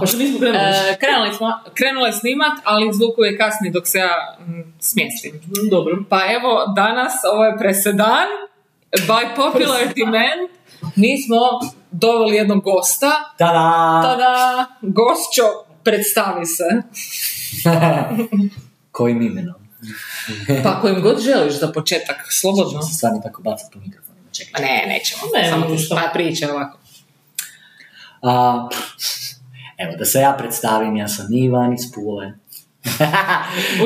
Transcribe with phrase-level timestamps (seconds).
[0.00, 0.64] Pa što nismo krenuli?
[0.64, 5.40] E, krenuli smo, krenula je snimat, ali zvuk je kasni dok se ja mm, smjestim.
[5.70, 5.96] Dobro.
[6.10, 8.28] Pa evo, danas, ovo je presedan,
[9.06, 10.48] by popular demand,
[10.96, 11.38] mi smo
[11.90, 14.00] doveli jednog gosta, Tada!
[14.04, 15.42] tada, gosćo,
[15.84, 16.64] predstavi se.
[18.92, 19.54] Kojim imenom?
[20.62, 22.82] Pa kojim god želiš za početak, slobodno.
[22.82, 24.64] Se stvarno tako bacati po mikrofonima, Ma čekaj.
[24.64, 26.78] ne, nećemo, Ne, samo ti pa pričaj ovako.
[28.22, 28.68] A,
[29.78, 32.32] evo, da se ja predstavim, ja sam Ivan iz Pule.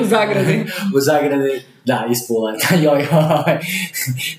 [0.01, 0.65] U zagradi.
[0.97, 1.53] u zagradi,
[1.85, 2.53] da, iz Pule.
[2.85, 3.59] joj, joj.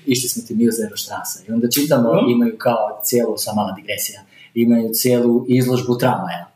[0.06, 1.40] Išli smo ti mi u Zero Štrasa.
[1.48, 2.30] I onda čitamo, Mhm.
[2.30, 4.20] imaju kao cijelu, sa mala digresija,
[4.54, 6.50] imaju cijelu izložbu tramvaja.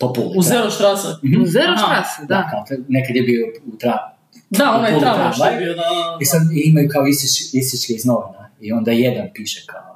[0.00, 0.34] Po Puli.
[0.36, 1.18] U Zero Štrasa.
[1.24, 1.42] Mhm.
[1.42, 1.84] U Zero Aha.
[1.84, 2.48] Štrasi, Da, da.
[2.50, 4.08] kao, nekad je bio u tra...
[4.50, 5.52] Da, onaj tramvaj
[6.20, 8.50] I sad imaju kao isič- isičke iz novina.
[8.60, 9.91] I onda jedan piše kao,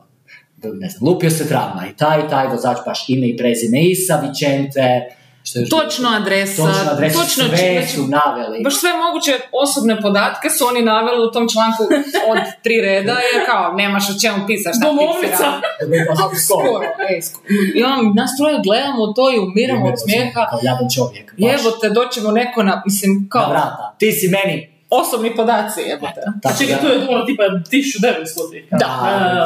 [0.63, 5.59] ne znam, lupio se tramvaj, taj, taj vozač, baš ime i prezime, Isa, Vicente, što
[5.59, 8.63] je još Točno adresa, točno adresu, točno sve znači, su naveli.
[8.65, 11.83] Baš sve moguće osobne podatke su oni naveli u tom članku
[12.31, 15.47] od tri reda, jer kao, nemaš o čemu pisati, šta Domovnica.
[16.47, 16.87] Skoro.
[17.11, 17.45] Ej, skoro.
[17.75, 20.47] I on, nas troje gledamo to i umiramo od smijeha.
[20.51, 21.27] Kao jadan čovjek.
[21.33, 21.51] baš.
[21.51, 23.95] Jebote, doćemo neko na, mislim, Na kao, vrata.
[23.99, 24.76] Ti si meni.
[24.91, 26.21] Osobni podaci, jebote.
[26.59, 28.69] Čekaj, da- to je ono tipa 1900 tih.
[28.71, 28.87] Da, da,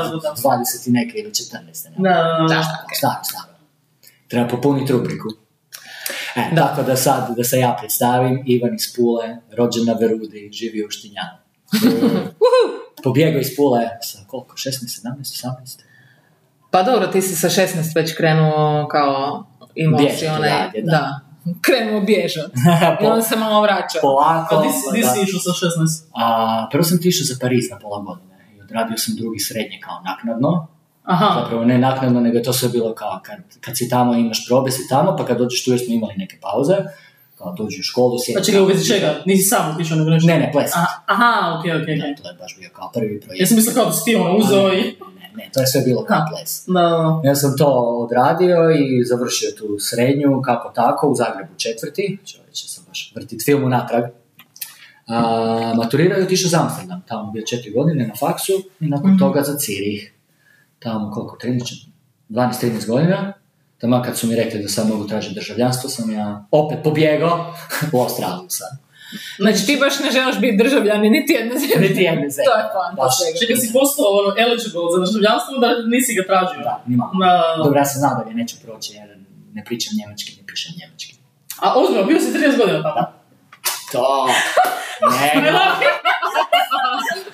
[0.05, 0.34] da, da.
[0.34, 1.55] 20 i neke ili 14.
[1.88, 1.94] Ne?
[1.98, 2.62] Da,
[3.02, 3.44] da, da.
[4.28, 5.28] Treba popuniti rubriku.
[6.36, 6.66] E, Da.
[6.66, 10.91] Tako da sad, da se ja predstavim, Ivan iz Pule, rođen na Verudi, živio u
[10.91, 11.38] Štinjanu.
[13.04, 14.70] Pobjegao iz Pule sa koliko, 16,
[15.02, 15.80] 17, 18?
[16.70, 20.91] Pa dobro, ti si sa 16 već krenuo kao, imao si onaj, da.
[20.91, 21.20] da.
[21.60, 22.50] Krenuo bježat.
[23.02, 23.98] I onda se malo vraća.
[24.02, 24.55] Polako.
[24.55, 26.05] A di si, išao sa 16?
[26.14, 29.78] A, prvo sam ti išao za Pariz na pola godine i odradio sam drugi srednje
[29.84, 30.66] kao naknadno.
[31.05, 34.47] Aha, Zapravo ne naknadno, nego je to sve bilo kao kad, kad si tamo imaš
[34.48, 36.74] probe, si tamo, pa kad dođeš tu jer smo imali neke pauze,
[37.38, 38.38] kao dođi u školu, sjedi.
[38.38, 39.22] pa čekaj, u vezi čega?
[39.27, 40.27] Nisi sam otišao nego nešto?
[40.27, 40.70] Ne, ne, ples.
[41.06, 42.16] Aha, okej, okej, Da, okej.
[42.22, 43.41] to je baš bio kao prvi projekt.
[43.41, 44.97] Ja sam mislio kao da si ti ono uzeo i...
[45.41, 46.27] Ne, to je sve bilo kao Ha.
[46.31, 46.65] ples.
[46.67, 47.67] Da, da, Ja sam to
[48.05, 53.65] odradio i završio tu srednju, kako tako, u Zagrebu četvrti, čovječe sam baš vrtit film
[53.65, 54.05] unatrag.
[55.06, 59.19] A, maturirao i otišao za Amsterdam, tamo bio četiri godine na faksu i nakon Mhm.
[59.19, 60.12] toga za Cirih.
[60.78, 61.87] Tamo koliko, 13,
[62.28, 63.33] 12-13 godina.
[63.78, 67.55] Tamo kad su mi rekli da sad mogu tražiti državljanstvo, sam ja opet pobjegao
[67.93, 68.69] u Australiju sad.
[69.43, 71.88] Znači ti baš ne želiš biti državljanin niti jedne zemlje.
[71.88, 72.48] Niti jedne zemlje.
[72.50, 73.37] to je poanta svega.
[73.41, 76.60] Čekaj, si postao ono, eligible za državljanstvo, da nisi ga tražio.
[76.69, 77.62] Da, da, da.
[77.65, 79.09] Dobro, ja sam znao da ga neću proći jer
[79.56, 81.15] ne pričam njemački, ne pišem njemački.
[81.65, 83.03] A ozbiljno, bio si 13 godina tamo.
[83.93, 84.06] To!
[85.03, 85.53] Ne,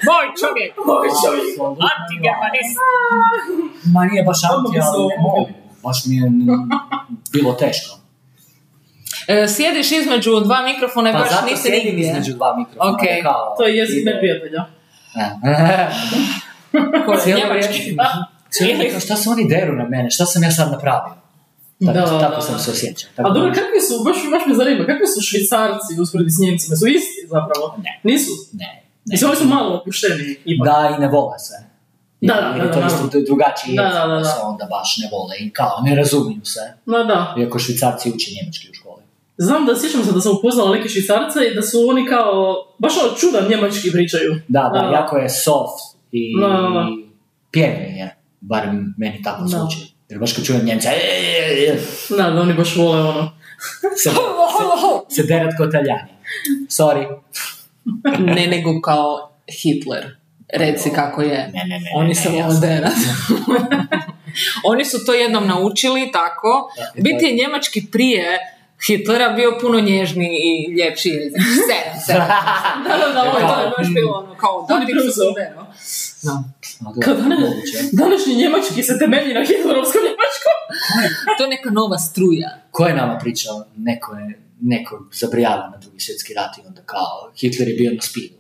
[0.09, 0.71] Moj čovjek!
[0.89, 1.55] Moj čovjek.
[1.93, 2.79] Antigermanist!
[3.95, 5.49] Ma nije baš anti, ali ne mogu.
[5.83, 6.31] Baš mi je
[7.33, 8.06] bilo teško.
[9.29, 12.07] E, sjediš između dva mikrofona i Pa baš zato nisi sjedim nigdje.
[12.07, 12.91] između dva mikrofona.
[12.91, 13.01] Ok.
[13.17, 14.65] da Kao, To je jezik neprijatelja.
[15.15, 15.89] Ne.
[17.07, 17.73] Ko je Cijelo njemački?
[17.73, 21.15] vrijeme- cijelo kao, šta se oni deru na mene, šta sam ja sad napravio?
[21.81, 22.59] Tako, Da, tako da, sam da.
[22.59, 23.11] se osjećao.
[23.17, 26.39] Tako A dobro, da- kakvi su, baš, baš me zanima, kakvi su švicarci usporedbi s
[26.39, 26.77] njemcima?
[26.77, 27.75] Su isti zapravo?
[27.79, 28.01] Ne.
[28.05, 28.31] Nisu?
[28.53, 28.67] Ne.
[29.05, 29.13] ne.
[29.13, 30.67] Mislim, oni su malo opušteni, ipak.
[30.67, 31.55] Da, i ne vole se.
[32.21, 33.21] Da, da, je da, to da, isto da.
[33.21, 34.25] drugačiji Da, jezik, da, da, pa da.
[34.25, 36.61] se onda baš ne vole i kao, ne razumiju se.
[36.87, 37.35] Da, da.
[37.39, 38.86] Iako švicarci uče njemački u školi.
[39.39, 42.93] Znam da sjećam se da sam upoznala neke švicarce i da su oni kao, baš
[43.05, 44.35] ono čudan njemački pričaju.
[44.49, 44.93] Da, da, Da.
[44.95, 46.87] jako je soft i Da, da, da.
[47.51, 49.47] pjevni je, barem meni tako Da.
[49.49, 49.79] zvuči.
[50.09, 51.77] Jer baš kad čujem Njemca, e, e, e,
[52.17, 53.31] Da, da oni baš vole ono.
[54.03, 56.11] se, se, se derat ko taljani.
[56.69, 57.07] Sorry.
[58.19, 59.31] Ne, nego kao
[59.63, 60.17] Hitler.
[60.55, 61.51] Reci kako je.
[61.55, 61.91] Ne, ne, ne.
[61.97, 62.93] Oni se vole derat.
[64.71, 66.71] Oni su to jednom naučili tako.
[66.95, 68.39] Biti je njemački prije
[68.81, 71.43] Hitlera bio puno nježniji i ljepši jezik.
[71.61, 72.29] Sedam, sedam.
[72.85, 75.67] Da, da, da, ovo je- to je baš bilo ono, kao, da bi se derao.
[76.23, 76.33] Da.
[76.81, 77.79] A, dobro, Kao moguće.
[77.95, 80.57] današnji njemački se temelji na hitlerovskom njemačkom.
[81.39, 82.49] To je neka nova struja.
[82.71, 83.65] Ko je nama pričao?
[83.79, 84.27] Neko je
[84.61, 88.36] neko zabrijavao na drugi svjetski rat i onda kao Hitler je bio na spidu.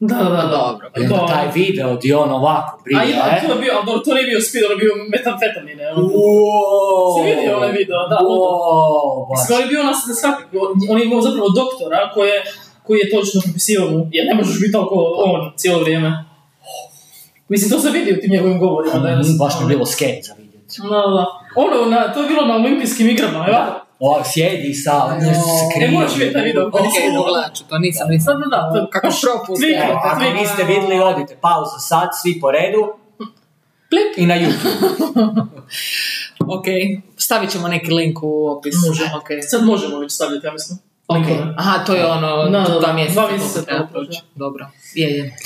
[0.00, 0.46] Da, da, da.
[0.48, 0.90] Dobro.
[0.96, 3.46] Onda To- taj video gdje on ovako brije, A ima, e?
[3.46, 3.72] to je bio,
[4.04, 5.82] to nije bio speed, ono je bio metamfetamine.
[5.90, 6.02] Ono.
[6.02, 9.38] Uoooo, Si vidio onaj video, da, Uoooo, baš.
[9.38, 10.42] Mislim, on je bio na, na svaki,
[10.90, 12.36] on je imao zapravo doktora koje,
[12.82, 14.94] koji je točno propisivao mu, jer ne možeš biti toliko
[15.26, 16.24] on cijelo vrijeme.
[17.48, 18.98] Mislim, to se vidi u tim njegovim govorima.
[18.98, 20.80] Da je, Mm, baš mi je bilo scary za vidjeti.
[20.82, 21.24] Da, da.
[21.56, 23.58] Ono, na, to je bilo na olimpijskim igrama, evo.
[23.98, 25.90] O, sjedi sa, nešto se E, krije.
[25.90, 26.66] moraš vidjeti video.
[26.68, 26.72] Ok,
[27.30, 28.34] gledat ću, to nisam, nisam.
[28.40, 28.90] Da, da, da.
[28.90, 29.62] Kako propust.
[30.04, 32.92] Ako niste vidjeli, odite, pauza sad, svi po redu.
[33.90, 34.10] Klip.
[34.16, 35.46] I na YouTube.
[36.48, 36.64] Ok,
[37.16, 38.74] stavit ćemo neki link u opis.
[38.88, 39.04] Može.
[39.04, 39.26] Ok.
[39.50, 40.78] Sad možemo već stavljati, ja mislim.
[41.08, 41.26] Ok.
[41.56, 42.78] Aha, to je ono, da, da.
[42.80, 43.20] dva mjeseca.
[43.20, 44.20] Dva mjeseca treba proći.
[44.34, 45.36] Dobro, je, je.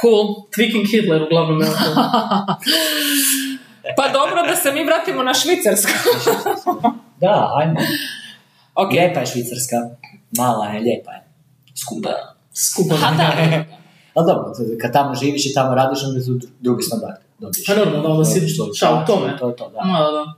[0.00, 0.24] Cool.
[0.56, 1.62] Tweaking Hitler, uglavnom.
[3.96, 5.92] Pa dobro da se mi vratimo na Švicarsku.
[7.20, 7.80] Da, ajmo.
[8.74, 8.90] ok.
[8.92, 9.76] Lijepa je Švicarska.
[10.38, 11.28] Mala je, lijepa je.
[11.74, 12.10] Skupa.
[12.54, 12.96] Skupo.
[12.96, 13.32] Ha, da.
[14.14, 17.16] Ali dobro, kad tamo živiš i tamo radiš, onda su drugi standard.
[17.38, 17.66] Dobiješ.
[17.66, 19.38] Pa normalno, onda si šta, u tome.
[19.38, 19.78] To je to, da.
[19.78, 20.32] Da, da.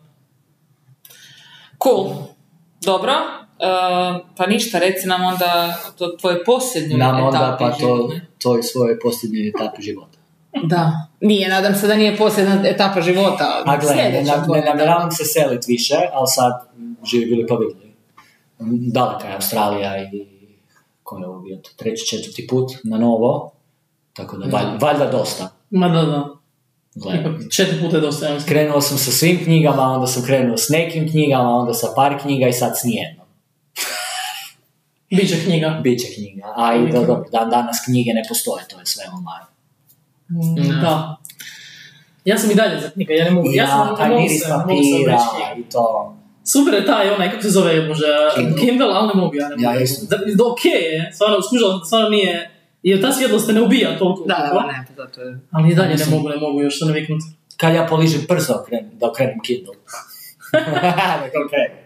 [1.83, 2.15] Cool.
[2.81, 3.13] Dobro.
[3.59, 3.69] E,
[4.37, 8.13] pa ništa, reci nam onda to tvoje posljednje Nam onda etape pa to,
[8.43, 10.08] to je svoje posljednje etape života.
[10.65, 10.93] Da.
[11.21, 13.63] Nije, nadam se da nije posljedna etapa života.
[13.67, 16.53] A gle, ne, ne, namjeravam se selit više, ali sad
[17.05, 17.95] živi bili vidjeli.
[18.93, 20.27] Daleka je Australija i
[21.03, 23.53] ko je to treći, četvrti put na novo,
[24.13, 25.49] tako da valj, valjda dosta.
[25.71, 26.29] Ma da, da.
[26.95, 30.57] Gle, Ipak četiri puta je dosta, ja krenuo sam sa svim knjigama, onda sam krenuo
[30.57, 33.27] s nekim knjigama, onda sa par knjiga i sad s nijednom.
[35.11, 35.81] Biće knjiga.
[35.83, 39.58] Biće knjiga, a i da, dobro, dan danas knjige ne postoje, to je sve online.
[40.31, 41.17] Mm, Da.
[42.25, 43.49] Ja sam i dalje za knjiga, ja ne mogu.
[43.53, 45.61] Ja, sam, taj mogu miris se, ne mogu se papira knjige.
[45.61, 46.15] i to.
[46.53, 48.59] Super je taj onaj, kako se zove, može, Kindle.
[48.61, 49.83] Kindle, ali ne mogu, ja ne Ja mogu.
[49.85, 50.07] isto.
[50.11, 52.51] Da, da, ok je, stvarno, skužala, stvarno nije,
[52.83, 54.25] jer ta svjetlost te ne ubija toliko.
[54.27, 55.39] Da, da, ne, pa zato je...
[55.51, 57.25] Ali i dalje ne mogu, ne mogu još se naviknuti.
[57.57, 59.75] Kad ja poližem prst da okrenem, da okrenem Kindle.
[61.33, 61.77] da okrenem.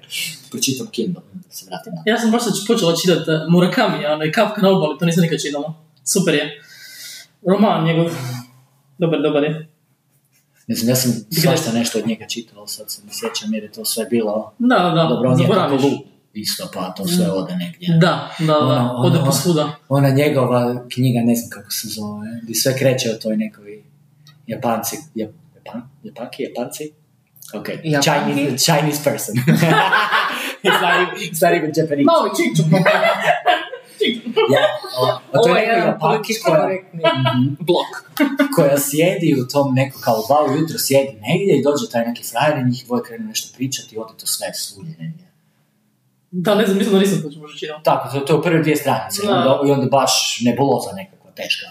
[0.51, 4.71] Pročitam Kindle, da se vratim na Ja sam baš počela čitati Murakami, onaj Kafka na
[4.71, 5.75] obali, to nisam nikad čitala.
[6.13, 6.63] Super je.
[7.49, 8.07] Roman njegov.
[8.99, 9.69] Dobar, dobar je.
[10.67, 11.13] Ne znam, ja sam
[11.43, 14.53] svašta nešto od njega čitao, ali sad se ne sjećam jer je to sve bilo...
[14.59, 15.99] Da, da, da, Dobro, on je tako lud
[16.35, 17.99] isto, pa to sve ode negdje.
[18.01, 19.75] Da, da, da, Ono, ode ono- po svuda.
[19.89, 23.83] Ona njegova knjiga, ne znam kako se zove, gdje sve kreće o toj nekoj
[24.47, 26.91] Japanci, Jap, Japan, Japanki, Japanci?
[27.55, 28.35] Ok, Japanki?
[28.35, 29.35] Chinese, Chinese person.
[30.65, 32.07] it's, not even, it's not even Japanese.
[34.55, 34.63] Ja,
[35.01, 37.55] o, o Ovo toj je politički koja, korektni Mhm.
[37.69, 37.93] blok.
[38.57, 42.59] koja sjedi u tom neko kao dva ujutro sjedi negdje i dođe taj neki frajer
[42.59, 45.27] i njih dvoje krenu nešto pričati i ode to sve svudje negdje.
[46.31, 47.81] Da, ne znam, mislim da nisam to možda čitala.
[47.83, 49.33] Tako, to, to je u prve dvije stranice i Da.
[49.35, 51.67] onda, i onda baš nebuloza nekakva, teška.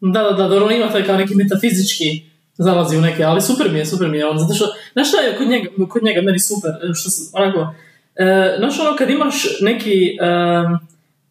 [0.00, 2.22] Da, da, da, dobro, on ima taj kao neki metafizički
[2.58, 5.20] zalazi u neke, ali super mi je, super mi je on, zato što, znaš šta
[5.20, 7.74] je kod njega, kod njega meni super, što sam, onako,
[8.16, 10.18] e, znaš ono kad imaš neki e,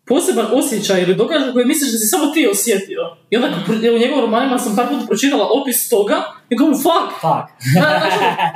[0.08, 3.48] poseban osjećaj ili događaj koji misliš da si samo ti osjetio, i onda
[3.96, 6.16] u njegovim romanima sam par puta pročitala opis toga,
[6.50, 7.48] i kao, fuck, Fuck.
[7.76, 8.02] da,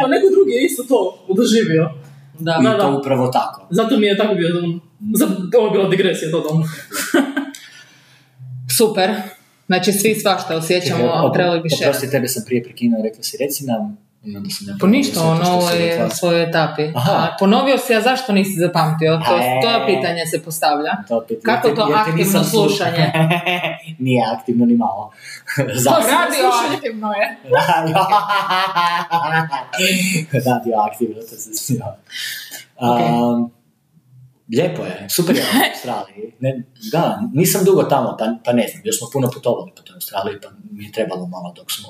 [0.01, 0.97] pa neko drugi je isto to
[1.35, 1.89] doživio.
[2.39, 2.57] Da.
[2.61, 2.97] I Da, to da.
[2.97, 3.67] upravo tako.
[3.69, 4.81] Zato mi je tako bio, um,
[5.15, 5.25] za,
[5.57, 6.63] ovo je bila digresija, to dom.
[8.77, 9.11] Super.
[9.65, 11.87] Znači, svi svašta osjećamo, a trebali bi še.
[11.87, 14.87] Oprosti, tebe sam prije prekinuo i rekla si, reci nam, i onda sam ja Pa
[14.87, 16.91] ništa, ono je u svojoj etapi.
[16.95, 17.11] Aha.
[17.11, 19.21] A ponovio si, a zašto nisi zapamtio?
[19.27, 19.61] To, E.
[19.61, 20.91] to pitanje se postavlja.
[21.07, 23.11] To Kako to jer te aktivno slušanje?
[24.05, 25.11] Nije aktivno ni malo.
[25.73, 26.11] Zašto?
[26.11, 27.37] Radio aktivno je.
[30.45, 31.85] Radio aktivno, to se smio.
[32.79, 33.51] Um,
[34.57, 36.33] lijepo je, super je u Australiji.
[36.39, 39.93] Ne, da, nisam dugo tamo, pa, pa ne znam, još smo puno putovali po toj
[39.93, 41.89] Australiji, pa mi je trebalo malo dok smo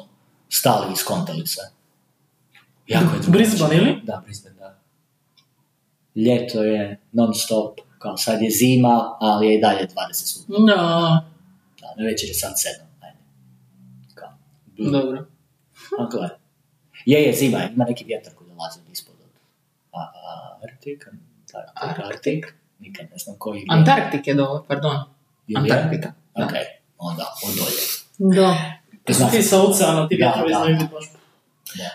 [0.49, 1.80] stali i skontali se.
[2.91, 3.31] Jako je drugačije.
[3.31, 4.01] Brisbane, ili?
[4.03, 4.79] Da, Brisbane, da.
[6.15, 10.75] Ljeto je non stop, kao sad je zima, ali je i dalje 20 stupnjeva.
[10.75, 11.25] Da,
[11.81, 13.17] Da, na večer je sad 7, ajde.
[14.15, 14.29] Kao,
[14.77, 15.25] dobro.
[15.99, 16.29] a gle.
[17.05, 19.29] Je, je zima, ima neki vjetar koji dolazi od ispod od
[19.91, 21.01] a, a, Arctic,
[21.73, 22.43] Antarktik, Arctic,
[22.79, 23.77] nikad ne znam koji vjetar.
[23.77, 24.95] Antarktik je dole, pardon.
[25.47, 25.59] Je?
[25.59, 26.13] Antarktika.
[26.33, 26.51] Ok,
[26.97, 27.81] onda od dolje.
[28.35, 28.55] Da.
[29.31, 31.20] Ti sa oceana, ti vjetrovi znaju biti baš...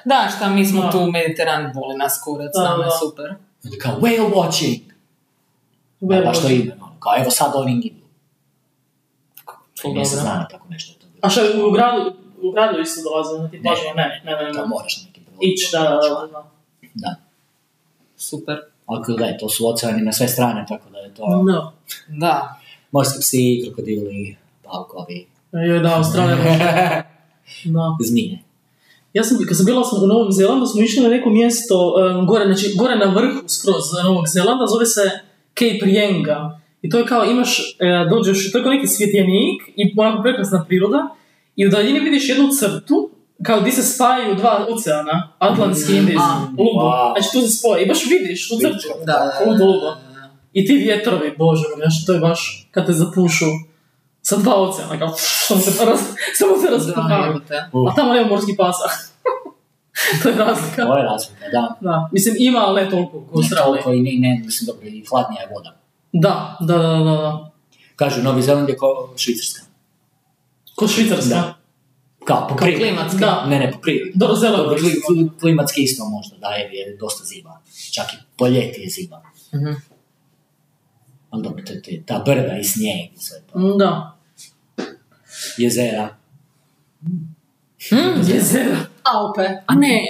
[0.05, 0.91] Da, šta mi smo Da.
[0.91, 2.97] tu u Mediteranu, boli nas kurac, Da, nama je da.
[3.01, 3.35] super.
[3.65, 4.81] Onda kao whale watching.
[6.01, 8.07] Whale baš to ime, ono, kao evo sad oni idu.
[9.85, 10.05] Dobro.
[10.05, 11.21] znano tako nešto je to bilo.
[11.23, 13.95] A šta, u gradu, u gradu isto dolaze na ti plažama?
[13.95, 14.53] Ne, ne, ne, ne.
[14.53, 15.39] To moraš na nekim prvom.
[15.43, 15.87] Ić, da, da,
[16.33, 16.51] da,
[16.95, 17.15] da.
[18.17, 18.57] Super.
[18.87, 21.73] Ali gle, to su oceani na sve strane, tako da je to Da.
[22.09, 22.59] Da.
[22.93, 27.03] morski psi, krokodili, paukovi, Joj, da, Australija.
[27.65, 27.97] Da.
[28.01, 28.39] zmije.
[29.17, 32.27] Ja sam, kad sam bila sam u Novom Zelandu, smo išli na neko mjesto um,
[32.27, 35.05] gore, znači, gore na vrhu skroz Novog Zelanda, zove se
[35.59, 36.61] Cape Rienga.
[36.83, 40.65] I to je kao, imaš, e, dođeš, to je kao neki svjetjenik i onako prekrasna
[40.69, 41.01] priroda
[41.57, 43.11] i u daljini vidiš jednu crtu,
[43.43, 46.49] kao di se spajaju dva oceana, Atlantski i Indijski, A.
[46.59, 46.87] ludo.
[46.87, 47.13] Wow.
[47.15, 48.89] Znači tu se spoje i baš vidiš tu crtu.
[49.07, 49.33] Da.
[50.53, 53.47] I ti vjetrovi, bože znači to je baš kad te zapušu
[54.29, 55.15] sa dva oceana, kao
[55.47, 56.01] samo se, raz,
[56.39, 56.67] samo se
[57.27, 57.55] jebote.
[57.73, 57.93] Uh.
[57.93, 58.89] A tamo nema morskih pasa.
[60.23, 60.83] to je razlika.
[60.85, 61.75] To je razlika, da.
[61.81, 65.05] Da, mislim ima, ali ne toliko u Ne toliko i ne, ne, mislim, dobro, i
[65.11, 65.77] hladnija je voda.
[66.13, 67.51] Da, da, da, da, da.
[67.97, 69.61] Kažu, Novi Zeland je kao Švicarska.
[70.75, 71.29] Ko Švicarska.
[71.29, 71.55] Da.
[72.25, 72.85] Kao, po Kao prirodi.
[72.85, 73.21] klimatski.
[73.21, 73.47] Da.
[73.47, 74.13] Ne, ne, po prirodi.
[74.15, 75.13] Dobro, zeleno Dobro, je kli- isto.
[75.13, 77.61] kli- klimatski isto možda, da, jer je dosta zima.
[77.93, 79.23] Čak i po ljeti je zima.
[79.55, 79.73] Mhm.
[81.31, 81.63] Ali dobro,
[82.07, 83.59] ta brda i snijeg i sve to.
[83.77, 84.16] Da.
[85.59, 86.09] Jezera.
[88.27, 88.77] Jezera.
[89.03, 89.63] Alpe.
[89.67, 90.03] A ne.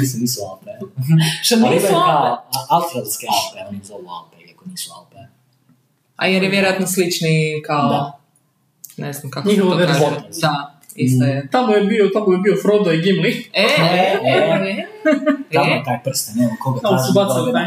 [0.00, 0.70] Nisu, nisu Alpe.
[1.42, 1.88] Što nisu Alpe?
[1.88, 5.16] kao a- australske Alpe, oni zovu Alpe, iako nisu Alpe.
[6.16, 7.88] A jer je vjerojatno slični kao...
[7.88, 8.18] Da.
[8.96, 10.40] Ne znam kako Njihova se to kaže.
[10.40, 11.48] Da, isto je.
[11.50, 13.50] Tamo je bio, tamo je bio Frodo i Gimli.
[13.52, 13.66] E, e,
[14.24, 14.86] e,
[15.52, 15.74] Tamo e.
[15.74, 17.66] je taj prsten, evo koga Tamo su toga taj.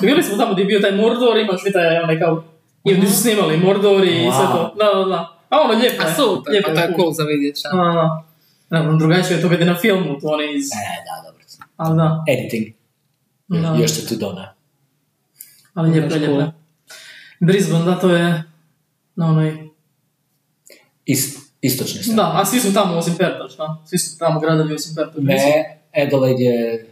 [0.00, 2.44] Bili smo tamo gdje je bio taj Mordor, imaš vi taj onaj kao...
[2.84, 4.74] I gdje su snimali Mordor i sve to.
[4.78, 5.38] Da, da, da.
[5.48, 6.08] A ono lijepo je.
[6.08, 7.68] A super, lijepo pa to je cool za vidjeti šta.
[7.68, 8.24] Da,
[8.70, 8.80] da.
[8.88, 10.66] Ono drugačije je to kad je na filmu, to oni iz...
[10.66, 11.44] E, da, dobro.
[11.76, 12.66] Ali da, Editing.
[13.48, 13.76] Da.
[13.80, 14.54] Još se tu doda.
[15.74, 16.52] ali lijepo je, lijepo je.
[17.40, 18.42] Brisbane, da, to je
[19.16, 19.68] na onoj...
[21.04, 22.16] Is, istočne strane.
[22.16, 23.82] Da, a svi su tamo osim Perta, šta?
[23.86, 25.12] Svi su tamo gradovi osim Perta.
[25.20, 26.88] Ne, Adelaide je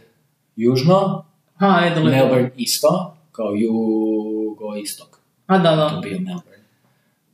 [0.55, 2.17] južno, Ha, Adelaide.
[2.17, 5.22] Melbourne isto, kao jugo-istok.
[5.47, 5.95] A, da, To da.
[5.97, 6.63] je bio Melbourne.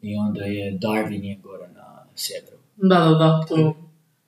[0.02, 2.58] I onda je Darwin je gore na sjeveru.
[2.78, 3.74] Da, da, da, to je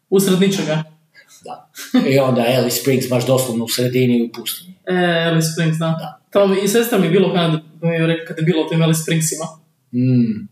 [0.10, 0.84] usred ničega.
[1.46, 1.70] Da.
[2.08, 4.74] I onda Alice Springs baš doslovno u sredini u pustinji.
[4.86, 5.86] E, Alice Springs, da.
[5.88, 6.20] Da.
[6.30, 8.82] Tamo i sestra mi je bilo kad mi je rekao kad je bilo u tim
[8.82, 9.46] Alice Springsima.
[9.94, 10.48] Mm.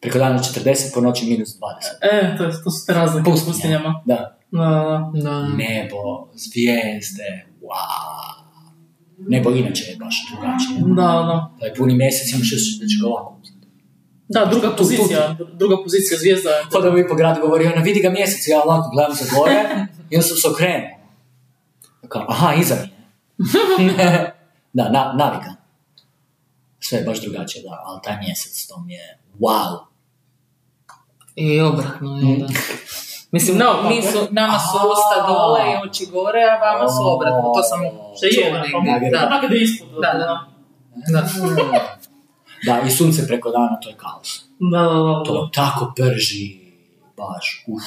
[0.00, 1.58] Preko dana 40, po noći minus 20.
[2.02, 3.52] E, to, je- to su te razlike u Pustinja.
[3.52, 4.02] pustinjama.
[4.04, 4.38] Da.
[4.50, 4.58] Da,
[5.14, 5.20] da.
[5.22, 5.48] Da.
[5.48, 5.96] Nebo,
[6.34, 8.53] zvijezde, wow.
[9.26, 10.94] Nebo inače je baš drugačije.
[10.96, 11.50] Da, da.
[11.60, 13.40] Taj puni mjesec imaš osjećaj da će ga ovako.
[14.28, 15.20] Da, druga pozicija,
[15.54, 16.50] druga pozicija zvijezda.
[16.50, 19.24] je- Kod da mi po gradu govorio, ona vidi ga mjesec, ja ovako gledam za
[19.36, 19.54] gore,
[20.10, 20.88] i onda sam se okrenuo.
[22.08, 22.74] Kao, aha, iza
[23.78, 23.94] mi je.
[24.72, 25.54] da, na, navika.
[26.80, 29.78] Sve je baš drugačije, da, ali taj mjesec, to mi je, wow.
[31.36, 32.46] I obratno, jel da?
[33.34, 37.52] Mislim, No, mi su, nama su usta dole i oči gore, a vama su obratno.
[37.56, 37.80] To sam
[38.16, 39.10] Što je, čula pa, negdje.
[39.10, 40.46] da, Da, da da, da.
[41.12, 41.20] Da.
[42.66, 44.44] Da, i sunce preko dana, to je kaos.
[44.72, 45.22] Da, da, da.
[45.26, 46.58] To tako prži,
[47.16, 47.82] baš, uf.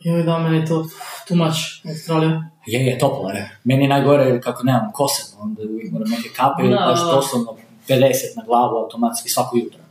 [0.00, 0.84] Joj, da, meni je to
[1.28, 2.42] too much, Australija.
[2.66, 3.58] Je, je, toplo je.
[3.64, 7.56] Meni je najgore kako nemam kose, onda uvijek moram neke kape i Da, baš doslovno
[7.88, 9.81] 50 na glavu automatski svako jutro.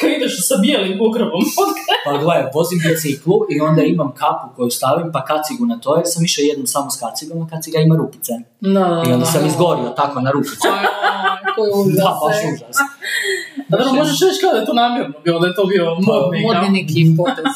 [0.00, 1.44] Kad ideš sa bijelim pokrovom.
[2.04, 6.04] Pa gledaj, vozim biciklu i onda imam kapu koju stavim, pa kacigu na to, jer
[6.06, 8.32] sam išao jednom samo s kacigom, a kaciga ima rupice.
[8.60, 9.32] Da, I onda da.
[9.32, 11.96] sam izgorio tako na koji užas.
[12.02, 12.76] Da, baš užas.
[13.68, 16.06] Da, da, možeš reći kao da je to namjerno bilo, da je to bio modni.
[16.06, 16.54] kao.
[16.54, 17.54] Modni neki potez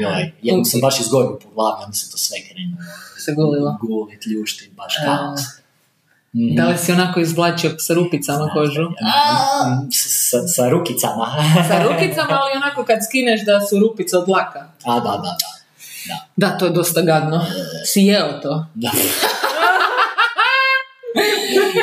[0.00, 2.78] Joj, jednom sam baš izgorio po glavi, onda se to sve krenuo.
[3.24, 3.78] se gulilo.
[3.82, 5.40] Gulit, ljušti, baš E, kaos.
[6.40, 6.56] Mhm.
[6.56, 8.82] Da li si onako izvlačio sa rupicama kožu?
[8.82, 8.94] Mm,
[9.90, 11.26] s- Sa, sa rukicama.
[11.68, 14.58] Sa rukicama, ali onako kad skineš da su rupice od laka.
[14.84, 15.48] A, da, da, da.
[16.38, 17.44] Da, to je dosta gadno.
[17.84, 18.66] Si jeo to?
[18.74, 18.90] da.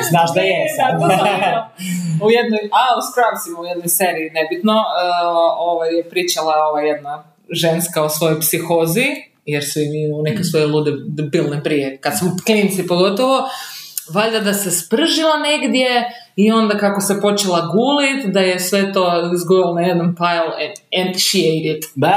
[0.09, 0.93] Znaš da je sad.
[2.21, 4.81] u jednoj, a u Scrubsima u jednoj seriji, nebitno, uh,
[5.59, 9.05] ovaj, je pričala ova jedna ženska o svojoj psihozi,
[9.45, 13.49] jer su im imali neke svoje lude debilne prije, kad su klinci pogotovo,
[14.13, 19.31] valjda da se spržila negdje i onda kako se počela gulit, da je sve to
[19.33, 21.85] izgojilo na jedan pile and, and she ate it.
[21.95, 22.15] Ba!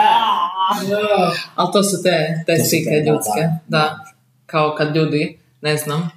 [1.54, 3.78] Ali to su te, te slike te, da, ljudske, da.
[3.78, 4.04] da.
[4.46, 6.10] Kao kad ljudi, ne znam,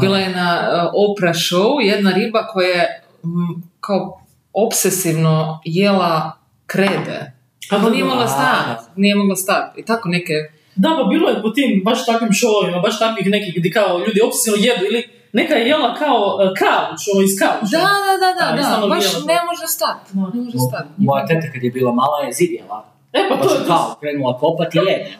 [0.00, 4.20] bila je na uh, Oprah show jedna riba koja je mm, kao
[4.52, 6.32] obsesivno jela
[6.66, 7.32] krede.
[7.70, 8.10] Da, nije da.
[8.10, 8.84] mogla stati.
[8.96, 9.80] Nije mogla stati.
[9.80, 10.34] I tako neke...
[10.74, 14.20] Da, pa bilo je po tim baš takvim šovima, baš takvih nekih gdje kao ljudi
[14.26, 17.76] obsesivno jedu ili neka je jela kao uh, kauč, ovo iz kauča.
[17.78, 18.86] Da, da, da, Da, da, da.
[18.94, 20.16] Baš ne može stati.
[20.16, 20.88] Ne može stati.
[20.96, 22.78] Moja teta kad je bila mala je zidjela.
[23.12, 23.66] E, pa Pa to je što to.
[23.66, 25.10] kao, krenula kopati i jede.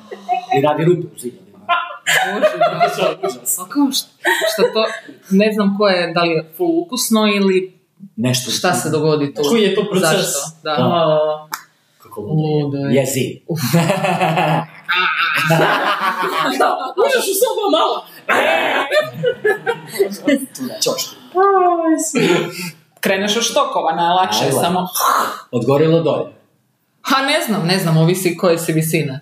[0.58, 1.58] I radi rupe u zidjelima.
[2.32, 2.46] Bože,
[3.22, 3.38] bože.
[3.62, 4.08] A kao šta,
[4.52, 4.84] šta to,
[5.30, 7.78] ne znam ko je, da li je full ukusno ili
[8.16, 8.50] Nešto.
[8.50, 9.42] šta se dogodi tu.
[9.48, 10.10] Koji je to proces?
[10.10, 10.38] Zašto?
[10.62, 11.48] Da.
[11.98, 12.94] Kako ludo Ludo je.
[12.94, 13.40] je.
[17.02, 18.06] Možeš u sobu malo?
[23.00, 24.88] Kreneš od štokova, najlakše je samo...
[25.50, 26.32] Odgorilo dolje.
[27.02, 29.20] Ha, ne znam, ne znam, ovisi koje si visine.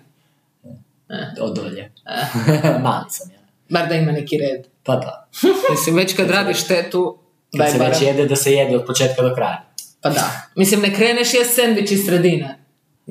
[1.41, 1.91] Od dolje.
[2.83, 3.39] Mali sam ja.
[3.69, 4.67] Bar da ima neki red.
[4.83, 5.27] Pa da.
[5.71, 7.17] Mislim, već kad radiš štetu,
[7.51, 9.63] Kad daj se već jede, da se jede od početka do kraja.
[10.01, 10.31] Pa da.
[10.55, 12.60] Mislim, ne kreneš je sendvič iz sredine.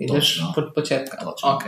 [0.00, 1.16] Ideš od početka.
[1.24, 1.48] Točno.
[1.54, 1.62] Ok.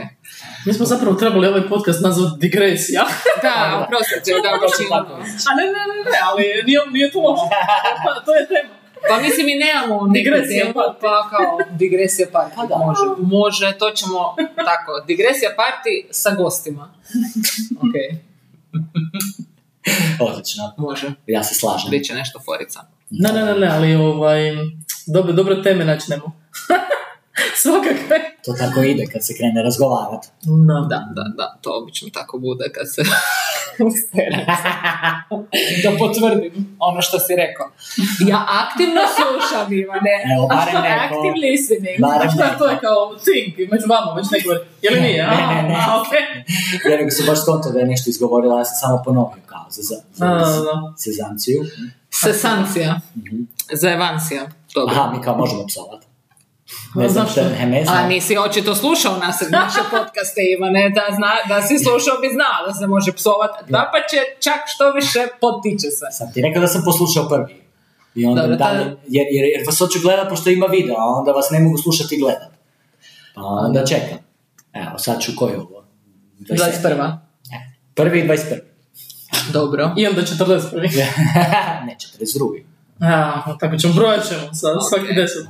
[0.66, 3.02] Mi smo zapravo trebali ovaj podcast nazvati digresija.
[3.42, 4.50] Da, oprostite, da,
[4.86, 5.14] imamo.
[5.48, 7.42] A ne, ne, ne, ne, ali nije, nije to loše.
[8.04, 8.74] Pa, to je tema.
[9.08, 10.94] Pa mislim i nemamo Digresija temu, party.
[11.00, 12.50] pa kao digresija party.
[12.56, 12.76] Pa da.
[12.76, 15.04] Može, može, to ćemo tako.
[15.06, 16.94] Digresija party sa gostima.
[17.76, 17.94] Ok,
[20.28, 20.74] Odlično.
[20.76, 21.12] može.
[21.26, 21.90] Ja se slažem.
[21.90, 22.80] Biće nešto forica.
[23.10, 24.40] Ne, ne, ne, ne, ali ovaj,
[25.06, 26.32] dobre, dobre teme načnemo.
[27.62, 28.16] Svakakve.
[28.44, 30.28] To tako ide kad se krene razgovarati.
[30.42, 30.74] Da.
[30.90, 33.02] Da, da, da, to obično tako bude kad se
[35.84, 37.66] da potvrdim ono što si rekao.
[38.30, 40.14] Ja aktivno slušam, Ivane.
[40.34, 41.04] Evo, barem neko.
[41.04, 41.96] Active listening.
[42.00, 42.58] Barem Šta neko.
[42.58, 44.50] to je kao thing među vama, već neko,
[44.82, 45.26] je li nije?
[45.26, 45.74] Ne, ne, ne.
[45.88, 46.24] A, okej.
[46.90, 49.82] Ja nego sam baš skonto da je nešto izgovorila, ja sam samo ponovio kao za,
[49.82, 50.26] za, za,
[50.64, 51.64] za sezanciju.
[52.10, 53.00] Sesancija.
[53.16, 53.36] Mhm.
[53.72, 54.42] Zajevancija.
[54.74, 54.94] Dobro.
[54.94, 56.06] Aha, mi kao možemo psovati.
[56.94, 57.26] Ne A znam
[57.66, 58.04] ne znam.
[58.04, 62.66] A nisi očito slušao nas naše podcaste, Ivane, da, zna, da si slušao bi znao
[62.66, 63.58] da se može psovati.
[63.68, 66.06] Da pa će čak što više potiče se.
[66.18, 67.62] Sam ti rekao da sam poslušao prvi.
[68.14, 71.32] I onda Dobro, dalje, jer, jer, jer vas hoću gledat pošto ima video, a onda
[71.32, 72.52] vas ne mogu slušati i gledat.
[73.34, 74.18] Pa onda čekam.
[74.72, 75.84] Evo, sad ću koji je ovo?
[76.40, 77.18] 21.
[77.50, 78.60] Ne, Prvi i 21.
[79.52, 79.94] Dobro.
[79.96, 80.80] I onda 41.
[81.86, 82.71] ne, 42.
[83.02, 85.46] A, tako ćemo, brojat ćemo sa svaki deset.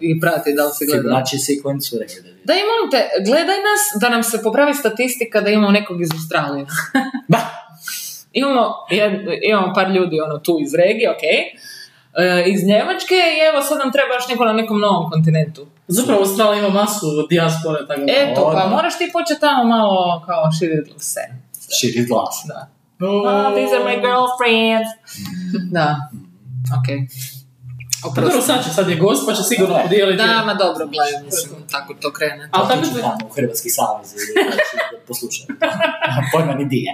[0.00, 1.02] I prati da li si gledao.
[1.02, 5.50] Fibonacci sequence su rekli da imam te, gledaj nas da nam se popravi statistika da
[5.50, 6.66] imamo nekog iz Australije.
[7.32, 7.38] Ba!
[8.32, 11.22] Imamo, jed- imamo par ljudi ono tu iz regije, ok.
[11.22, 15.66] E, iz Njemačke i evo sad nam treba još neko na nekom novom kontinentu.
[15.88, 18.00] Zapravo Australija ima masu dijaspore, tako.
[18.08, 18.66] Eto, O, pa da.
[18.68, 21.20] moraš ti početi tamo malo kao širiti se.
[21.80, 22.44] Širi glas.
[22.48, 22.68] Da.
[23.06, 24.88] Oh, these are my girlfriends.
[25.76, 25.96] Da.
[26.78, 26.88] Ok.
[28.02, 30.16] Pa dobro, sad će, sad je gost, pa će sigurno podijeliti.
[30.16, 32.48] Da, ma dobro, gledaj, mislim, tako to krene.
[32.50, 34.16] Ali tako da, tamo u Hrvatski savez i
[34.92, 35.46] da poslušam.
[36.32, 36.86] Pojma ni di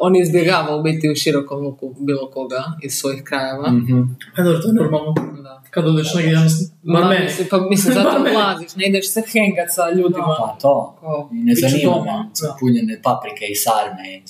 [0.00, 3.70] on izbjegava u biti u širokom luku bilo koga iz svojih krajeva.
[3.70, 4.00] Mhm.
[4.36, 5.14] pa dobro, to je normalno.
[5.42, 5.62] Da.
[5.70, 9.68] Kad odeš negdje, ja mislim, bar mislim, pa mislim, zato ulaziš, ne ideš se hengat
[9.68, 10.36] sa ljudima.
[10.38, 10.96] Pa to.
[11.00, 12.48] Ko, I ne ću zanima me.
[12.60, 14.16] Punjene paprike i sarme.
[14.16, 14.22] i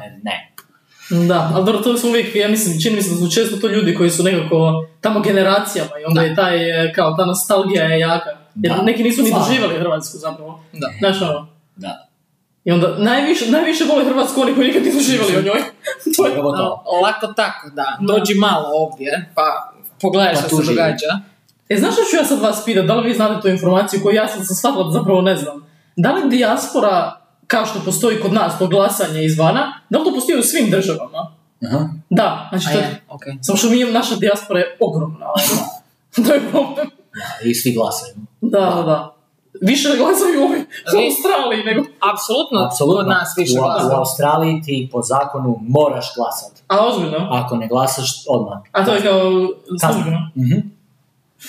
[0.00, 0.20] Ne.
[0.22, 0.53] ne.
[1.10, 3.68] Da, ali dobro, to su uvijek, ja mislim, čini mi se da su često to
[3.68, 6.26] ljudi koji su nekako tamo generacijama i onda Da.
[6.26, 8.30] je taj, e, kao ta nostalgija je jaka.
[8.54, 8.82] Jer Da.
[8.82, 10.64] neki nisu ni doživjeli Hrvatsku zapravo.
[10.72, 10.88] Da.
[10.98, 12.08] Znaš ono, Da.
[12.64, 15.62] i onda najviše, najviše vole Hrvatsku oni koji nikad nisu živjeli o njoj.
[16.16, 16.84] to je, to.
[16.86, 17.98] A, Lako tako, da.
[18.00, 21.20] Dođi malo ovdje, pa pogledaj Pa što se događa.
[21.68, 24.14] E, znaš što ću ja sad vas pitati, da li vi znate tu informaciju koju
[24.14, 25.66] ja sam se shvatila da zapravo ne znam?
[25.96, 30.38] Da li dijaspora, kao što postoji kod nas, to glasanje izvana, da li to postoji
[30.38, 31.32] u svim državama?
[31.66, 31.88] Aha.
[32.10, 33.22] Da, znači to je, ok.
[33.42, 35.26] Samo što mi, naša dijaspora je ogromna.
[36.26, 36.86] to je problem.
[37.14, 38.14] Da, I svi glasaju.
[38.40, 39.14] Da, da, da.
[39.60, 40.60] Više glasaju ovi
[40.94, 41.80] u Australiji nego...
[42.12, 43.00] Apsolutno, Apsolutno.
[43.00, 43.86] kod nas više u, glasa.
[43.86, 46.62] u Australiji ti po zakonu moraš glasati.
[46.68, 47.28] A, ozbiljno?
[47.30, 48.58] Ako ne glasaš, odmah.
[48.72, 49.20] A to je kao
[49.80, 49.92] Kazna.
[49.92, 50.30] službeno.
[50.36, 50.58] Mhm.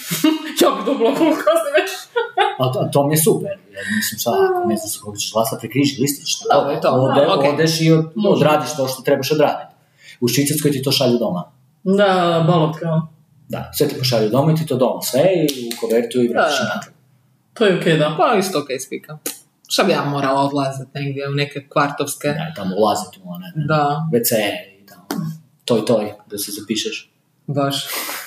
[0.61, 1.41] Ja bi dobila koliko
[1.77, 1.91] već.
[2.59, 3.49] A to, to mi je super.
[3.71, 6.27] Jer mislim šta, ako ne znaš kako ćeš glasati, prekriži listić.
[6.27, 6.89] šta Da, je to.
[6.91, 7.49] Ode, Da, okej.
[7.49, 9.73] Odeš i od, odradiš to što trebaš odraditi.
[10.21, 11.43] U Švicarskoj ti to šalju doma.
[11.83, 12.07] Da,
[12.47, 13.07] balot kao.
[13.49, 16.57] Da, sve ti pošalju doma i ti to doma sve i u kovertu i vratiš
[16.59, 16.75] Da.
[16.75, 16.93] natrag.
[17.53, 18.15] To je okej, da.
[18.17, 19.17] Pa isto ok spika.
[19.67, 22.27] Šta bi ja morala odlaziti negdje u neke kvartovske?
[22.27, 24.31] Da, tamo ulaziti u one Da, WC
[24.81, 25.07] i tamo.
[25.65, 27.11] Toj, toj, da se zapišeš.
[27.47, 27.85] baš.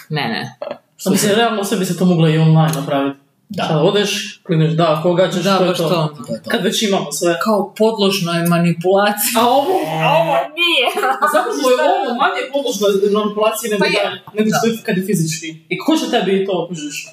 [0.09, 0.57] Ne, ne.
[1.04, 3.18] A mislim, realno sve bi se to moglo i online napraviti.
[3.50, 3.64] Da.
[3.64, 5.82] Šta, odeš, klineš da, koga ćeš, Da, to je to.
[5.84, 6.14] to.
[6.18, 6.50] To je to.
[6.50, 7.38] Kad već imamo sve.
[7.44, 9.34] Kao podložno je manipulacija.
[9.37, 10.84] A ovo, a ovo nije.
[11.34, 12.84] Zapravo je ovo manje podložno
[13.14, 13.92] manipulaciji nego, Pa je.
[14.04, 15.46] da, nego što je kad je fizički.
[15.68, 17.08] I ko će tebi to kužiš?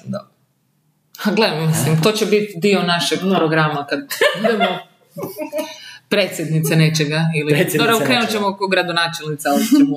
[1.24, 3.36] A gledaj, mislim, to će biti dio našeg Da.
[3.36, 3.98] programa kad
[4.36, 4.78] budemo
[6.08, 7.20] predsjednice nečega.
[7.36, 8.32] Ili, Predsjednice Dobro, krenut nečega.
[8.32, 9.96] ćemo oko gradonačelnica, ali ćemo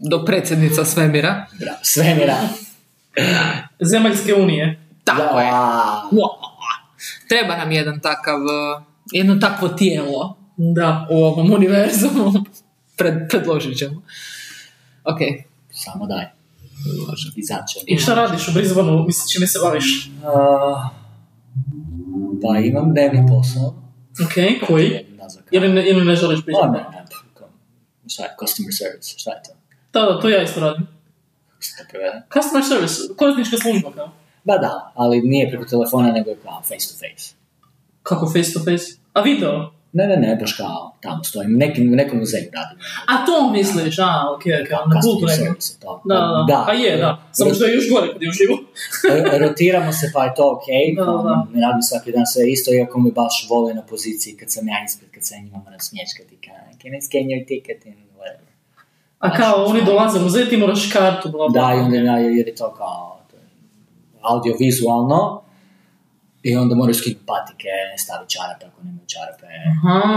[0.00, 1.46] do predsjednica svemira.
[1.54, 2.36] Bravo, svemira.
[3.80, 4.80] Zemaljske unije.
[5.04, 5.46] Tako je.
[5.46, 6.02] Ja.
[7.28, 11.06] Treba nam jedan takav, uh, jedno takvo tijelo Da.
[11.10, 12.32] u ovom univerzumu.
[12.96, 14.02] Pred, predložit ćemo.
[15.04, 15.18] Ok.
[15.70, 16.24] Samo daj.
[17.08, 17.30] Može.
[17.36, 17.78] Izaće.
[17.86, 20.10] I šta radiš u Brisbaneu, mislim, čime se baviš?
[20.22, 20.90] Uh,
[22.42, 23.66] pa imam dnevni posao.
[24.24, 25.06] Ok, koji?
[25.50, 26.68] Ili ne, ili ne želiš pričati?
[26.68, 27.48] ne, ne, kao-
[28.08, 29.52] šta je, customer service, šta je to?
[29.92, 30.86] Da, da, to ja isto radim.
[32.34, 34.10] Customer service, korisnička služba kao.
[34.44, 37.34] Ba da, ali nije preko telefona, nego je kao face to face.
[38.02, 38.86] Kako face to face?
[39.12, 39.72] A video?
[39.92, 42.78] Ne, ne, ne, baš kao tamo stojim, neki, nekom muzeju radim.
[43.12, 45.42] A to misliš, a, ok, ok, na kultu Customer neke.
[45.44, 46.02] service, to.
[46.04, 46.64] Da, da, da.
[46.68, 47.22] A je, da.
[47.32, 48.56] Samo što je još gore kad je uživo.
[49.42, 51.46] Rotiramo se pa je to ok, Da, da, da.
[51.54, 54.78] ne radim svaki dan sve isto, iako mi baš vole na poziciji kad sam ja
[54.88, 58.09] ispred, kad se njima moram smječkati, kao, can I scan your ticket whatever.
[59.20, 61.60] A kao, oni dolaze u muzej, ti moraš kartu, bla, bla.
[61.60, 63.42] Da, i onda ja, jer je to kao to je
[64.22, 65.42] audiovizualno,
[66.42, 69.46] i onda moraju skinuti patike, staviti čarape ako nemaju čarape,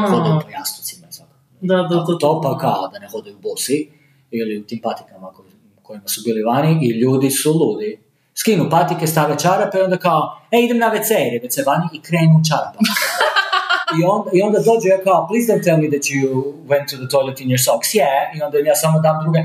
[0.10, 1.34] hodaju po jastucima i.
[1.62, 2.18] Da, da, da.
[2.20, 3.90] to pa kao da ne hodaju bosi
[4.32, 5.44] ili u tim patikama ko-
[5.82, 8.00] kojima su bili vani i ljudi su ludi.
[8.36, 11.86] Skinu patike, stave čarape i onda kao, e idem na WC jer je WC vani
[11.94, 12.94] i krenu u čarapama.
[14.00, 16.26] I onda, I onda dođu ja kao, please don't tell me that you
[16.72, 17.90] went to the toilet in your socks.
[17.94, 18.38] Yeah.
[18.38, 19.40] I onda ja samo dam druge,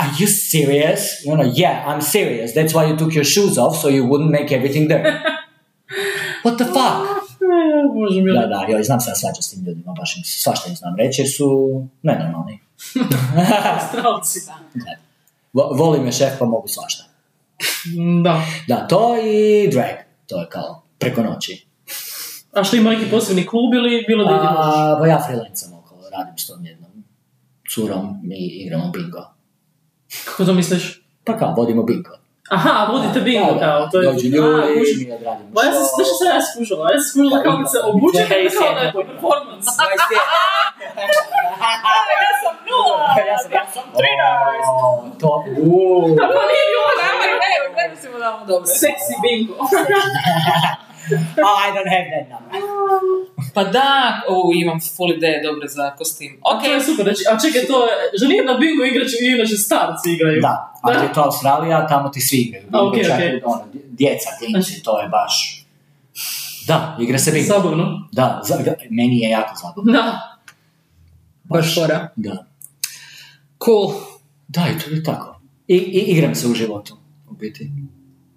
[0.00, 1.00] are you serious?
[1.24, 2.50] I ono, yeah, I'm serious.
[2.56, 5.10] That's why you took your shoes off so you wouldn't make everything dirty.
[6.44, 6.96] What the fuck?
[7.40, 7.56] E,
[7.94, 8.32] Bože mi.
[8.32, 10.94] Da, da, joj, znam se ja svađa s tim ljudima, baš im, svašta im znam
[10.98, 11.48] reći jer su
[12.02, 12.58] nenormalni.
[13.88, 14.38] Stralci.
[15.52, 17.04] Vo- Voli me šef pa mogu svašta.
[18.24, 18.42] Da.
[18.68, 19.94] Da, to i drag,
[20.26, 21.66] to je kao preko noći.
[22.54, 24.74] A što ima neki posebni klub ili bilo da možeš?
[24.74, 26.90] A, pa ja freelancam okolo, radim s tom jednom
[27.74, 29.22] curom i igramo bingo.
[30.24, 31.02] Kako to misliš?
[31.24, 32.10] Pa kao, vodimo bingo.
[32.50, 34.06] Aha, vodite bingo Da, da, kao, to je...
[34.06, 36.82] Dođu A, ljudi, mi odradimo Pa ja sam, znaš što sam ja skužila?
[36.92, 38.80] Ja sam skužila kao kad se obučete Hej, kao sjedi.
[38.80, 39.68] neko performance.
[42.24, 43.08] Ja sam nula!
[43.30, 45.20] Ja sam, ja sam 13!
[45.22, 45.30] To,
[45.68, 46.02] uuu.
[46.18, 47.24] Pa nije mi ovo Ajmo,
[47.56, 48.66] evo, gledaj si mu damo dobro.
[51.46, 52.50] Oh, I don't have that number.
[53.54, 56.40] Pa da, o, imam full ideje dobre za kostim.
[56.42, 56.62] Ok.
[56.64, 60.10] To je super, znači, a čekaj, to je, že nije na bingo igrač, inače starci
[60.12, 60.40] igraju.
[60.40, 62.66] Da, ali je to Australija, tamo ti svi igraju.
[62.72, 63.28] A, okej, Čak okej.
[63.28, 65.64] i ono, djeca, klinci, to je baš...
[66.66, 67.46] Da, igra se bingo.
[67.46, 68.08] Zabavno.
[68.12, 69.92] Da, za, da, meni je jako zabavno.
[69.92, 70.38] Da.
[71.44, 72.08] Baš fora.
[72.16, 72.46] Da.
[73.64, 73.92] Cool.
[74.48, 75.40] Da, i to je tako.
[75.68, 76.96] I, i igram se u životu,
[77.30, 77.70] u biti.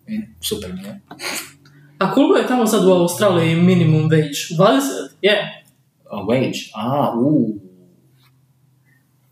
[0.08, 1.02] I, super mi je.
[1.98, 4.58] A koliko je tamo sad u Australiji minimum wage?
[4.58, 4.82] 20?
[5.22, 5.64] Je.
[6.10, 7.60] A wage, a, u.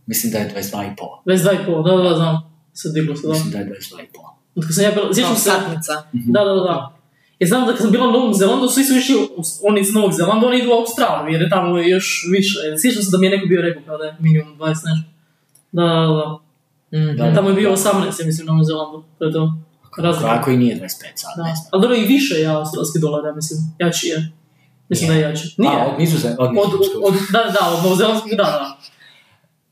[0.06, 0.96] Mislim da je 22,5.
[1.26, 2.62] 22,5, da, da, da, znam.
[2.74, 3.34] Sad diglo se, da.
[3.34, 4.36] Mislim da je 22,5.
[4.56, 5.42] Od sam ja bila, sjećam se...
[5.42, 5.94] satnica.
[6.14, 6.96] Da, da, da, da.
[7.40, 9.16] Ja znam da kad sam bila u Novom Zelandu, svi su išli,
[9.64, 12.60] oni iz Novog Zelanda, oni idu u Australiju, jer je tamo još više.
[12.82, 15.10] Sjećam se da mi je neko bio rekao kao da je minimum 20 nešto.
[15.72, 16.40] Da, da, da.
[17.00, 17.18] Mhm.
[17.18, 17.34] Da.
[17.34, 19.04] Tamo je bio 18, ja mislim, u Novom Zelandu.
[19.18, 19.54] To je to.
[19.98, 20.38] Razlika.
[20.38, 21.44] Kako i nije 25 sad, Da.
[21.44, 21.68] ne znam.
[21.72, 23.60] Ali dobro, i više je australski dolar, ja mislim.
[23.80, 24.32] Jači je.
[24.90, 25.56] Mislim da je jači.
[25.58, 25.76] Nije.
[25.82, 26.46] A, od nizozemskog.
[26.50, 28.78] Od Od, od, da, da, od novozelandskog, da, da.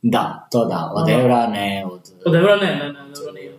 [0.01, 1.21] Da, to da, od Aha.
[1.21, 2.01] eura, ne, od...
[2.25, 3.57] Od eura ne, ne, ne, eura nije.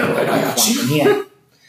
[0.00, 0.72] Euro je najjači.
[0.90, 1.04] Nije.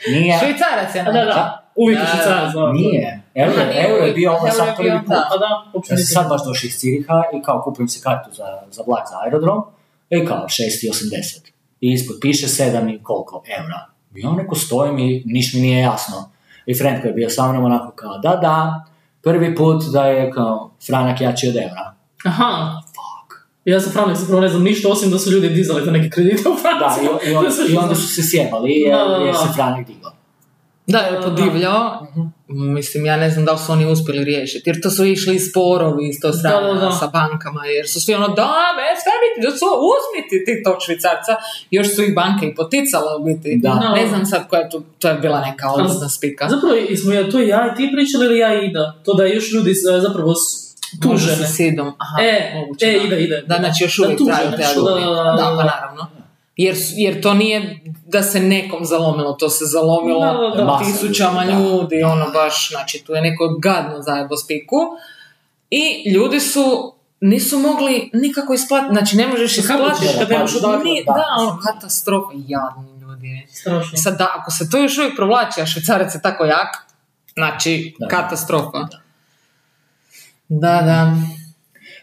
[0.08, 0.40] Nije.
[0.40, 2.72] Švicarac je A da, da, uvijek je Da, švicarac, da.
[2.72, 3.22] Nije.
[3.36, 5.08] Euro, nije euro je bio ovo sad prvi put.
[5.10, 5.30] da.
[5.34, 8.30] A da, uopće Ja sam sad baš došao iz Ciriha i kao kupujem si kartu
[8.34, 9.64] za, za vlak za aerodrom
[10.10, 11.52] i kao 6,80.
[11.82, 13.86] I ispod piše 7 i koliko eura.
[14.16, 16.30] I on neko stojim i niš mi nije jasno.
[16.66, 18.86] I friend koji je bio sa mnom onako kao da da,
[19.22, 21.94] prvi put da je kao franak jači od eura.
[22.26, 22.82] Aha.
[22.88, 23.46] Fuck.
[23.66, 26.50] Ja za Franak zapravo ne znam ništa, osim da su ljudi dizali za neke kredite
[26.50, 27.06] u Da, Franciji.
[27.28, 29.26] i, i, on, i onda su se sjebali jer, Da, da, da.
[29.26, 30.12] jer se franak digao.
[30.88, 32.08] Da, je podivljao.
[32.48, 36.10] Mislim, ja ne znam da li su oni uspjeli riješiti, jer to su išli sporovi
[36.10, 36.92] iz to strane Da, da, da.
[36.92, 41.36] sa bankama, jer su svi ono, da, me, staviti, da su, uzmiti ti tog švicarca.
[41.72, 43.60] Još su i banke i poticale u biti.
[43.62, 43.94] Da.
[43.96, 46.48] Ne znam sad koja je tu, to je bila neka odlična spika.
[46.50, 48.96] Zapravo, smo ja to ja i ti pričali ili ja i Ida?
[49.06, 50.34] To da još ljudi e, zapravo
[51.04, 51.48] Možda tužene.
[51.48, 51.88] sa sidom.
[51.88, 53.04] Aha, E, moguće, e, da.
[53.06, 53.44] ide, ide.
[53.48, 55.32] Da, znači još Da, uvijek tužene traju te da, da, da, da.
[55.32, 56.08] Da, pa naravno.
[56.58, 60.80] Jer, jer to nije da se nekom zalomilo, to se zalomilo Da, da, da.
[60.82, 61.60] Tisućama ljudi, da.
[61.62, 64.78] ljudi, ono baš, znači tu je neko gadno zajebo spiku.
[65.70, 70.52] I ljudi su nisu mogli nikako isplatiti, znači ne možeš Pa isplatiti kad nemaš?
[70.84, 71.14] Ni- Da.
[71.14, 73.48] Da, ono, katastrofa, jadni ljudi.
[73.52, 73.98] Strašno.
[73.98, 76.68] Sad da, ako se to još uvijek provlači, a švicarac je tako jak,
[77.34, 78.08] znači Da.
[78.08, 78.78] katastrofa.
[78.80, 79.00] Da.
[80.50, 81.16] Da, da.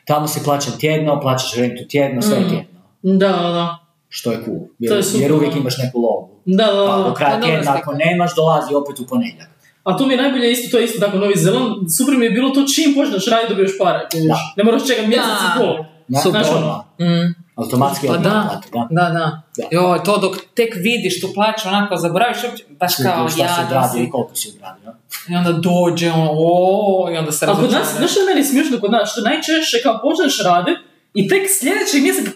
[0.07, 2.49] Tamo si plaćan tjedno, plaćaš rentu tjedno, sve Mm.
[2.49, 2.81] tjedno.
[3.03, 3.79] Da, da, da.
[4.15, 4.61] Što je cool.
[4.79, 5.59] Jer, To je super, jer uvijek da.
[5.61, 6.25] imaš neku lovu.
[6.45, 7.03] Da, da, Pa da.
[7.09, 9.49] do kraja Pa tjedna, ako nemaš, dolazi opet u ponedjeljak.
[9.85, 12.31] A tu mi je najbolje isto, to je isto tako Novi Zeland, super mi je
[12.31, 14.01] bilo to čim počneš raditi dobiješ pare.
[14.29, 14.37] Da.
[14.57, 15.85] Ne moraš čekati mjesec i pol.
[16.09, 16.43] Na, Super.
[16.57, 16.77] odmah.
[17.01, 17.29] Mm.
[17.57, 18.49] Automatski Pa odmah da.
[18.49, 18.87] plati, da.
[18.91, 19.43] Da, da.
[19.57, 19.65] Da.
[19.71, 23.67] Joj, to dok tek vidiš tu plaću, onako zaboraviš uopće, baš kao Šta si ja
[23.67, 24.91] odradio i koliko si odradio.
[25.31, 28.45] I onda dođe ono, o, i onda se A kod nas, znaš što je meni
[28.45, 30.79] smiješno kod nas, što najčešće kao počneš radit
[31.15, 32.31] i tek sljedećeg mjeseca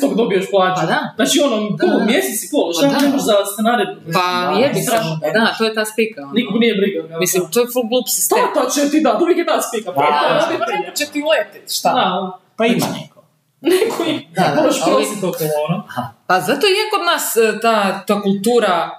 [0.00, 0.16] 15.
[0.16, 0.80] dobiješ plaću.
[0.80, 1.00] Pa da.
[1.16, 2.04] Znači ono, da.
[2.04, 2.98] mjesec i pol, šta Pa da.
[2.98, 3.86] trebaš za scenarij?
[4.14, 4.82] Pa Da, jebi se.
[4.82, 5.12] strašno.
[5.34, 6.18] Da, to je ta spika.
[6.22, 6.32] ono.
[6.32, 7.08] Nikog nije briga.
[7.08, 7.48] kao Mislim, to.
[7.48, 8.38] to je full glup sistem.
[8.44, 9.88] Tata će ti da, uvijek je ta spika.
[9.90, 10.78] Da, pa to je da, Pa prije.
[10.78, 11.90] neko će ti letit, šta?
[11.94, 12.06] Da,
[12.58, 13.20] Pa ima neko.
[13.62, 15.78] neko i Da, da, moraš prositi okolo, ono.
[16.26, 18.90] Pa zato je kod nas e, ta, ta kultura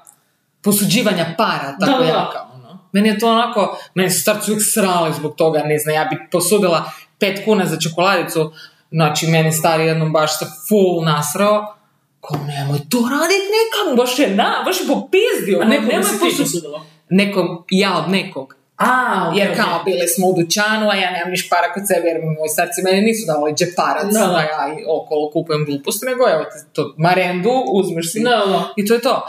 [0.61, 2.03] posuđivanja para tako Da, da.
[2.05, 2.39] jaka.
[2.55, 2.79] Ono.
[2.91, 3.61] Meni je to onako,
[3.93, 7.77] meni su starci uvijek srali zbog toga, ne znam, ja bi posudila pet kuna za
[7.79, 8.51] čokoladicu,
[8.91, 11.73] znači meni stari jednom baš se full nasrao,
[12.19, 16.03] ko nemoj to radit nekam, baš je na, baš je popizdio, A neko bi nemoj
[16.03, 16.81] si ti posud- posudila.
[17.09, 18.55] Nekom, ja od nekog.
[18.77, 22.17] A, Jer kao bili smo u dućanu, a ja nemam niš para kod sebe, jer
[22.21, 24.39] moji starci meni nisu davali džeparac, Da, da.
[24.39, 28.73] ja okolo kupujem gluposti, nego evo ti to marendu, uzmeš si Da, da.
[28.75, 29.25] i to je to.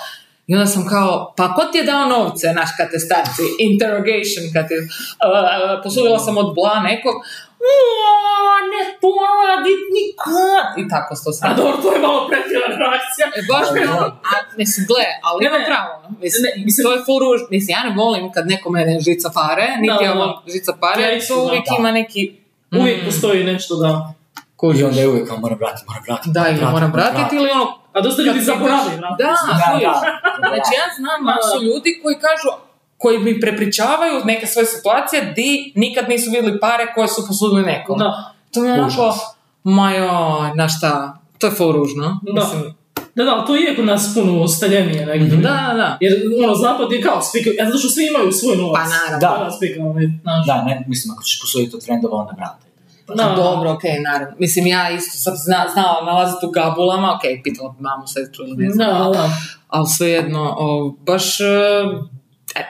[0.48, 4.44] I onda sam kao, pa ko ti je dao novce, naš kad te starci, interrogation,
[4.52, 4.88] kad ti, uh,
[5.82, 7.14] posudila sam od bla nekog,
[7.64, 7.72] "O,
[8.72, 11.56] ne poradit nikad, i tako sto A sam.
[11.56, 13.24] dobro, to je malo pretjerana reakcija.
[13.30, 16.08] E, baš mi ono, a, mislim, gle, ali Ne, ima pravo, no.
[16.20, 19.28] mislim, Ne, mislim- to je full ruž, mislim, ja ne volim kad neko mene žica
[19.30, 20.18] pare, niti ja da.
[20.20, 21.76] volim žica pare, to uvijek Da.
[21.78, 22.22] ima neki,
[22.72, 23.06] Uvijek Mm.
[23.06, 23.90] postoji nešto da...
[24.74, 26.30] I onda je uvijek moram vratiti, moram vratiti.
[26.30, 29.22] da, ili moram vratiti, ili ono, A dosta ljudi zaboravi, vratiti.
[29.22, 30.02] da, Da, da.
[30.48, 32.48] Znači ja znam masu ljudi koji kažu,
[32.98, 37.98] koji mi prepričavaju neke svoje situacije di nikad nisu vidjeli pare koje su posudili nekom.
[37.98, 38.34] Da.
[38.54, 39.14] To mi je onako,
[39.64, 42.20] ma joj, znaš šta, to je full ružno.
[42.22, 42.32] Da.
[42.42, 42.74] Mislim,
[43.14, 45.36] Da, da, to je kod nas puno staljenije negdje.
[45.36, 45.98] da, da, da.
[46.00, 46.12] Jer,
[46.44, 48.76] ono, zapad je kao spika, ja zato što svi imaju svoj novac.
[48.76, 49.18] Pa naravno.
[49.20, 49.44] Da.
[49.44, 50.04] Da, spika, ovaj.
[50.46, 52.67] Da, ne, mislim, ako ćeš posuditi od frendova, onda vrati.
[53.08, 53.34] Pa Da.
[53.36, 54.34] dobro, okej, naravno.
[54.38, 58.56] Mislim, ja isto sam zna, znala nalaziti u gabulama, okej, pitala bi mamu, sestru ili
[58.56, 59.18] ne znam, Da, ali-
[59.68, 61.40] ali svejedno, o, baš...
[61.40, 61.44] e,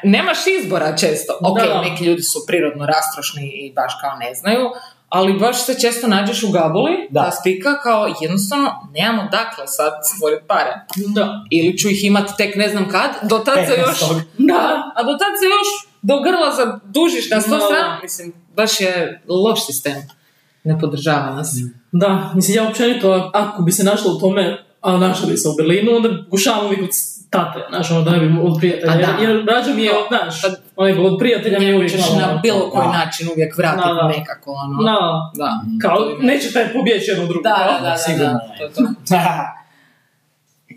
[0.04, 1.38] nemaš izbora često.
[1.40, 1.80] Ok, Da, da.
[1.80, 4.70] neki ljudi su prirodno rastrošni i baš kao ne znaju,
[5.08, 7.24] ali baš se često nađeš u gabuli, Da.
[7.24, 10.72] ta spika, kao jednostavno nemamo dakle sad stvoriti pare.
[10.96, 11.44] Da.
[11.50, 14.00] Ili ću ih imati tek ne znam kad, do tad se još...
[14.00, 14.22] 15.
[14.38, 15.68] Da, a do tad se još
[16.02, 17.98] do grla zadužiš na sto strana.
[18.02, 20.17] Mislim, baš je loš sistem.
[20.64, 21.54] Ne podržava nas.
[21.92, 25.54] Da, mislim, ja općenito, ako bi se našla u tome, a našla bi se u
[25.56, 26.88] Berlinu, onda gušavam uvijek od
[27.30, 28.92] tate, znaš, ono da ne bi od prijatelja.
[28.92, 29.22] Pa Jer, da.
[29.22, 30.40] jer rađe mi je, od, znaš,
[30.76, 32.92] onaj, od prijatelja mi je uvijek ćeš na bilo koji da.
[32.92, 34.08] način uvijek vratiti Da, da.
[34.08, 34.82] nekako, ono.
[34.82, 35.50] Da, Da.
[35.82, 37.42] kao, neće taj pobjeći jedno drugo.
[37.42, 38.82] Da, da, da, da, Sigurno da, to.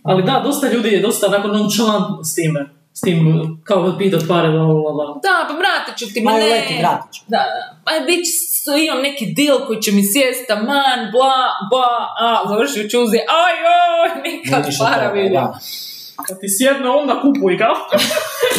[0.04, 2.70] Ali da, dosta ljudi je dosta onako nonchalant s time.
[2.94, 3.20] S tim,
[3.64, 5.06] kao da pitat pare, bla, bla, bla.
[5.06, 6.44] Da, pa vratit ću ti, ma Ma ne.
[6.46, 7.22] leti, vratit ću.
[7.28, 7.78] Da, da.
[7.86, 8.28] Pa već
[8.64, 11.38] su- imam neki deal koji će mi sjest, taman, bla,
[11.72, 15.34] bla, a, završio čuzi, aj, oj, nikad para vidim.
[15.34, 15.60] da.
[16.28, 17.76] Kad ti sjedne, onda kupuj, kao.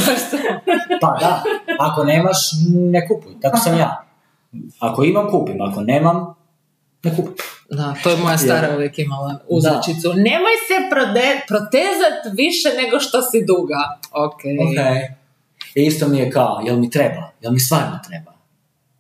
[1.03, 1.43] Pa da,
[1.79, 2.39] ako nemaš,
[2.93, 4.05] ne kupuj, tako sam ja.
[4.79, 6.35] Ako imam, kupim, ako nemam,
[7.03, 7.35] ne kupim.
[7.71, 8.75] Da, to je moja stara Je.
[8.77, 10.09] uvijek imala uzrečicu.
[10.09, 13.81] Nemoj se prode, protezat više nego što si duga.
[14.13, 14.33] Ok.
[14.35, 14.79] Ok.
[15.75, 17.31] I isto mi je kao, jel mi treba?
[17.41, 18.32] Jel mi stvarno treba?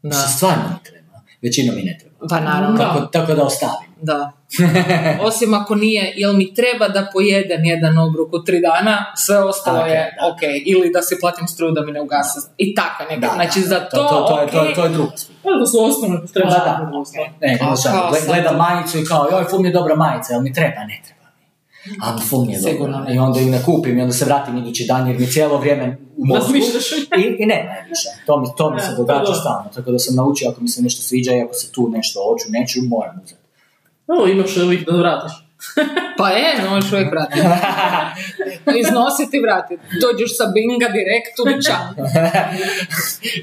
[0.02, 0.08] Da.
[0.08, 1.20] Mislim, stvarno mi treba.
[1.42, 2.12] Većinom mi ne treba.
[2.28, 2.78] Pa naravno.
[2.78, 3.92] Tako, tako da ostavim.
[4.02, 4.32] Da.
[5.28, 9.80] Osim ako nije, jel mi treba da pojedem jedan obrok u tri dana, sve ostalo
[9.80, 10.26] Ok, je da.
[10.26, 10.40] ok.
[10.66, 12.40] Ili da si platim struju da mi ne ugase.
[12.58, 13.26] I tako neka.
[13.26, 13.88] Da, znači da, za da.
[13.88, 14.74] to, to, to, je, to, je, ok.
[14.74, 15.38] to je druga stvar.
[15.42, 16.90] Pa to su osnovne, treba Da, da, da,
[17.40, 17.74] da, Ne, kao
[18.26, 20.80] gleda majicu i kao, joj, ful mi je dobra majica, jel mi treba?
[20.84, 21.21] Ne treba.
[22.02, 23.10] A ful mi je Sigurno dobra.
[23.10, 23.16] ne.
[23.16, 25.98] I onda ju ne kupim i onda se vratim idući dan jer mi cijelo vrijeme
[26.16, 26.56] u mozgu.
[26.56, 26.60] I,
[27.38, 28.08] I ne, ne više.
[28.26, 29.38] To mi, to mi se E, događa to da.
[29.40, 29.70] stalno.
[29.74, 32.44] Tako da sam naučio ako mi se nešto sviđa i ako se tu nešto hoću,
[32.48, 33.40] neću, moram uzeti.
[34.06, 35.32] Ovo imaš uvijek da vratiš.
[36.18, 37.46] Pa je, no, još uvijek vratiti.
[38.82, 39.82] Iznositi i vratiti.
[40.00, 41.84] Dođeš sa binga direkt u dućan.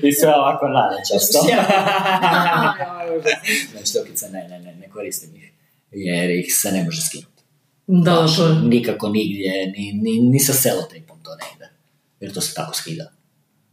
[0.07, 1.39] I sve ovako rade često.
[3.71, 5.53] Znači, ne, ne, ne, ne koristim ih.
[5.91, 7.38] Jer ih se ne može skinuti.
[7.91, 8.55] Da, da, to je.
[8.63, 11.69] Nikako nigdje, ni, ni, ni sa selotejpom to ne ide.
[12.19, 13.11] Jer to se tako skida.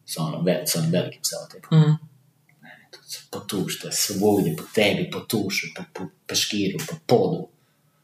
[0.04, 1.78] Sa, onom, ve- sa onim velikim selotejpom.
[1.78, 1.96] Mm.
[2.90, 7.46] To se potušte svugdje, po tebi, po tušu, po, po peškiru, po podu.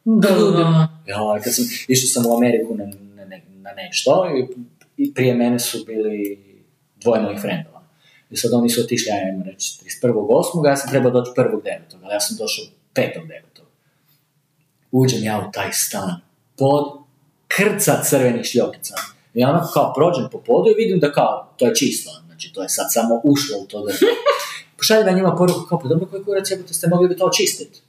[0.05, 0.89] Da, da, da.
[1.07, 4.41] Ja, kad sam, išao sam u Ameriku na, na, ne- na nešto i,
[4.97, 6.39] i prije mene su bili
[6.97, 7.83] dvoje mojih frendova.
[8.31, 9.73] I sad oni su otišli, ja imam reći,
[10.03, 10.69] 31.8.
[10.69, 11.79] ja sam trebao doći 1.9.
[12.03, 13.62] ali ja sam došao 5.9.
[14.93, 16.21] Uđem ja u taj stan,
[16.57, 16.85] pod
[17.49, 18.95] krca crvenih šljokica.
[19.35, 22.53] I ja onako kao prođem po podu i vidim da kao, to je čisto, znači
[22.53, 23.93] to je sad samo ušlo u to da...
[24.79, 27.81] Pošaljem ja njima poruku kao, pa dobro koji kurac jebote ste mogli bi to očistiti.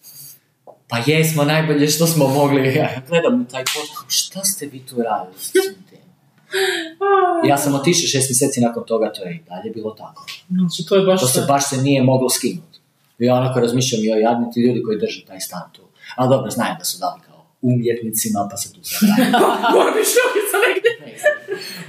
[0.87, 2.73] Pa jesmo najbolje što smo mogli.
[2.75, 5.61] Ja gledam u taj pod, šta ste vi tu radili s tim?
[7.49, 10.25] Ja sam otišao šest mjeseci nakon toga, to je i dalje bilo tako.
[10.49, 11.21] Znači, to je baš...
[11.21, 12.79] To se baš se nije moglo skinuti.
[13.19, 15.81] I ja onako razmišljam, joj, jadni ti ljudi koji drže taj stan tu.
[16.15, 18.99] Ali dobro, znajem da su dali kao umjetnicima, pa se tu sad.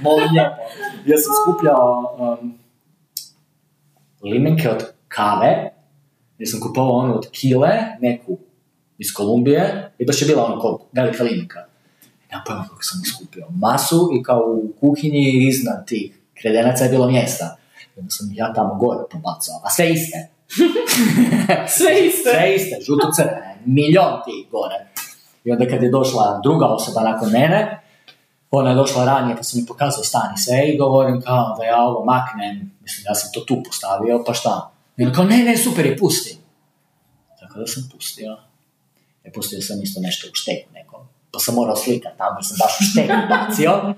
[0.01, 0.55] Molim lijepo.
[1.05, 2.53] Ja sam skupljao um,
[4.23, 5.71] limenke od kave,
[6.37, 7.69] jer sam kupovao onu od kile,
[8.01, 8.37] neku
[8.97, 11.59] iz Kolumbije, i baš je bila ono koliko, velika limenka.
[12.31, 13.47] Ja pojma kako sam skupio.
[13.49, 17.57] Masu i kao u kuhinji iznad tih kredenaca je bilo mjesta.
[17.95, 20.27] I onda sam ja tamo gore pobacao, a sve iste.
[21.77, 22.29] Sve iste.
[22.29, 24.87] Sve iste, žuto crvene, milion tih gore.
[25.43, 27.81] I onda kad je došla druga osoba nakon mene,
[28.51, 31.63] ona je došla ranije pa sam mi pokazao stan i sve i govorim kao da
[31.63, 34.71] ja ovo maknem, mislim ja sam to tu postavio, pa šta?
[34.97, 36.37] I kao ne, ne, super je, pusti.
[37.39, 38.37] Tako da sam pustio.
[39.23, 41.01] E, pustio sam isto nešto u šteku nekom.
[41.31, 43.93] Pa sam morao slikati tamo jer sam baš u šteku bacio.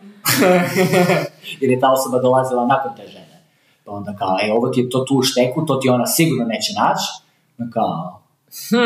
[1.62, 3.43] jer je ta osoba dolazila nakon te žene.
[3.86, 6.45] Pa onda kao, e, ovo ti je to tu u šteku, to ti ona sigurno
[6.45, 7.08] neće naći.
[7.73, 8.16] Kao,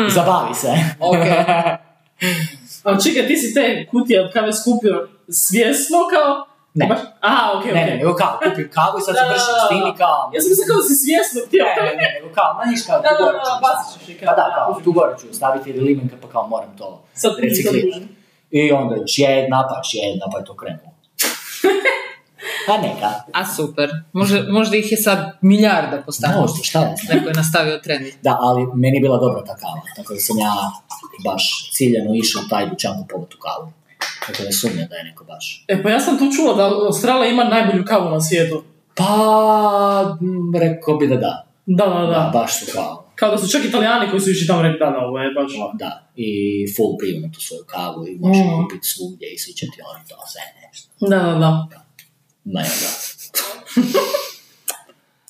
[0.08, 0.72] zabavi se.
[1.00, 1.16] Ok.
[2.86, 4.94] A čekaj, ti si te kutije od kave skupio
[5.30, 6.46] svjesno kao...
[6.74, 6.86] Ne.
[6.86, 7.90] Baš- A, okej, Ne, okej.
[7.90, 10.18] ne, nego kao, kupim kavu i sad se vršim s tim i kao...
[10.34, 11.64] Ja sam mislila kao da si svjesno htio.
[11.66, 14.26] Ne, ne, ne, nego kao, ma niš kao, tu gore ću staviti.
[14.26, 16.86] Pa da, kao, tu gore ću staviti je limenka, pa kao moram to
[17.42, 18.08] reciklirati.
[18.50, 20.90] I onda još jedna, pa još jedna, pa je to krenulo.
[22.66, 23.10] Pa neka.
[23.32, 23.90] A super.
[24.12, 26.40] Možda, možda ih je sad milijarda postavio.
[26.40, 27.16] Možda, šta znam.
[27.16, 28.06] Neko je nastavio trend.
[28.22, 30.52] Da, ali meni je bila dobra ta kava, tako da sam ja
[31.24, 33.72] baš ciljano išao u taj dućan kupovati tu kavu.
[34.26, 35.64] Tako da sumnjam da je neko baš.
[35.68, 38.62] E, pa ja sam tu čula da Australija ima najbolju kavu na svijetu.
[38.94, 40.16] Pa,
[40.60, 41.46] rekao bi da da.
[41.66, 42.30] Da, da, Da, da.
[42.34, 44.98] baš su kao, Kao da su čak italijani koji su išli tamo rekli da, da,
[45.06, 45.52] ovo je baš...
[45.78, 45.90] da.
[46.16, 46.28] I
[46.76, 48.50] full piju na tu svoju kavu i može Mm.
[48.62, 50.88] kupiti svugdje i svi će ti oni to sve nešto.
[51.00, 51.50] Da, da, da.
[51.50, 51.81] Ma
[52.44, 52.64] da.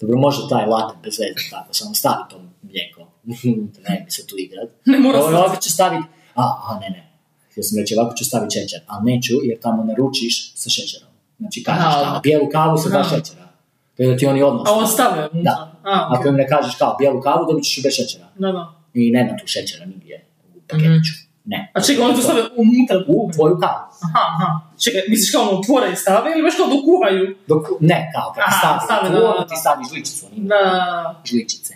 [0.01, 3.07] Dobro, može taj latte bez veze tako, samo stavi to mlijeko.
[3.89, 4.69] ne mi se tu igrat.
[4.85, 5.37] Ne mora Ovo, se...
[5.37, 7.13] ovako ću staviti, a, a ne, ne.
[7.51, 11.09] Htio sam reći, ovako ću staviti šećer, ali neću jer tamo naručiš sa šećerom.
[11.39, 13.49] Znači kažeš tamo, bijelu kavu sa dva šećera.
[13.97, 15.29] To je da ti oni odmah A on stavlja?
[15.33, 15.81] Da.
[15.85, 16.31] A, Ako okej.
[16.31, 18.29] im ne kažeš kao bijelu kavu, dobit ćeš bez šećera.
[18.39, 18.75] Da, da.
[18.95, 21.13] I nema tu šećera nigdje u paketiću.
[21.45, 21.71] Ne.
[21.75, 22.97] A čekaj, oni to stave unutra?
[23.09, 23.85] U tvoju kavu.
[24.07, 24.61] Aha, aha.
[24.85, 27.37] Čekaj, misliš kao ono otvore i stave ili baš kao dokuhaju?
[27.47, 29.47] Dok, ne, kao kad Aha, da, onda da.
[29.47, 30.27] ti stavi žličicu.
[30.37, 31.23] Da.
[31.25, 31.75] Žličice.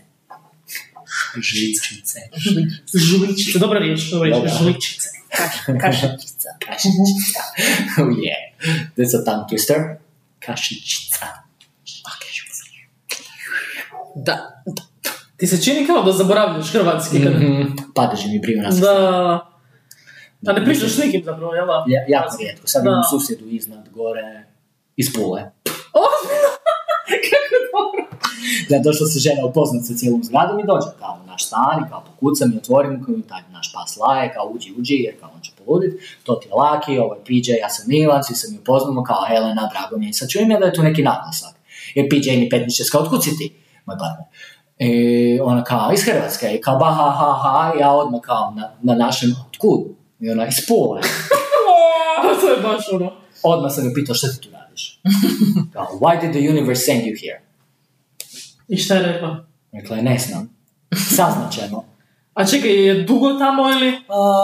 [1.37, 2.18] Žličice.
[2.94, 4.37] Žličice, dobra riječ, dobra riječ.
[4.37, 4.52] Dobra.
[4.59, 5.09] Žličice.
[5.81, 6.48] Kašičica.
[6.66, 7.40] Kašičica.
[8.00, 8.42] Oh yeah.
[8.96, 9.96] That's a tongue twister.
[10.38, 11.26] Kašičica.
[14.16, 14.62] Da.
[15.37, 17.18] Ti se čini kao da zaboravljaš hrvatski.
[17.18, 17.62] Mhm.
[17.94, 18.76] Padeži mi briju nas.
[18.76, 19.56] Da.
[20.48, 21.85] A ne pričaš s nikim zapravo, jel da?
[21.87, 22.66] Ja, jako rijetko.
[22.66, 22.90] Sad Da.
[22.90, 24.44] imam susjedu iznad, gore,
[24.96, 25.40] iz Pule.
[26.02, 26.50] Ozbiljno?
[27.30, 28.02] Kako dobro.
[28.70, 32.02] Da, došla se žena upoznat sa cijelom zgradom i dođe kao naš stan i kao
[32.06, 35.52] pokucam i otvorim kao taj naš pas laje, kao uđi, uđi, jer kao on će
[35.59, 35.92] poludit,
[36.24, 39.24] to ti je Laki, ovo je PJ, ja sam Milan, svi se mi upoznamo kao
[39.28, 40.12] Helena, drago mi je.
[40.12, 41.54] Sad čujem ja da je tu neki naglasak.
[41.94, 43.54] Jer PJ mi petniče, kao otkud si ti,
[43.87, 44.26] moj partner?
[44.78, 48.70] I ona kao, iz Hrvatske, i kao, ba, ha, ha, ha, ja odmah kao na,
[48.82, 49.80] na našem, otkud?
[50.20, 51.00] I ona, iz Pule.
[52.40, 53.12] To je baš ono.
[53.42, 55.00] Odmah sam ju pitao, šta ti tu radiš?
[55.72, 57.40] Kao, why did the universe send you here?
[58.68, 59.46] I šta je rekla?
[59.72, 60.57] Rekla je, ne znam.
[61.16, 61.85] Saznat ćemo.
[62.35, 63.88] A čekaj, je dugo tamo ili?
[64.09, 64.42] A,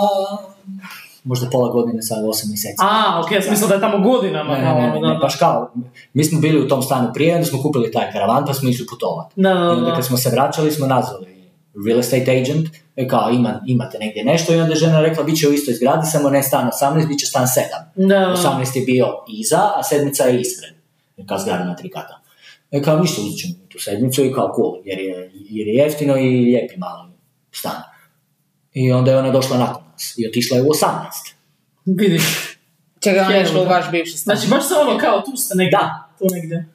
[1.25, 2.77] možda pola godine, sad osam mjeseci.
[2.79, 4.55] A, okej, ja sam mislila da je tamo godinama.
[4.55, 5.21] ne, ne, ne, da, ne, da.
[5.21, 5.71] baš kao,
[6.13, 8.87] mi smo bili u tom stanu prije, onda smo kupili taj karavan, pa smo išli
[8.87, 9.33] putovati.
[9.37, 9.95] Da, I da, onda da.
[9.95, 11.42] kad smo se vraćali, smo nazvali
[11.87, 15.39] real estate agent, i kao, ima, imate negdje nešto, i onda je žena rekla, bit
[15.39, 18.09] će u istoj zgradi, samo ne stan 18, bit će stan 7.
[18.09, 18.37] Da, da.
[18.37, 20.73] 18 je bio iza, a sedmica je ispred.
[21.17, 22.21] I kao zgrada na tri kata.
[22.71, 26.17] I kao ništa uzet ćemo tu sedmicu i kao cool, jer je, jer je jeftino
[26.17, 27.13] i lijepi mali
[27.53, 27.83] stan.
[28.73, 31.35] I onda je ona došla nakon nas i otišla je u 18.
[31.85, 32.23] Vidiš.
[33.01, 34.37] Čega ona je išla u vaš bivši stan.
[34.37, 35.79] Znači, baš se ono kao, tu ste negdje.
[35.79, 36.09] Da.
[36.19, 36.69] Tu negdje.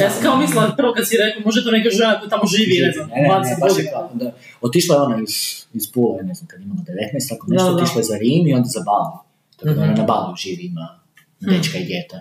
[0.00, 2.74] Ja sam kao mislila, prvo kad si rekao, može to neka žena koja tamo živi,
[2.80, 4.08] ne znam, ne, ne, ne, 20 baš je godina.
[4.22, 4.28] da,
[4.60, 5.34] otišla je ona iz,
[5.74, 6.84] iz Pule, ne znam, kad imala 19,
[7.28, 7.76] tako nešto, Da, da.
[7.76, 9.12] otišla je za Rim i onda za Bali.
[9.56, 10.00] Tako da ona Mhm.
[10.00, 11.00] na Baliju živi, ima
[11.42, 12.20] dečka i dijete.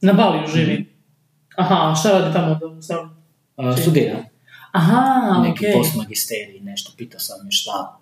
[0.00, 0.94] Na Baliju živi.
[1.56, 2.82] Aha, šta radi tamo?
[2.82, 3.16] Sam...
[3.76, 4.24] Studira,
[4.72, 5.02] Aha,
[5.42, 5.72] neki okej.
[5.72, 7.98] postmagisterij, nešto, pitao sam je šta.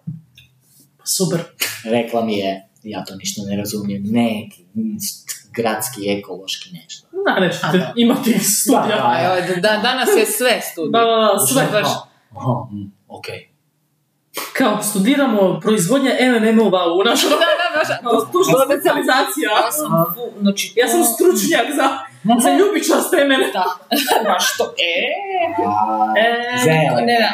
[1.07, 1.41] Super.
[1.87, 4.65] Rekla mi je, ja to ništa ne razumijem, neki
[5.57, 7.07] gradski, ekološki nešto.
[7.27, 7.93] Da, nešto, A, da.
[7.97, 8.97] ima ti studija.
[8.97, 10.91] Da, A, evo, da, danas je sve studij.
[10.93, 11.69] Da, da, da, sve.
[11.73, 11.89] Baš.
[12.37, 13.25] Aha, mm, ok.
[14.59, 19.51] kao studiramo proizvodnja MMM-ova u našoj Da, da, da, kao tužna specijalizacija.
[19.65, 19.91] Ja sam,
[20.41, 21.87] znači, Ja sam stručnjak za,
[22.43, 23.47] za ljubičaste mene.
[23.53, 23.65] Da,
[24.31, 24.95] ma što, e,
[26.25, 27.07] E, zeleni.
[27.07, 27.29] ne, ne,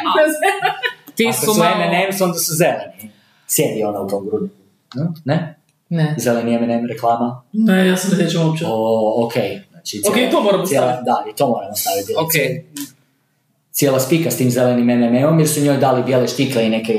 [1.14, 1.70] ti Ako su su malo...
[1.70, 3.12] M&M's, onda su zeleni.
[3.46, 4.48] Sjedi ona u tom grudu.
[5.24, 5.59] Ne?
[5.90, 6.14] Ne.
[6.18, 7.42] Zeleni M&M reklama.
[7.52, 8.64] Ne, ja sam ne sjećam uopće.
[8.68, 9.32] O, ok.
[9.70, 11.04] Znači, Ok, to moramo cijela, staviti.
[11.04, 12.12] Da, i to moramo staviti.
[12.16, 12.34] Ok.
[13.72, 16.92] Cijela spika s tim zelenim M&M-om jer su njoj dali bijele štikle i neke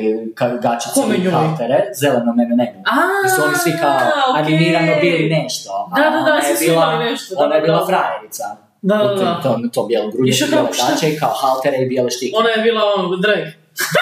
[0.61, 1.31] gačice Kome i njoj?
[1.31, 2.81] haltere zelenom M&M-u.
[2.87, 4.41] A, Jer su oni svi kao okej.
[4.41, 5.69] animirano bili nešto.
[5.95, 8.43] Da, da, da, svi su bila- imali nešto, Ona je bila frajerica.
[8.81, 9.41] Da, da, da.
[9.73, 12.39] tom bijelom grudju, Više bijele gaće i kao haltere i bijele štikle.
[12.39, 13.43] Ona je bila on, drag.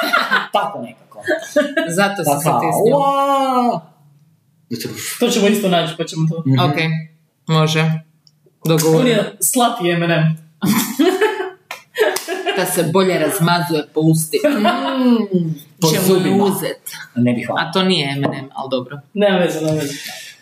[0.56, 1.20] Tako nekako.
[1.98, 3.02] Zato Pa sam se kao, ti s njom.
[5.20, 6.44] To ćemo isto naći, pa ćemo to.
[6.48, 6.60] Mhm.
[6.60, 6.76] Ok,
[7.48, 7.80] može.
[7.82, 7.98] On
[8.68, 9.08] Dogovorim.
[9.08, 10.38] je slati M&M.
[12.58, 14.72] Da se bolje razmazuje po ustima.
[15.82, 16.44] Po Ćemo zubima.
[16.44, 16.82] uzet.
[17.16, 17.58] Ne bih vam.
[17.58, 19.00] A to nije M&M, ali dobro.
[19.14, 19.94] Nema veze, nema veze.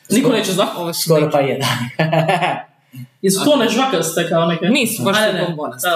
[0.09, 0.71] Niko neće znati.
[0.77, 1.69] Ovo su Skoro pa jedan.
[3.21, 4.65] Jesu to one žvakaste kao neke?
[4.65, 5.45] Nisu, baš su ne, ne.
[5.45, 5.87] bombonaste.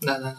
[0.00, 0.18] Da, da.
[0.18, 0.34] Da,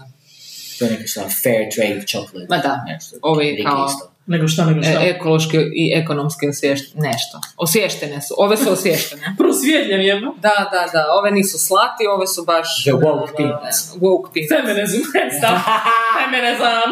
[0.79, 2.47] to je neka šta fair trade chocolate.
[2.49, 2.85] Ma da.
[3.21, 4.11] Ovi Riki kao- isto.
[4.33, 4.91] Nego šta, nego šta.
[4.91, 7.07] E, ekološki i ekonomski osvještene.
[7.07, 7.35] Nešto.
[7.57, 8.33] Osvještene su.
[8.37, 9.25] Ove su osvještene.
[9.39, 10.21] Prosvjetljen je.
[10.21, 11.01] Da, da, da.
[11.19, 12.83] Ove nisu slati, ove su baš...
[12.83, 13.79] The woke e, peanuts.
[14.03, 14.51] Woke peanuts.
[14.55, 15.01] Feminism,
[15.37, 15.55] stav.
[16.17, 16.89] Feminism.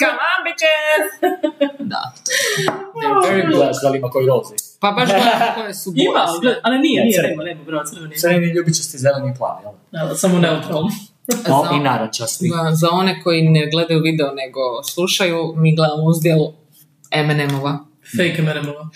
[0.00, 1.06] Come on, bitches!
[1.92, 2.12] Da.
[2.94, 3.54] They're very good.
[3.56, 4.54] Gledaš da li ima koji rozi.
[4.80, 6.04] Pa baš gledam koje su boje.
[6.04, 6.26] Ima,
[6.62, 7.44] ali nije, nije, crveni.
[7.44, 8.18] nema, bravo, crveni.
[8.18, 10.14] Crveni ljubičasti zeleni i plavi, jel?
[10.16, 10.90] Samo neutralno.
[11.28, 11.36] No,
[11.70, 12.48] Za- i narančasti.
[12.48, 14.60] Za, za one koji ne gledaju video nego
[14.94, 16.52] slušaju, mi gledamo uzdjelu
[17.10, 17.78] M&M-ova.
[18.16, 18.88] Fake M&M-ova.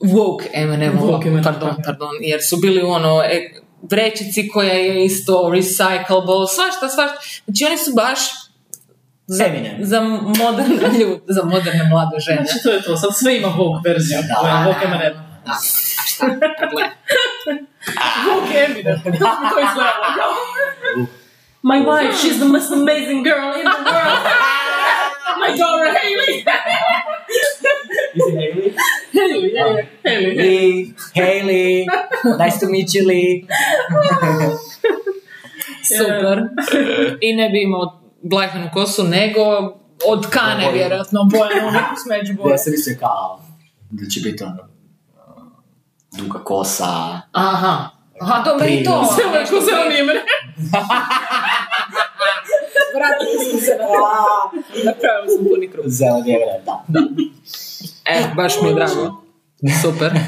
[0.00, 5.04] Woke M&M-ova, Woke M&M, pardon, pardon, jer su bili u ono e, vrećici koja je
[5.04, 7.18] isto recyclable, svašta, svašta.
[7.46, 8.18] Znači oni su baš
[9.26, 9.76] za, Eminem.
[9.80, 10.00] za
[10.40, 12.44] moderne ljude, za moderne mlade žene.
[12.46, 14.18] Znači to je to, sad sve ima Vogue verziju.
[14.28, 14.40] Da.
[14.40, 15.14] Ovo je Vogue M&M.
[15.46, 15.54] Da, a
[16.06, 16.26] šta.
[18.26, 19.00] Vogue Eminem.
[19.50, 20.34] To izgledalo?
[21.64, 24.24] My wife, she's the most amazing girl in the world.
[25.40, 26.44] My daughter, Hailey.
[29.12, 30.34] Hailey, yeah, Hailey.
[30.36, 31.88] Lee, Hailey,
[32.36, 33.48] nice to meet you, Lee.
[35.82, 36.50] Super.
[37.20, 39.42] I ne bi imao blajhanu kosu, nego
[40.06, 42.50] od kane, vjerojatno, bojenu, neku smeđu boju.
[42.50, 43.42] Ja sam mislio kao
[43.90, 44.68] da će biti ono
[46.18, 47.20] duga kosa.
[47.32, 47.94] Aha.
[48.20, 49.04] Aha, dobro i to.
[49.14, 49.60] Sve ovo je ko
[52.94, 53.00] M&M.
[53.00, 54.04] Vratili smo se na to.
[54.84, 55.84] Napravili smo puni krug.
[55.88, 56.84] Zeleni je vred, da.
[58.04, 59.24] E, baš mi je drago.
[59.82, 60.10] Super.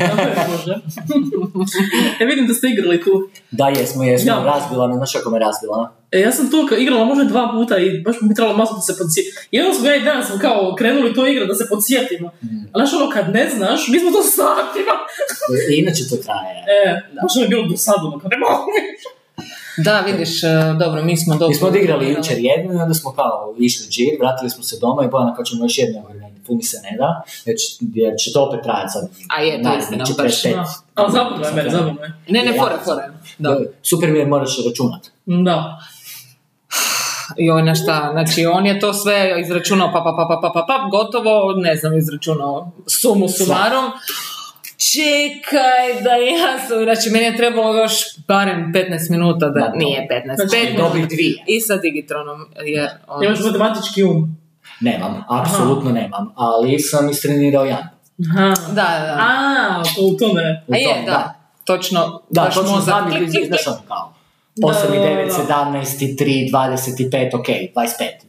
[2.20, 3.28] E, vidim da ste igrali tu.
[3.50, 4.32] Da, jesmo, jesmo.
[4.32, 4.44] Ja.
[4.44, 5.96] Razbila me, znaš kako me razbila?
[6.12, 8.98] E, ja sam to igrala možda dva puta i baš mi trebalo masno da se
[8.98, 9.40] podsjetimo.
[9.50, 12.30] Jednom smo ja i danas smo kao krenuli to igrati da se podsjetimo.
[12.72, 14.94] Ali znaš ono, kad ne znaš, mi smo to satima.
[15.70, 16.56] I inače to traje.
[16.76, 18.70] E, baš nam je bilo dosadno, kad ne mogu.
[19.76, 20.48] Da, vidiš, e,
[20.78, 21.48] dobro, mi smo dobro.
[21.48, 25.04] Mi smo odigrali jučer jednu i onda smo kao išli džir, vratili smo se doma
[25.04, 26.02] i Bojana kao ćemo još jednu
[26.46, 29.08] tu mi se ne da, jer će, jer će to opet trajati sad.
[29.28, 30.22] A je, to narednih istina, 45.
[30.22, 30.64] baš, Da.
[30.94, 31.52] Ali zabavno je.
[32.28, 32.62] Ne, ne, Ja.
[32.62, 33.02] fore, fore.
[33.38, 33.60] Da.
[33.82, 35.06] Super mi je, moraš računat.
[35.26, 35.78] Da.
[37.36, 40.64] Joj, na šta, znači on je to sve izračunao, pa, pa, pa, pa, pa, pa,
[40.68, 43.84] pa, gotovo, ne znam, izračunao sumu sumarom.
[44.92, 47.92] Čekaj da ja sam, znači meni je trebalo još
[48.28, 49.76] barem 15 minuta da, Da, to.
[49.76, 51.14] nije 15, Znači, 5 dobri minuta.
[51.14, 51.44] dvije.
[51.46, 53.24] I sa Digitronom, jer on...
[53.24, 54.36] Imaš matematički um.
[54.80, 57.88] Nemam, apsolutno nemam, ali sam istrenirao Jan.
[58.30, 58.54] Aha.
[58.68, 59.16] Da, da.
[59.20, 60.64] A, to u tome.
[60.66, 61.34] U A je, tom, da,
[61.64, 63.30] točno, Da, baš točno mozak znam klik,
[63.66, 64.12] ono kao.
[64.56, 65.54] Da, 8 i da, 9, da.
[65.54, 67.72] 17 i 3, 25, ok, 25.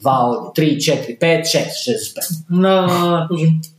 [0.02, 1.60] 2 ovdje, 3, 4, 5, 6,
[2.50, 2.62] 65.
[2.62, 3.77] Da, da, da.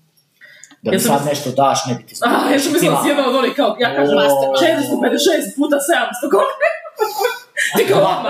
[0.83, 2.31] Da mi Ja sam sad nešto daš, ne bi ti znao.
[2.31, 4.21] A, ja sam mislila si jedan od onih kao, ja kažem, O.
[4.21, 6.55] 456 puta 700, koliko?
[7.77, 8.23] Ti kao,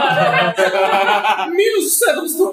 [1.58, 2.52] minus 700.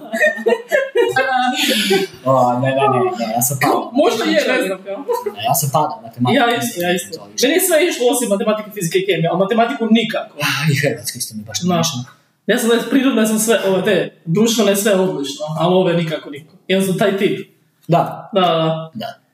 [2.26, 3.92] O, ne, ne, ne, ne, ja sam padao.
[3.94, 4.80] Možda je, ne znam.
[5.36, 6.36] Ne, ja sam padao matematiku.
[6.40, 7.28] Ja isto, ja isto.
[7.42, 10.38] Meni je sve išlo osim matematike, fizike i kemije, ali matematiku nikako.
[10.72, 12.00] I hrvatski isto mi baš ne išlo.
[12.48, 16.58] Ja sam da prirodne sam sve, ove te, društvene sve odlično, ali ove nikako nikako.
[16.68, 17.50] Ja sam taj tip.
[17.88, 19.25] Da, Da, da, da.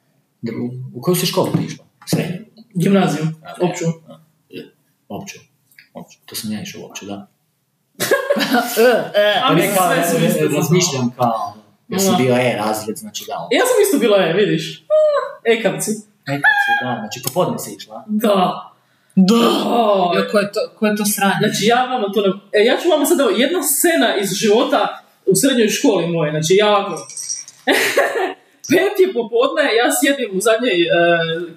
[0.93, 1.85] U, koju si školu ti išla?
[2.05, 2.41] Srednju?
[2.73, 3.27] gimnaziju,
[3.61, 3.85] opću.
[5.09, 5.39] Opću.
[5.93, 6.17] Opću.
[6.25, 7.13] To sam ja išao u opću, da.
[9.43, 9.89] A Pa mi ne kao,
[10.57, 11.53] razmišljam kao,
[11.87, 13.33] ja sam bio E razred, znači da.
[13.51, 14.85] Ja sam isto bila, e, vidiš.
[15.45, 15.91] Ekavci.
[16.27, 18.03] Nekad si, da, znači popodne si išla.
[18.07, 18.71] Da.
[19.15, 19.35] Da.
[20.15, 21.35] Jo, ko je to, ko je to sranje?
[21.39, 22.29] Znači ja vama to ne...
[22.51, 26.53] E, ja ću vam sad evo, jedna scena iz života u srednjoj školi moje, znači
[26.55, 26.95] ja ovako...
[28.71, 30.89] pet je popodne, ja sjedim u zadnjoj e,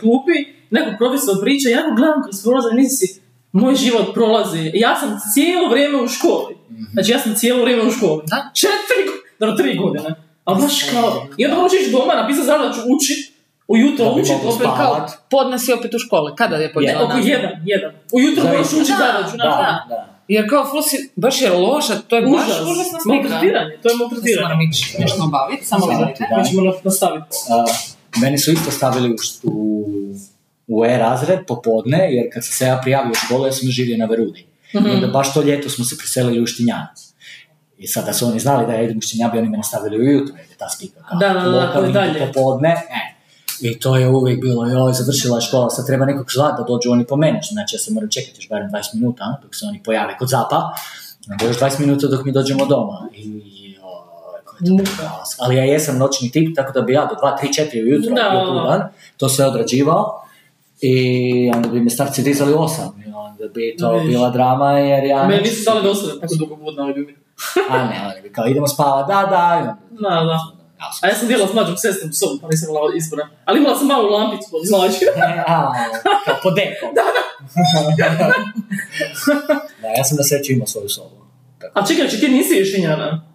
[0.00, 0.36] klupi,
[0.76, 3.08] neko profesor priča, ja ga gledam kroz prolaz i mislim si,
[3.52, 6.52] moj život prolazi, ja sam cijelo vrijeme u školi.
[6.92, 8.22] Znači ja sam cijelo vrijeme u školi.
[8.32, 8.50] Da.
[8.60, 9.02] Četiri,
[9.40, 10.14] dobro, tri godine.
[10.44, 13.20] Ali baš kao, i onda hoćeš doma napisati zadaću učit,
[13.68, 15.10] ujutro Da učit, opet kao, spavat.
[15.30, 16.32] Podne si opet u školi.
[16.36, 17.92] Kada je počela oko jedan, jedan.
[18.12, 19.36] Ujutro moraš učit Da, zadaću.
[19.36, 20.13] Da, Da, da.
[20.28, 22.60] Jer kao ful si, baš je loša, to je baš Užas.
[22.62, 23.28] užasna slika.
[23.28, 24.42] Maltretiranje, to je maltretiranje.
[24.42, 26.06] moram ići nešto obaviti, samo da.
[26.36, 27.36] Mi ćemo na- nastaviti.
[27.50, 27.64] A,
[28.16, 29.86] meni su isto stavili u, u,
[30.66, 34.04] u E-razred popodne, jer kad sam se ja prijavio u školu, ja sam živio na
[34.04, 34.46] Verudi.
[34.74, 34.86] Mhm.
[34.86, 37.14] I onda baš to ljeto smo se preselili u Štinjanac.
[37.78, 40.46] I sada su oni znali da ja idem u Štinjabi, oni mene stavili ujutro, jer
[40.50, 41.00] je ta spika.
[41.02, 42.26] kao Da, da, da.
[42.26, 43.13] Popodne, e.
[43.64, 46.90] I to je uvijek bilo, joj, završila je škola, sad treba nekog zvati da dođu
[46.90, 49.82] oni po mene, znači ja sam moram čekati još barem 20 minuta, dok se oni
[49.82, 50.60] pojave kod zapa,
[51.30, 53.08] onda još 20 minuta dok mi dođemo doma.
[53.14, 53.76] I,
[54.98, 55.28] kaos.
[55.38, 58.30] Ali ja jesam noćni tip, tako da bi ja do 2, 3, 4 ujutro Da.
[58.32, 58.82] bio budan,
[59.16, 60.20] to sve odrađivao.
[60.80, 60.96] I
[61.54, 64.08] onda bi me starci dizali osam i onda bi to Vidiš.
[64.08, 65.26] bila drama jer ja...
[65.26, 67.16] Meni nisu dali do sada tako dugo budna ali bi.
[67.70, 69.54] A ne, oni bi kao idemo spavat, da, da.
[69.56, 70.63] i onda- Da, da.
[71.02, 73.28] A ja sam dijela s mlađom sestrom u sobu, pa nisam imala izbora.
[73.44, 74.92] Ali imala sam malu lampicu, pa znaš.
[75.54, 75.72] A,
[76.24, 76.88] kao po dekom.
[76.98, 77.04] Da,
[79.82, 79.88] da.
[79.98, 81.16] ja sam na sreću imao svoju sobu.
[81.60, 81.80] Tako.
[81.80, 83.26] A čekaj, či ti nisi iz Šinjana?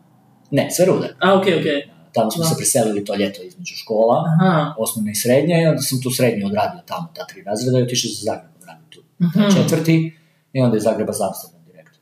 [0.52, 1.16] Ne, sve rude.
[1.20, 1.90] A, okej, okej.
[2.14, 2.50] Tamo smo Da.
[2.50, 4.74] se preselili to ljeto između škola, Aha.
[4.78, 8.10] osnovne i srednje, i onda sam tu srednju odradio tamo, ta tri razreda, i otišao
[8.10, 9.04] za Zagreb odradio tu.
[9.24, 9.56] Mhm.
[9.56, 10.18] Četvrti,
[10.54, 11.96] i onda iz Zagreba za Amsterdam direkt.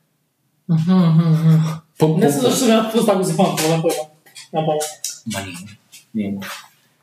[0.68, 1.32] Mhm, mhm,
[2.02, 2.20] mhm.
[2.20, 4.02] Ne znam zašto sam ja to tako zapamtila, ne pojma.
[5.32, 5.56] Ma nije,
[6.12, 6.40] nije.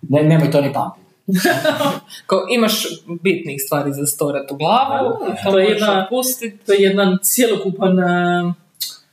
[0.02, 1.06] Ne, nemoj to ni pamtiti.
[2.28, 2.84] Kao imaš
[3.22, 6.08] bitnih stvari za storat u glavu, to to je jedna-.
[6.66, 7.98] To je jedan cjelokupan,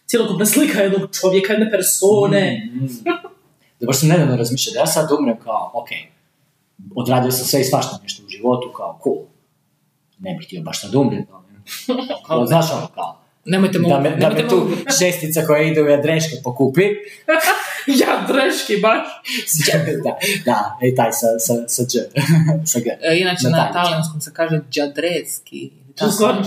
[0.07, 2.71] cjelokupna slika jednog čovjeka, jedne persone.
[2.75, 2.87] Mm.
[3.81, 5.89] Da baš sam nedavno razmišljao da ja sad umrem kao, ok,
[6.95, 9.25] odradio sam sve i svašta nešto u životu, kao, cool.
[10.19, 11.45] Ne bih htio baš sad umrijet, ali,
[12.27, 15.87] kao, znaš ono, kao, Nemojte mu, da me, da me tu šestica koja ide u
[15.87, 16.83] jadreške pokupi,
[18.01, 19.09] Ja, dreški, baš.
[19.97, 20.11] da,
[20.45, 21.97] da, i taj sa, sa, sa Dž,
[22.73, 22.85] sa G.
[23.03, 24.21] E, Inače Na na, talijanskom.
[24.21, 25.71] se kaže džadreski.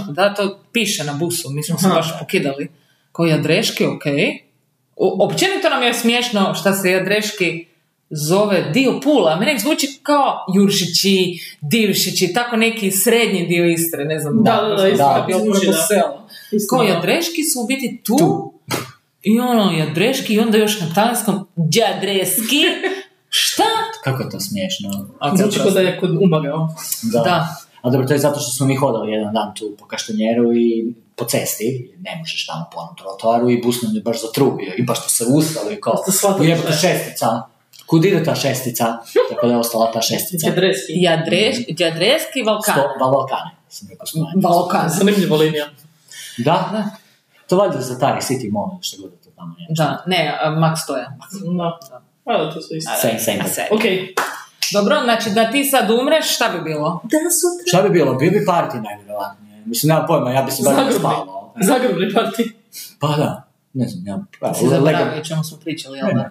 [0.07, 2.67] Da, to piše na busu, mi smo se baš pokidali.
[3.11, 4.05] Kao jadreški, ok.
[4.95, 7.65] O- Općenito nam je smiješno šta se jadreški
[8.15, 9.35] zove dio Pula.
[9.35, 14.43] Meni zvuči kao Juršići, Divšići, tako neki srednji dio Istre, ne znam.
[14.43, 15.27] Da, da, da, da,
[15.87, 16.17] da.
[16.69, 18.53] Kao jadreški su u biti tu, Tu.
[19.23, 22.61] i ono jadreški i onda još na talijanskom džadreski.
[23.29, 23.63] Šta?
[24.03, 25.07] Kako je to smiješno?
[25.35, 26.69] Zvuči kao da je kod umagao.
[27.01, 27.19] Da.
[27.19, 27.55] Da.
[27.81, 30.93] A dobro, to je zato što smo mi hodali jedan dan tu po Kaštanjeru i
[31.15, 34.83] po cesti, ne možeš tamo po onom trotoaru i bus nam je baš zatrubio i
[34.83, 35.93] baš smo se ustali i kao,
[36.37, 37.27] Pa jebate šestica,
[37.85, 38.85] kud ide ta šestica?
[39.29, 40.47] Tako da je ostala ta šestica.
[40.47, 40.93] Jadreski.
[40.95, 42.75] Jadreš, Jadreski Valkan.
[44.05, 44.41] Spomenu.
[44.41, 44.89] Balkan.
[44.89, 45.65] Zanimljiva linija.
[46.37, 46.69] Da?
[46.71, 46.85] Da.
[47.47, 49.65] To valjda za Tari City Mall, što god to tamo je.
[49.69, 51.17] Da, ne, Max Stoja.
[51.57, 51.79] Da.
[52.25, 52.91] A da, to su isto.
[53.01, 53.67] Same, same.
[53.71, 54.13] Okej.
[54.73, 57.01] Dobro, znači da ti sad umreš, šta bi bilo?
[57.03, 58.13] Da su Šta bi bilo?
[58.15, 59.63] Bio bi party najvjerojatnije.
[59.65, 60.93] Mislim, nema pojma, ja bi se Zagrbni.
[60.93, 61.53] spavao.
[61.61, 62.53] Zagrbni parti.
[62.99, 64.53] Pa da, ne znam, nemam pravo.
[64.53, 66.19] Si zaboravio o čemu smo pričali, jel Ne, da?
[66.23, 66.29] ne.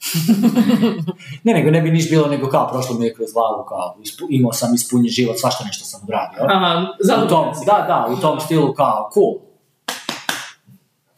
[1.44, 4.26] Ne, nego ne bi niš bilo, nego kao prošlo mi je kroz glavu, kao ispu,
[4.30, 6.46] imao sam ispunjen život, svašta nešto sam odradio.
[6.48, 6.86] Aha,
[7.24, 9.34] U tom, da, da, u tom stilu kao cool.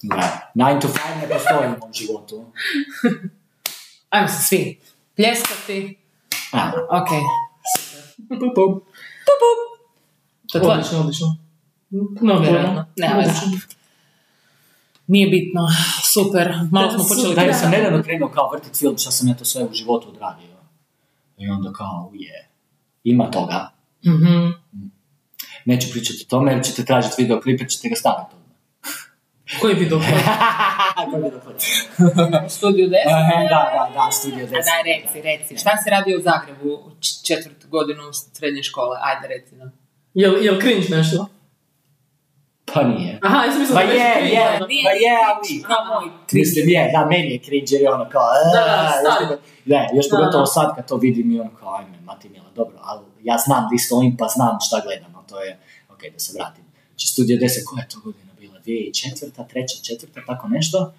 [0.02, 2.44] Da, 9 to 5 ne postoji u mom životu.
[4.10, 4.80] Ajmo se svi
[5.16, 5.98] pljeskati.
[6.52, 7.08] A, Ok.
[8.28, 8.84] Pup, pup.
[10.52, 10.78] To je tvoje.
[10.78, 11.36] Odlično, odlično.
[12.20, 12.86] No, Vjerojatno.
[12.96, 13.32] Nema veze.
[15.12, 15.62] Nije bitno.
[16.14, 16.54] Super.
[16.70, 17.34] Malo smo počeli...
[17.34, 20.08] da, ja sam nedavno krenuo kao vrtit film, šta sam ja to sve u životu
[20.08, 20.56] odradio.
[21.38, 22.48] I onda kao, je,
[23.04, 23.70] ima toga.
[24.06, 24.50] Mhm.
[25.64, 28.56] Neću pričati o tome, jer ćete tražiti videoklip, jer ćete ga staviti odmah.
[29.60, 29.98] Koji video?
[31.10, 31.56] Koji videoklip?
[32.56, 32.92] Studiju 10.
[33.48, 34.48] da, da, da, studio 10.
[34.48, 35.56] A daj, reci, reci.
[35.56, 36.90] Šta se radi u Zagrebu u
[37.26, 38.02] četvrtu godinu
[38.32, 38.98] srednje škole?
[39.00, 39.72] Ajde, reci nam.
[40.14, 41.26] Jel, jel cringe nešto?
[42.74, 43.18] Pa nije.
[43.22, 43.98] Aha, ja sam mislila da je
[44.28, 45.62] je, pa je, ali...
[46.32, 48.22] Mislim, je, da, meni je cringe jer je ono kao...
[48.54, 48.60] Da,
[49.04, 52.50] da, Ne, još Da, pogotovo sad kad to vidim i ono kao, ajme, mati mila,
[52.54, 55.58] dobro, ali ja znam di stojim pa znam šta gledam, ali to je,
[55.90, 56.64] ok, da se vratim.
[56.88, 58.54] Znači, Studio 10, koja je to godina bila?
[58.60, 59.48] 2004.
[59.48, 60.92] treća, četvrta, tako nešto.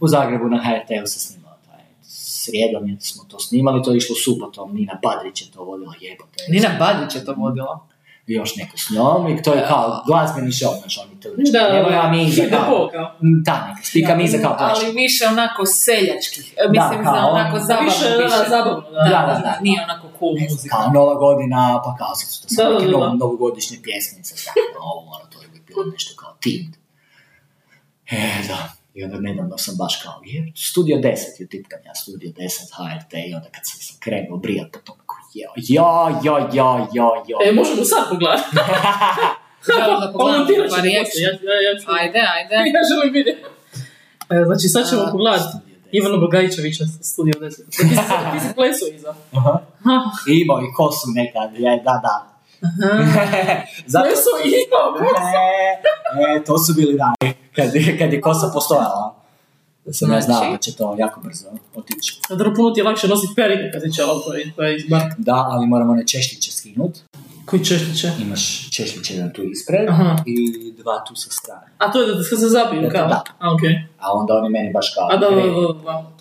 [0.00, 1.80] U Zagrebu na HRT-u se snimalo taj.
[2.02, 6.44] Srijedom je- smo to snimali, to je išlo subotom, Nina Badrić je to vodila, jebote.
[6.48, 7.86] Nina Badić je to vodila.
[8.26, 11.78] Još neku s njom i to je kao glazbeni show, znaš, oni to Da, da,
[11.78, 12.08] Evo ja da.
[12.10, 13.10] miza kao, kao.
[13.44, 14.80] Ta neka, spika miza kao plaća.
[14.84, 16.54] Ali više onako seljačkih.
[16.56, 18.98] E, Mislim, kao za onako zabavno Više, da, da, zabavno, da.
[18.98, 19.58] Da, Da, da, da, da, da.
[19.60, 20.76] nije onako cool Ne muzika.
[20.76, 23.14] kao nova godina, pa kao su to Da, da, neke da, novo, da.
[23.14, 26.74] novogodišnje pjesmice, tako, ovo mora to je bilo nešto kao themed.
[28.10, 28.72] E, da.
[28.94, 31.02] I onda nedavno sam baš kao, je, Studio 10
[31.40, 32.42] je tipkam ja, Studio 10,
[32.76, 34.96] HRT, i onda kad sam, sam krenuo brijat po tom,
[35.34, 35.86] jo, jo,
[36.24, 37.36] jo, jo, jo, jo.
[37.44, 38.48] E, možemo sad pogledati.
[39.68, 41.04] Da pogledam Montirat ćemo varijaču.
[41.04, 42.54] poslije, ja, ja, ja, ću- Ajde, ajde.
[42.76, 43.42] Ja želim vidjeti.
[44.30, 45.88] E, znači, sad ćemo pogledati Studio 10.
[45.92, 47.40] Ivana Bogajićevića sa Studio 10.
[47.70, 47.88] Ti si,
[48.32, 49.14] ti si plesao iza.
[49.32, 49.54] Aha.
[50.28, 52.16] Imao i kosu nekad, je, da, da.
[53.86, 54.88] Zato, Plesao i imao.
[54.98, 57.66] e, e, to su bili dani, kad,
[57.98, 59.21] kad je kosa postojala.
[59.86, 60.38] Da sam ja Znači?
[60.38, 62.20] znao da će to jako brzo otići.
[62.28, 65.02] Dobro, puno ti je lakše nositi perike kad si čelo, to je, to je izbar.
[65.18, 66.98] Da, ali moramo one češljiće skinut.
[67.46, 68.10] Koji češljiće.
[68.20, 70.16] Imaš češljić jedan tu ispred Aha.
[70.26, 71.66] i dva tu sa strane.
[71.78, 73.08] A to je da se zabiju, kao?
[73.08, 73.22] Da.
[73.38, 73.74] A, okej.
[73.98, 75.08] A onda oni meni baš kao...
[75.10, 76.12] A da, da, da, da.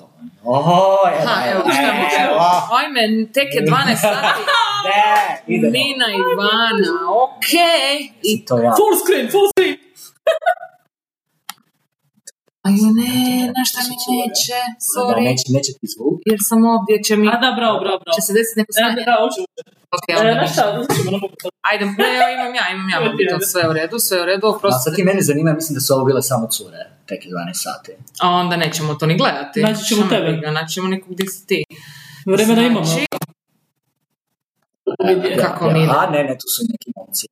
[0.44, 2.70] Oho, evo, Ha, evo, evo, šta.
[2.80, 4.42] Ajme, tek je 12 sati.
[4.88, 5.72] Ne, idemo.
[5.72, 6.94] Nina Ivana,
[7.26, 7.96] okej.
[8.24, 8.74] I To ja.
[8.78, 9.78] Full screen, full screen!
[12.68, 13.14] Aju ne,
[13.56, 15.22] na šta mi neće, Da, sorry.
[15.30, 16.18] neće, neće ti zvuk.
[16.32, 17.26] Jer sam ovdje, će mi...
[17.34, 18.16] A da, bravo, bravo, bravo.
[18.18, 19.02] Će se desiti neko stanje?
[19.10, 19.42] da, hoću.
[19.96, 20.80] Ok, E, onda znaš šta, da.
[21.70, 24.72] Ajde, ne, evo, imam ja, imam ja, mobitel, sve u redu, sve u redu, A
[24.84, 27.36] sad ti mene zanima, mislim da su ovo bile samo cure, tek je 12
[27.68, 27.92] sati.
[28.24, 29.62] A onda nećemo to ni gledati.
[29.68, 30.30] Naći ćemo tebe.
[30.58, 31.60] Naći ćemo nekog gdje si ti.
[32.26, 32.86] Vremena imamo.
[32.86, 33.41] Znači, Vidje.
[35.42, 35.88] Kako mi?
[35.90, 37.28] A, ne, ne, tu su neki momci.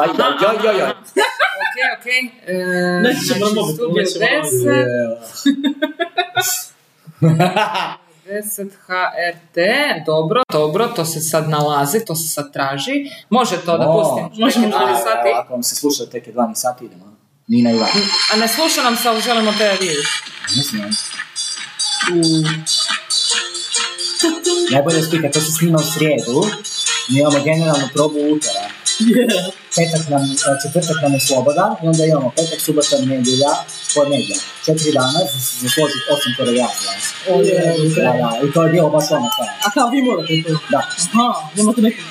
[0.00, 0.90] Aj, joj, joj, joj, joj.
[0.90, 2.06] Ok, ok.
[2.46, 2.54] E,
[3.02, 4.70] Neći znači, mobitel, studio nećemo
[7.20, 7.96] na
[8.26, 9.56] 10, 10 HRT,
[10.06, 12.92] dobro, dobro, to se sad nalazi, to se sad traži.
[13.30, 14.76] Može to da pustim možemo da.
[14.76, 15.28] 12 sati.
[15.36, 17.16] Ako vam se sluša tek je 12 sati, idemo.
[17.46, 17.88] Nina Ivan.
[18.32, 20.08] A ne sluša nam se, ali želimo te vidjeti.
[20.56, 20.90] Ne znam.
[24.70, 26.44] Najbolje spika, to se snima u srijedu.
[27.08, 28.18] Mi imamo generalnu probu.
[29.00, 29.50] Yeah.
[29.76, 33.52] Petak nam, e, četvrtak nam je slobodan i onda imamo petak, subota, nedjelja,
[33.94, 34.36] ponedjelja.
[34.66, 36.92] Četiri dana za se zasložiti osam koreografija.
[37.96, 39.46] Da, da, i to je bilo baš ono sve.
[39.66, 40.52] A kao vi morate to?
[40.74, 40.80] Da,
[41.12, 42.04] Aha, nemate nekog.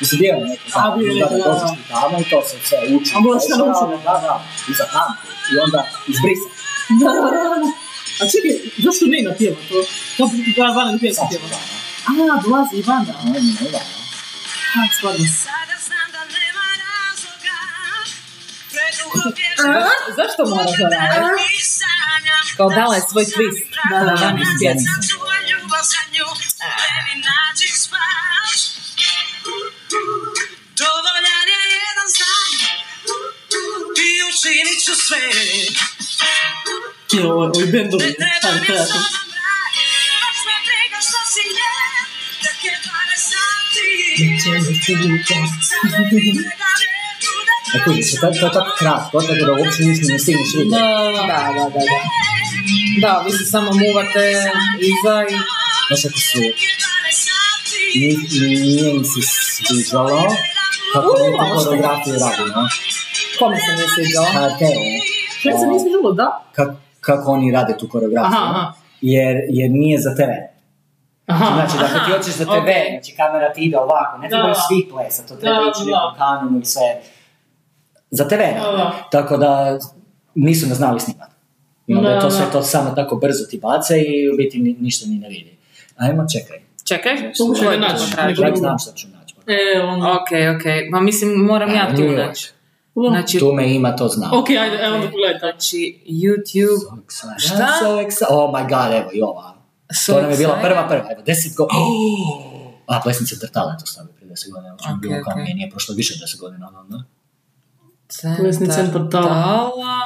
[0.00, 1.44] mislim bio je neko A, tamo, da, da, da.
[1.48, 3.10] dođeš ti tamo i to se sve uči.
[3.16, 4.04] A moraš Sve, naučiti.
[4.08, 4.34] Da, da,
[4.70, 5.22] i za kampu.
[5.52, 5.80] I onda
[6.12, 6.48] izbrisa.
[7.00, 7.70] Da, da, da, da.
[8.20, 8.52] A čekaj,
[8.84, 9.78] zašto Nina pjeva to?
[10.16, 11.46] Kako da Vana ne pjeva Svašta pjeva?
[11.54, 11.66] dana.
[12.06, 12.10] A,
[12.42, 13.12] dolazi Ivana.
[13.20, 13.86] A, Nina Ivan.
[14.76, 15.18] A, stvarno.
[15.18, 15.24] Da
[18.76, 21.44] Zašto- Zašto mora to raditi?
[22.56, 23.64] Kao dala je svoj twist.
[23.90, 24.24] Da, da, da.
[24.24, 24.74] Vani spjeva.
[25.10, 26.26] Tvoja ljubav za nju
[26.80, 28.60] Meni nađi spas
[30.80, 32.52] Dovoljan je jedan znak
[34.06, 35.22] I učinit ću sve
[37.08, 38.32] Ti ovo, ovi bendovi, Ne
[47.74, 50.70] E, kužiš, to, to je tako kratko, tako da uopće ništa ne stigneš Da, vidjeti.
[50.70, 50.86] Da,
[51.48, 51.80] da, da, da.
[53.00, 54.24] Da, vi se samo muvate
[54.82, 55.34] iza i...
[55.88, 56.38] Znaš ako su,
[57.94, 59.20] ni- ni- nije im se
[59.58, 60.34] sviđalo
[60.92, 62.62] kako mi tu koreografiju radimo.
[63.38, 64.26] Kome se nije sviđalo?
[64.26, 64.80] HRT-u.
[65.42, 66.44] Sve se nisi čulo, da?
[66.52, 68.32] Kako, kako oni rade tu koreografiju.
[68.32, 68.72] Aha, aha.
[69.00, 70.30] Jer, jer nije za TV.
[71.26, 72.86] Aha, Znači, da ti hoćeš za TV, okej.
[72.90, 74.60] znači kamera ti ide ovako, ne Da, trebaju da.
[74.60, 75.84] svi plesat, to treba Da, ići da.
[75.86, 77.00] nekom kanonu i sve.
[78.10, 78.92] Za Da, da.
[79.10, 79.78] Tako da
[80.34, 81.28] nisu nas znali snimat.
[81.86, 82.50] I onda je to Da, sve da.
[82.52, 85.56] to samo tako brzo ti bace i u biti ni- ništa ni ne vidi.
[85.96, 86.58] Ajmo, čekaj.
[86.84, 87.44] Čekaj, ga to
[87.78, 88.42] naći.
[88.42, 89.34] Ja znam šta ću naći.
[89.46, 90.12] E, onda.
[90.12, 90.64] Ok, ok.
[90.90, 92.52] Ma mislim, moram ja tu naći.
[93.10, 94.38] Znači, Tu me ima, to znam.
[94.38, 96.78] Ok, ajde, evo onda pogledaj znači, YouTube...
[96.80, 97.46] So excited.
[97.46, 97.68] Šta?
[97.80, 98.26] So excited.
[98.30, 99.53] Oh my god, evo i ova.
[99.94, 101.68] So to nam je bila prva prva, evo, deset go...
[102.86, 105.94] A, plesnica Trtale to stavio prije deset godina, uopće je bilo kao nije, nije prošlo
[105.94, 107.04] više od deset godina, ono, ono.
[108.36, 109.28] Plesni centar Tala.
[109.28, 109.98] Tala.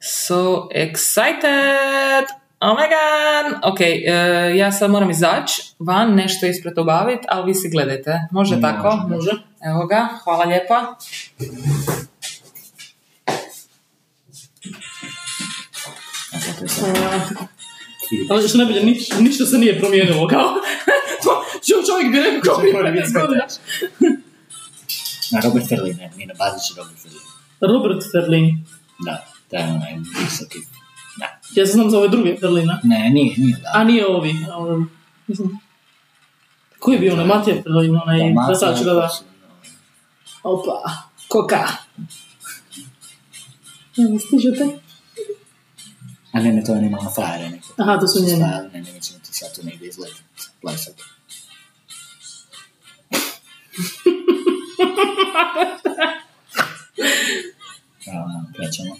[0.00, 2.24] So excited!
[2.60, 3.72] Oh my god!
[3.72, 3.96] Ok, e,
[4.56, 8.20] ja sad moram izaći van, nešto ispred obaviti, ali vi si gledajte.
[8.30, 8.62] Može Može.
[8.62, 8.96] tako?
[9.08, 9.30] Može.
[9.64, 10.94] Evo ga, hvala lijepa.
[16.66, 17.61] Sad.
[18.30, 20.48] Ali što najbolje, niš, ništa se nije promijenilo, kao.
[21.66, 23.44] Čo- čovjek bi rekao kao prije 15 godina.
[25.32, 27.20] Na Robert Ferlin, ne, Nina Bazić i Robert Ferlin.
[27.60, 28.64] Robert Ferlin.
[29.04, 29.92] Da, to je onaj
[30.24, 30.58] visoki.
[31.18, 31.40] Da.
[31.54, 32.80] Ja se znam za ove druge Ferlina.
[32.82, 33.70] Ne, nije, nije da.
[33.74, 34.30] A nije ovi.
[34.58, 34.90] um,
[35.26, 35.58] Mislim.
[36.78, 39.10] Koji je bio onaj Matija Ferlin, onaj Dalmacija, plesač, da, da.
[40.42, 40.92] Opa,
[41.28, 41.68] koka.
[43.96, 44.78] Ne, stižete?
[46.32, 47.50] A ne, ne, to je nema frajere.
[47.50, 47.68] neko.
[47.78, 48.18] Aha, to su.
[48.18, 49.90] Stajali, Ne, ne, mi ćemo ti sad tu negdje.
[58.06, 58.96] Evo, nam, krećemo.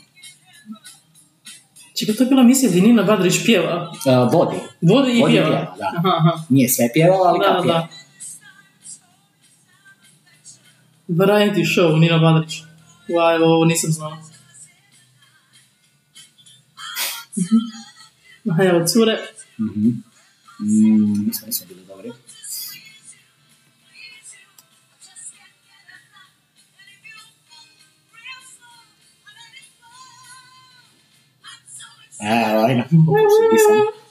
[1.95, 3.91] Čekaj, to je bila misija gdje Nina Badrić pjeva.
[3.91, 4.57] Uh, vodi.
[4.83, 5.47] Vodi i Vodi pjeva.
[5.49, 5.93] pjeva, da.
[5.99, 6.43] Aha, aha.
[6.49, 7.89] Nije sve pjevala, ali Da, kao pjeva.
[11.09, 11.25] da.
[11.25, 12.55] Variety show, Nina Badrić.
[13.09, 14.17] Wow, ovo nisam znala.
[17.37, 18.51] Mhm.
[18.51, 19.19] Aha, evo, cure.
[19.59, 19.89] Mhm.
[20.61, 22.13] Mm, nismo, nismo bili dobri.
[32.21, 34.03] Evo, ajde, popušio di sam.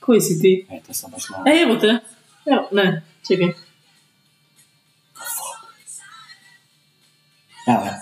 [0.00, 0.66] Koji si ti?
[0.70, 1.44] Eto, sam baš malo.
[1.46, 1.98] E, evo te.
[2.46, 3.46] Evo, ne, čekaj.
[7.68, 8.00] Evo, evo.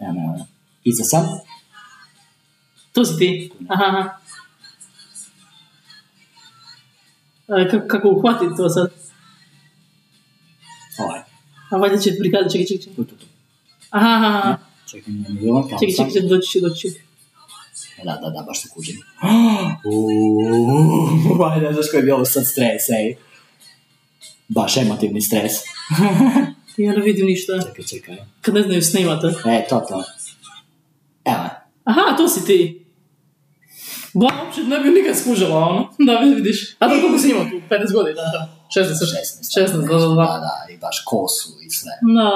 [0.00, 0.51] Evo, evo, evo.
[0.84, 1.24] Iza sam.
[2.92, 3.50] To si ti.
[3.68, 4.18] Aha, aha.
[7.48, 8.90] E, kako, kako uhvatiti to sad?
[10.98, 11.20] Ovaj,
[11.70, 12.94] A valjda će ti prikazati, čekaj, čekaj, čekaj.
[12.96, 13.26] tu, tu, tu.
[13.90, 14.58] Aha, aha, aha.
[14.90, 16.88] Čekaj, nije mi bilo, Čekaj, čekaj, čekaj, doći doći.
[18.04, 18.96] Da, da, da, baš se kužim.
[19.84, 23.16] Uuuu, ne znaš koji je bio ovo sad stres, ej.
[24.48, 25.52] Baš emotivni stres.
[26.76, 27.52] Ja ne vidim ništa.
[27.66, 28.16] Čekaj, čekaj.
[28.40, 29.26] Kad ne znaju snimate.
[29.26, 30.04] E, to, to.
[31.24, 31.44] Evo,
[31.84, 32.86] Aha, to si ti.
[34.14, 35.88] Ba, uopće ne bi nikad skužila, ono.
[36.06, 36.76] Da, vidiš.
[36.78, 37.56] A to koliko si imao tu?
[37.70, 38.22] 15 godina?
[38.22, 38.48] Da.
[38.76, 39.60] 16, 16.
[39.60, 40.38] 16, da, da, Da, da.
[40.38, 41.92] da, i baš kosu i sve.
[42.16, 42.30] Na.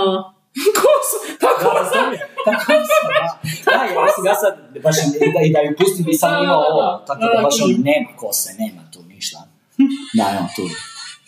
[0.80, 1.16] Ko su?
[1.41, 1.99] Pa ko su?
[2.45, 3.28] Tako sam, da.
[3.64, 6.39] Da, ja mislim, ja sad, baš i da, i da ju pustim bi sam Da,
[6.39, 6.74] imao da, da.
[6.74, 9.39] ovo, tako Da, da da, baš on nema kose, nema tu ništa.
[10.18, 10.62] Da, evo tu.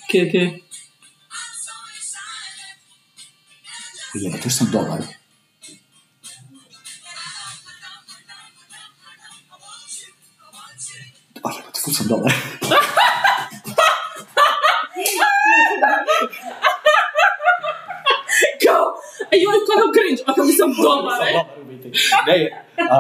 [0.05, 0.47] Okej, okej.
[4.15, 5.01] Jebe, to sam dobar.
[11.79, 12.33] Ful sam dobar.
[18.65, 18.85] Kao,
[19.45, 21.33] joj, kakav cringe, a kako sam dobar, e?
[21.71, 21.89] Biti.
[22.27, 22.37] Ne,
[22.91, 22.99] a,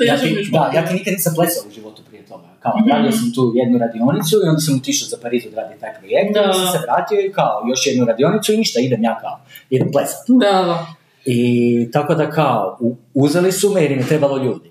[0.00, 2.48] ja ti, da, ja ti nikad nisam plesao u životu prije toga.
[2.60, 2.90] Kao, Mhm.
[2.90, 6.34] radio sam tu jednu radionicu i onda sam otišao za Pariz odraditi taj projekt.
[6.34, 6.42] Da.
[6.42, 6.52] Da.
[6.52, 9.40] sam se vratio i kao, još jednu radionicu i ništa, idem ja kao,
[9.70, 10.24] idem plesat.
[10.28, 10.86] Da, da.
[11.24, 12.78] I tako da kao,
[13.14, 14.70] uzeli su me jer im je trebalo ljudi.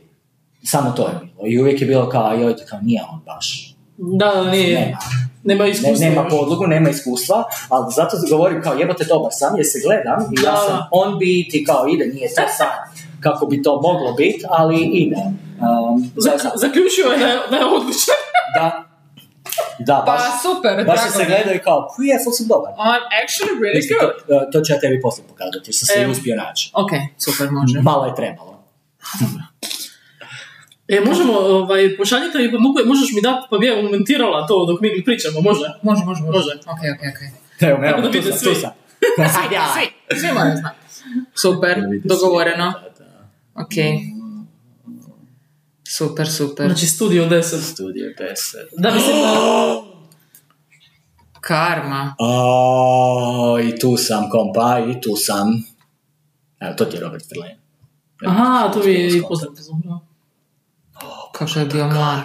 [0.65, 1.47] Samo to je bilo.
[1.47, 3.75] I uvijek je bilo kao, joj, kao nije on baš.
[3.97, 4.79] Da, da, nije.
[4.79, 4.97] Nema.
[5.43, 6.07] Nema Ne, iskustva.
[6.07, 6.29] nema još.
[6.31, 7.37] podlogu, nema iskustva,
[7.69, 11.53] ali zato govorim kao jebate dobar sam jer se gledam i ja sam on beat
[11.53, 12.73] i kao ide, nije to sad
[13.19, 15.15] kako bi to moglo biti, ali ide.
[15.15, 18.19] Um, za, Zak- Zaključio je da je, da je odličan.
[18.55, 18.65] da,
[19.81, 21.25] da, Pa baš, super, baš se je.
[21.27, 22.71] gledaju kao, je, ful sam dobar.
[22.85, 24.13] I'm actually really Mislim, good.
[24.29, 26.11] to, to ću ja tebi poslije pokazati, jer sam se Evo.
[26.11, 26.71] uspio naći.
[26.73, 27.81] Ok, super, može.
[27.81, 28.53] Malo je trebalo.
[30.87, 35.03] E, možemo, ovaj, pošaljite mogu, možeš mi dati, pa bi ja komentirala to dok mi
[35.05, 35.65] pričamo, može?
[35.81, 36.37] Može, može, može.
[36.37, 36.51] Može.
[36.55, 37.21] Ok, ok, ok.
[37.61, 38.53] Evo, evo, da tu sam, svi.
[38.53, 38.71] tu sam.
[39.73, 40.77] Svi, svi moraju znati.
[41.35, 42.73] Super, dogovoreno.
[43.55, 43.73] Ok.
[45.87, 46.65] Super, super.
[46.67, 47.41] Znači, studio 10.
[47.73, 48.35] Studio 10.
[48.77, 49.81] Da, mislim da...
[51.47, 52.15] Karma.
[52.19, 55.63] O, i tu sam, kompa, i tu sam.
[56.59, 57.59] Evo, to ti je Robert Verlaine.
[58.25, 60.04] Aha, to mi je zapravo.
[61.37, 62.21] Kako je bio mlad.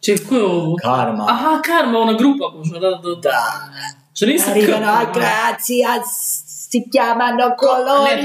[0.00, 0.76] Čekaj, ko je ovo?
[0.82, 1.26] Karma.
[1.30, 3.14] Aha, Karma, ona grupa, možda, da, da.
[3.22, 3.42] Da.
[4.14, 5.88] Što nisam Arrivano grazia,
[6.70, 8.16] si chiamano Ne, Colonia.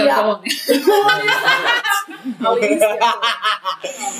[2.61, 2.95] je to.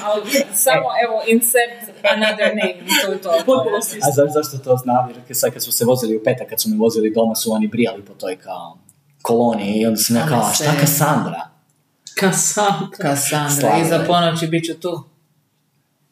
[0.04, 0.22] Ali
[0.54, 1.72] Samo, evo, insert
[2.16, 3.30] another name, to je to.
[3.46, 5.10] Potpuno A za, zašto to znam?
[5.28, 7.68] Jer sad kad su se vozili u petak, kad su me vozili doma, su oni
[7.68, 8.78] brijali po toj kao
[9.22, 11.42] koloniji i onda sam ja kao, "A se- šta Kassandra?
[12.20, 13.16] Kassandra,
[13.50, 15.04] Slavno iza ponoći bit ću tu.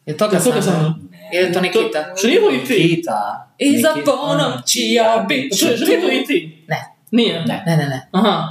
[0.06, 0.94] Je to Je to?
[1.32, 2.14] Je to Nikita?
[2.16, 2.96] Što nije to i ti?
[2.96, 3.48] Kita.
[3.58, 6.64] Iza neki- ponoći ja bit ću Što nije to i ti?
[6.68, 7.44] Ne, Nije?
[7.44, 7.62] Ne.
[7.66, 8.08] ne, ne, ne.
[8.12, 8.42] Aha.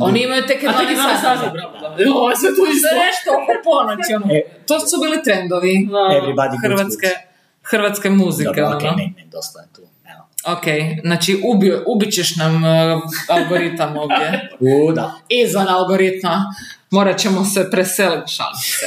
[0.00, 1.50] Oni imaju tek A tek 12 je danas sati.
[1.52, 2.02] bravo, da.
[2.04, 2.88] Jo, ovo je sve tu isto.
[2.88, 4.34] Sve nešto oko ponoći, ono.
[4.34, 4.40] E.
[4.66, 5.88] To su bili trendovi.
[6.16, 7.06] Everybody hrvatske,
[7.62, 8.96] hrvatske muzike, Dobro, okej, ono.
[8.96, 9.82] ne, ne, dosta je tu.
[10.04, 10.22] Evo.
[10.56, 10.64] Ok,
[11.04, 14.48] znači ubio, ubit ćeš nam uh, algoritam ovdje.
[14.88, 15.12] U, da.
[15.28, 16.44] Izvan algoritma.
[16.90, 18.86] Morat ćemo se preseliti, šalim se.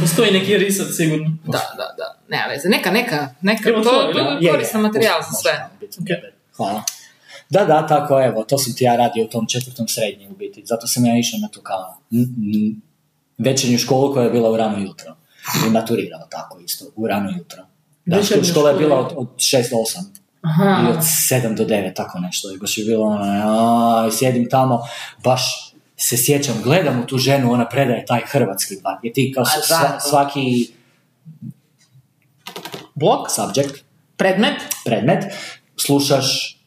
[0.00, 1.36] Postoji neki reset sigurno.
[1.44, 2.18] Da, da, da.
[2.28, 2.68] Nema veze.
[2.68, 3.34] Neka, neka.
[3.40, 3.68] neka.
[3.68, 5.68] Evo To, to, je koristan materijal za sve.
[5.90, 6.32] super.
[6.56, 6.82] Hvala.
[7.50, 10.62] Da, da, tako, evo, to sam ti ja radio u tom četvrtom srednjem u biti.
[10.66, 11.96] Zato sam ja išao na tu kao
[13.38, 15.16] večernju školu koja je bila u rano jutro.
[15.66, 17.62] I maturirao tako isto, u rano jutro.
[18.04, 20.04] Da, Večernja škola je škola bila od, od 6 do 8.
[20.42, 20.88] Aha.
[20.88, 22.54] I od 7 do 9, tako nešto.
[22.54, 24.80] I baš je bilo ono, sjedim tamo,
[25.24, 25.73] baš
[26.04, 28.96] se sjećam, gledam u tu ženu, ona predaje taj hrvatski bar.
[29.02, 30.00] I ti kao sva- da.
[30.00, 30.72] svaki
[32.94, 33.30] Blok?
[33.30, 33.84] subject,
[34.16, 34.54] Predmet?
[34.84, 35.24] predmet,
[35.76, 36.58] slušaš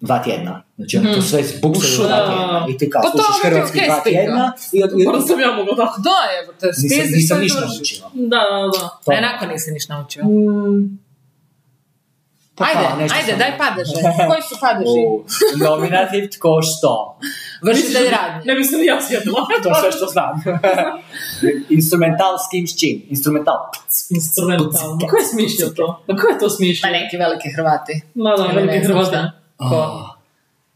[0.00, 0.62] dva tjedna.
[0.76, 2.26] Znači oni to sve buksaju Ušu, u dva da.
[2.26, 2.66] tjedna.
[2.70, 5.52] I ti kao Pa slušaš je hrvatski dva tjedna i, od, i Možda sam ja
[5.52, 6.00] mogla tako.
[6.00, 7.80] Da, evo te, nisam, nisam ništa završiš.
[7.82, 8.10] učila.
[8.14, 9.14] Da, da, da.
[9.14, 10.22] Ne, nakon nisi ništa naučio.
[10.22, 10.28] Pa
[12.58, 13.92] ajde, kao, nešto ajde, daj padeže.
[14.28, 15.00] Koji su padeži?
[15.06, 15.24] U,
[15.66, 17.18] nominativ tko što.
[17.62, 18.42] Vršitelj radnje.
[18.44, 19.40] Ne mislim ja sjedila.
[19.62, 20.32] To sve što znam.
[21.78, 23.02] Instrumental s kim s čim?
[23.10, 23.58] Instrumental.
[24.10, 24.98] Instrumentalno.
[25.10, 26.02] Ko je smišljao to?
[26.06, 26.92] Pa ko je to Pa smišljao?
[26.92, 28.00] neki veliki Hrvati.
[28.14, 29.04] Ma da, Hrvate.
[29.08, 29.32] šta.
[29.56, 29.80] Ko?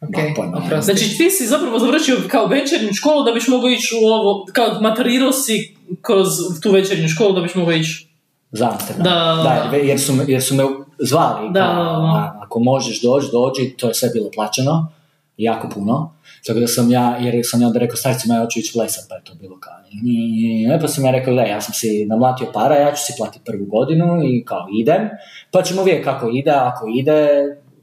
[0.01, 0.66] Ok, pojma nemam.
[0.66, 0.85] oprosti.
[0.93, 4.80] Znači ti si zapravo završio kao večernju školu da biš mogao ići u ovo, kao
[4.80, 6.28] maturirao si kroz
[6.62, 8.09] tu večernju školu da biš mogao ići.
[8.53, 9.05] Za Amsterdam.
[9.05, 9.76] Da, da.
[9.76, 10.64] jer, su, jer su me
[11.03, 11.50] zvali.
[11.50, 11.96] Da, kao, da, da.
[11.96, 14.88] a, ako možeš doći, dođi, to je sve bilo plaćeno.
[15.36, 16.12] Jako puno.
[16.46, 19.14] Tako da sam ja, jer sam ja onda rekao, starcima, ja hoću ići plesat, pa
[19.14, 19.72] je to bilo kao,
[20.03, 23.44] nije, pa sam ja rekao, da, ja sam si namlatio para, ja ću si platiti
[23.44, 25.09] prvu godinu i kao idem,
[25.50, 27.28] pa ćemo vidjeti kako ide, ako ide,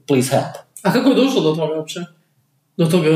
[0.06, 0.54] please help.
[0.82, 2.00] A kako je došlo do toga uopće?
[2.76, 3.10] Do toga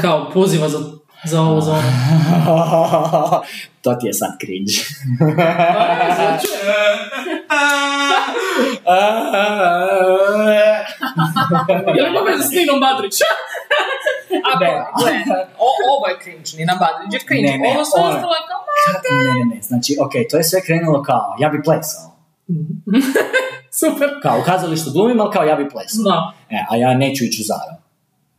[0.00, 0.78] kao poziva za,
[1.24, 3.42] za ovo, za ono.
[3.82, 4.72] to ti je sad cringe.
[11.96, 13.14] Jel ima veze s Ninom Badrić?
[14.46, 14.84] A Ne.
[15.58, 17.46] o, ovo je cringe, Nina Badrić je cringe.
[17.48, 18.60] Ne, ne, ovo je- ostalo je kao,
[19.26, 22.16] ne, ne, ne, znači, ok, to je sve krenulo kao, ja bi plesao.
[23.80, 24.10] Super.
[24.22, 26.02] Kao u kazalištu glumim, ali kao ja bi plesao.
[26.04, 26.32] Da.
[26.50, 27.76] E, a ja neću ići u Zaro.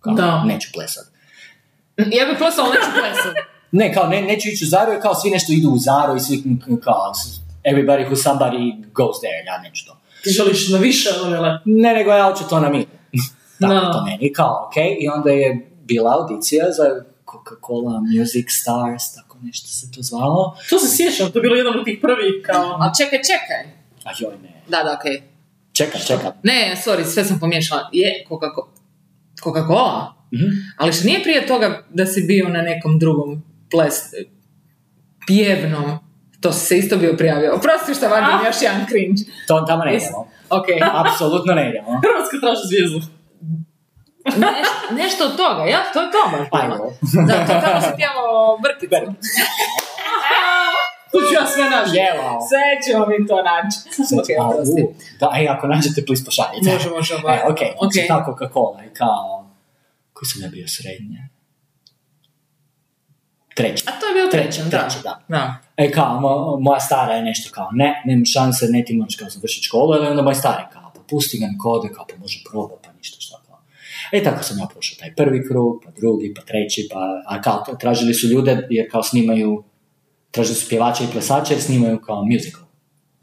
[0.02, 0.44] Kao, Da.
[0.44, 1.06] neću plesat.
[1.98, 3.36] Ja bih plesala, neću plesat.
[3.72, 6.20] Ne, kao ne, neću ići u Zaro jer kao svi nešto idu u Zaro i
[6.20, 6.44] svi
[6.84, 7.14] kao
[7.64, 9.98] everybody who somebody goes there, ja neću to.
[10.24, 11.60] Ti želiš na više, vele.
[11.66, 12.68] Ne, nego ja hoću to na.
[12.68, 12.86] Tako
[13.74, 13.92] Da.
[13.92, 14.76] to meni, kao ok.
[15.00, 16.84] I onda je bila audicija za
[17.26, 20.58] Coca-Cola Music Stars, tako nešto se to zvalo.
[20.70, 22.78] To se sjećam, to je bilo jedan od tih prvih kao...
[22.80, 23.62] Ali čekaj, čekaj.
[24.04, 24.62] A joj ne.
[24.68, 25.22] Da, da, okej.
[25.74, 26.32] Čekaj, čekaj.
[26.44, 27.90] Ne, sorry, sve sam pomiješala.
[27.94, 28.68] Je Coca-Cola.
[29.44, 30.17] Coca-Cola?
[30.34, 30.46] Mhm.
[30.78, 33.96] Ali što nije prije toga da si bio na nekom drugom ples...
[35.28, 36.00] pjevnom.
[36.42, 37.56] To si se isto bio prijavio.
[37.56, 39.22] Oprosti što vadim još jedan cringe.
[39.48, 40.28] To tamo ne idemo.
[40.50, 40.66] Ok.
[40.96, 41.88] Apsolutno ne idemo.
[42.04, 43.00] Hrvatska traži zvijezdu.
[44.26, 45.80] Neš- nešto od toga, ja?
[45.94, 46.76] To je to baš Pa bilo.
[46.76, 46.94] evo.
[47.28, 48.96] Da, to tamo si pjevao Brkicu.
[51.12, 51.92] Tu ću ja sve naći.
[51.98, 52.30] Jelo.
[52.50, 53.78] Sve ćemo mi to naći.
[54.20, 54.82] Ok, A, oprosti.
[54.84, 56.74] u, Da, ej, ako nađete, please pošaljite.
[56.74, 57.44] Može, može, E, oboje.
[57.46, 58.08] ok, znači Ok.
[58.08, 59.47] ta Coca-Cola je kao...
[60.18, 61.30] Koji sam ja bio srednje?
[63.56, 63.84] Treći.
[63.88, 64.80] A to je bio Treći, treći, da.
[64.80, 65.14] treći, da.
[65.28, 65.44] Da.
[65.78, 69.30] E kao, mo- moja stara je nešto kao, ne, nema šanse, ne ti moraš kao
[69.30, 72.40] završiti školu, ali onda moj stari kao, pa pusti ga neka ode, kao, pa može
[72.52, 73.60] proba, pa ništa šta kao.
[74.12, 77.64] E tako sam ja prošao taj prvi krug, pa drugi, pa treći, pa, a kao,
[77.80, 79.64] tražili su ljude, jer kao snimaju,
[80.32, 82.64] tražili su pjevače i plesače, jer snimaju kao musical.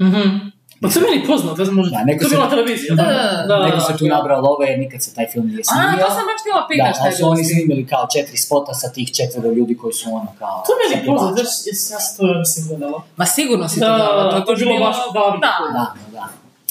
[0.02, 0.53] Mhm.
[0.84, 1.94] Pa to je meni poznato, sam možda...
[1.96, 2.90] Da, neko to je se- bila televizija.
[2.94, 3.56] Da, da, da.
[3.66, 6.04] Neko se tu nabrao love, jer nikad se taj film nije A, snimio.
[6.04, 8.88] to sam baš htjela Da, pitati šta ali su oni snimili kao četiri spota sa
[8.88, 10.54] tih četvero ljudi koji su ono kao...
[10.66, 11.92] To je meni poznato, pjevača.
[11.92, 12.98] ja, sam to mislim gledala.
[13.16, 15.38] Ma sigurno si to Da, gledala, to je bilo baš davno.
[15.46, 15.52] Da.
[15.68, 16.24] Da, da, da.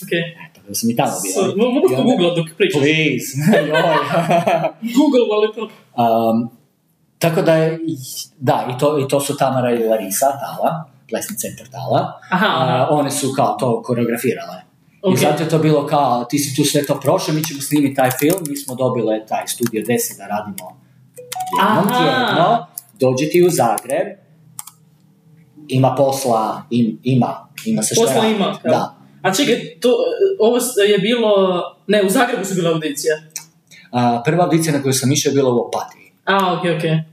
[0.04, 0.20] Okej.
[0.20, 1.40] E, tako da sam i tamo bio.
[1.68, 2.82] Mogu to googlat dok pričaš.
[2.82, 3.28] Please,
[3.70, 3.98] joj.
[4.98, 5.62] Google, ali to...
[5.98, 6.38] Um,
[7.20, 7.80] tako da je,
[8.40, 12.20] da, i to, i to su Tamara i Larisa Tala, plesni centar Tala.
[12.30, 12.48] Aha.
[12.48, 14.64] A, one su kao to koreografirale.
[15.02, 15.14] Ok.
[15.14, 17.96] I zato je to bilo kao, ti si tu sve to prošao, mi ćemo snimiti
[17.96, 20.84] taj film, mi smo dobile taj studio 10 da radimo
[21.60, 22.04] jednom Aha.
[22.04, 22.68] tjedno,
[23.00, 24.08] dođi ti u Zagreb,
[25.68, 28.72] ima posla, im, ima, ima se što Posla ima, kao.
[28.72, 28.96] Da.
[29.22, 29.90] A čekaj, to,
[30.40, 31.30] ovo je bilo...
[31.88, 33.32] Ne, u Zagrebu su bile audicije.
[33.92, 36.12] A, prva audicija na koju sam išao je bila u Opatiji.
[36.26, 37.04] A, okej, okej.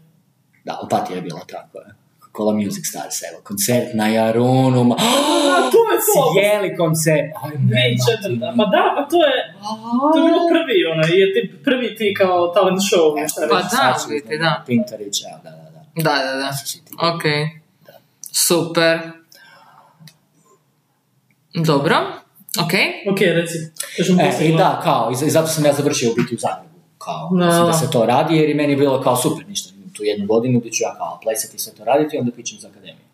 [0.64, 1.99] Da, Opatija je bila tako je.
[2.40, 4.94] Coca-Cola Music Stars, evo, koncert na Jarunu, ma...
[4.94, 5.00] A,
[5.72, 6.20] to je to!
[6.32, 7.30] Cijeli koncert!
[7.36, 7.58] Aj, ti.
[7.58, 8.54] 2004.
[8.54, 9.36] Ma da, pa to je...
[10.12, 13.04] To je bilo prvi, onaj, je ti, prvi ti kao talent show.
[13.28, 13.68] šta Pa reći.
[13.72, 14.62] da, vidite, da.
[14.66, 15.80] Pintarić, evo, da, da, da.
[15.96, 16.50] Da, da, da.
[17.08, 17.22] Ok.
[18.32, 18.98] Super.
[21.56, 21.96] Dobro.
[22.58, 22.72] Ok.
[23.06, 23.58] Okej, reci.
[24.20, 26.70] E, i da, kao, i za- i zato sam ja završio u biti u Zagrebu.
[26.98, 27.46] Kao, Da.
[27.66, 30.60] da se to radi, jer i meni je bilo kao super, ništa, tu jednu godinu
[30.60, 33.04] gdje ću ja kao plesati i sve to raditi, onda pićem za akademiju.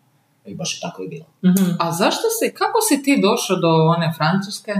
[0.45, 1.25] I baš je tako i bilo.
[1.45, 1.71] Mhm.
[1.79, 4.73] A zašto si, kako si ti došao do one francuske?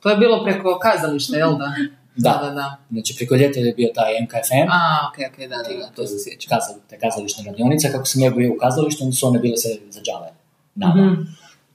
[0.00, 1.72] To je bilo preko kazališta, jel da?
[2.16, 2.40] Da.
[2.42, 2.76] Da, da.
[2.90, 6.14] Znači, preko ljeta je bio taj MKFM, A, ok, ok, da, da, da, to se
[6.24, 6.48] sjećam.
[6.48, 9.70] kazal, te kazališne radionice, kako sam ja bio u kazalištu, onda su one bile sve
[9.90, 10.32] za džave.
[10.74, 11.02] Nama.
[11.10, 11.22] Mhm.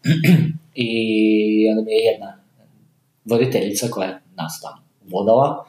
[0.88, 0.89] I
[1.70, 2.38] onda mi je jedna
[3.26, 5.66] voditeljica koja nas tamo vodala,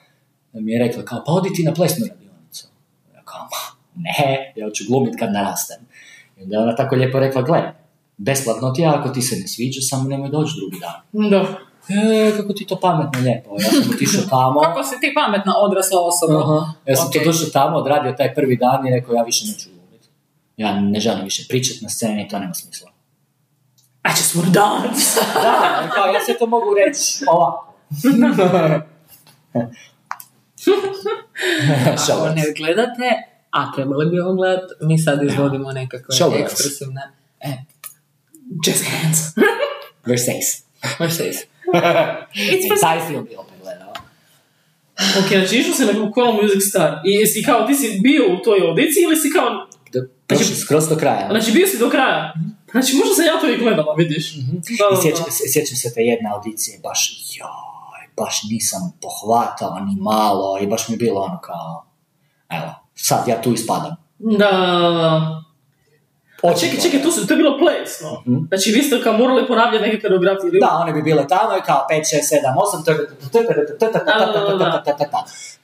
[0.53, 2.67] mi je rekla kao, pa odi ti na plesnu radionicu.
[3.15, 3.61] Ja kao, "Ma,
[3.99, 5.77] ne, ja ću glumit kad narastem.
[6.37, 7.73] I onda je ona tako lijepo rekla, gle,
[8.17, 11.31] besplatno ti je, ako ti se ne sviđa, samo nemoj doći drugi dan.
[11.31, 11.59] Da.
[11.89, 13.51] E, kako ti to pametno lijepo.
[13.61, 14.61] Ja sam otišao tamo.
[14.67, 16.39] Kako si ti pametna odrasla osoba?
[16.43, 16.73] Aha.
[16.87, 17.13] Ja sam Ok.
[17.13, 20.09] to došao tamo, odradio taj prvi dan i rekao, ja više neću glumiti.
[20.57, 22.91] Ja ne želim više pričati na sceni, to nema smisla.
[24.05, 25.21] I just wanna dance.
[25.45, 27.75] Da, kao, ja se to mogu reći ovako.
[32.13, 36.43] Ako ne gledate, a trebali bi ovo gledat, mi sad izvodimo nekakve Showgirls.
[36.43, 37.01] ekspresivne...
[37.41, 37.49] E,
[38.67, 39.19] Just hands.
[40.07, 40.63] Versace.
[41.01, 41.37] Mercedes.
[41.75, 43.59] E, taj film bi opet
[45.21, 47.01] ok, znači išao si na Coca-Cola Music Star.
[47.05, 49.49] I jesi kao, ti si bio u toj audiciji ili si kao...
[49.93, 51.29] Do, došli skroz do kraja.
[51.31, 52.35] Znači bio si do kraja.
[52.71, 54.35] Znači možda sam ja to i gledala, vidiš.
[54.35, 54.41] Da,
[54.71, 55.31] I da, sjećam, da.
[55.31, 57.01] se- sjećam se te jedne audicije, baš,
[57.39, 61.87] joj, baš nisam pohvatao ni malo i baš mi je bilo ono kao,
[62.49, 62.71] evo,
[63.01, 63.97] sad ja tu ispadam.
[64.19, 64.49] Da,
[66.43, 68.23] A čekaj, čekaj, tu su, to je bilo plesno.
[68.27, 68.45] Mhm.
[68.49, 70.61] Znači vi ste kao morali ponavljati neke koreografije.
[70.61, 72.85] Da, one bi bile tamo i kao 5, 6, 7, 8,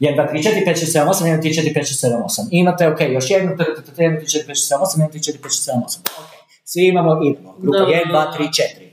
[0.06, 2.22] 1, 2, 3, 4, 5, 6, 7, 8, 1, 2, 3, 4, 5, 6, 7,
[2.24, 2.48] 8.
[2.50, 5.22] Imate, ok, još jednu, 1, 2, 3, 4, 5, 6, 7, 8, 1, 2, 3,
[5.22, 5.98] 4, 5, 6, 7, 8.
[6.20, 6.32] Ok,
[6.64, 7.54] svi imamo, idemo.
[7.58, 8.84] Grupa Da, 1, 2, da, 3, 4.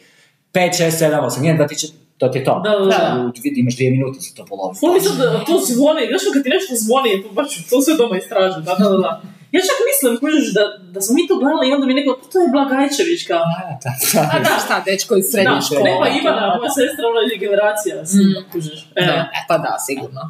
[0.52, 2.56] 5, 6, 7, 8, 1, 2, 3, 4, to ti je to.
[2.66, 3.02] Da, da, da.
[3.20, 4.80] U- vidi, Imaš dvije minute za to poloviti.
[4.82, 7.94] Ful mi sad da to zvoni, znaš kad ti nešto zvoni, to baš to sve
[8.00, 9.12] doma istraži, da, da, da.
[9.56, 10.64] Ja čak mislim, kužiš, da,
[10.96, 13.44] da smo mi to gledali i onda mi neko, pa to je Blagajčević, kao.
[13.60, 14.22] A, da, da.
[14.34, 15.84] A da, šta, dečko iz srednje Da, škole.
[15.90, 18.42] nema Ivana, Da, moja sestra, ona je generacija, mm.
[18.52, 18.80] kužiš.
[19.00, 19.04] E.
[19.10, 20.22] Da, e, pa da, sigurno.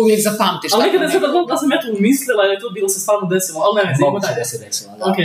[0.00, 0.70] Uvijek zapamtiš.
[0.72, 1.32] Ali tako nikada ne nekako.
[1.38, 3.82] sad da sam ja to umislila ili je to bilo se stvarno desilo, ali ne,
[3.90, 4.38] ne, Moguće dalje.
[4.38, 5.04] da se desilo, da.
[5.10, 5.18] Ok.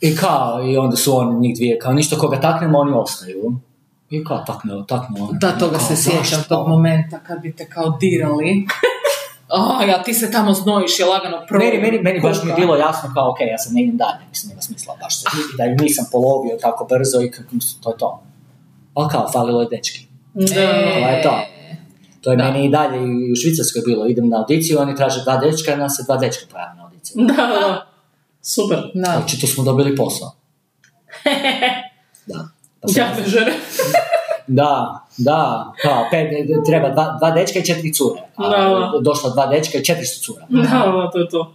[0.00, 3.40] I kao, i onda su oni, njih dvije, kao ništa koga taknemo, oni ostaju.
[4.10, 5.38] I kao, takne, takne oni.
[5.40, 8.66] Da, toga Kao, se sjećam, tog momenta kad bi te kao dirali.
[9.48, 11.64] A, ja ti se tamo znojiš i lagano prvo.
[11.64, 14.18] Meni, meni, meni baš mi je bilo jasno kao, ok, ja sam ne idem dalje,
[14.28, 17.50] mislim, nema smisla baš se, i da ju nisam polovio tako brzo i kako,
[17.82, 18.22] to je to.
[18.94, 20.06] Ali kao, falilo je dečki.
[20.34, 20.60] Da.
[20.60, 21.40] Je to.
[22.20, 22.44] To je Da.
[22.44, 25.76] meni i dalje i u Švicarskoj bilo, idem na audiciju, oni traže dva dečka, i
[25.76, 27.24] nas se dva dečka pojave na audiciju.
[27.26, 27.86] Da, da, da.
[28.42, 28.78] Super.
[28.94, 29.22] Da.
[29.24, 30.32] Očito smo dobili posao.
[32.94, 33.52] Jadne žene.
[34.48, 36.28] Da, da, kao, pet,
[36.66, 38.20] treba dva, dva dečka i četiri cure.
[38.36, 38.98] A Da, da.
[39.00, 40.46] došla dva dečka i četiri su cura.
[40.48, 41.54] Da, da, to je to.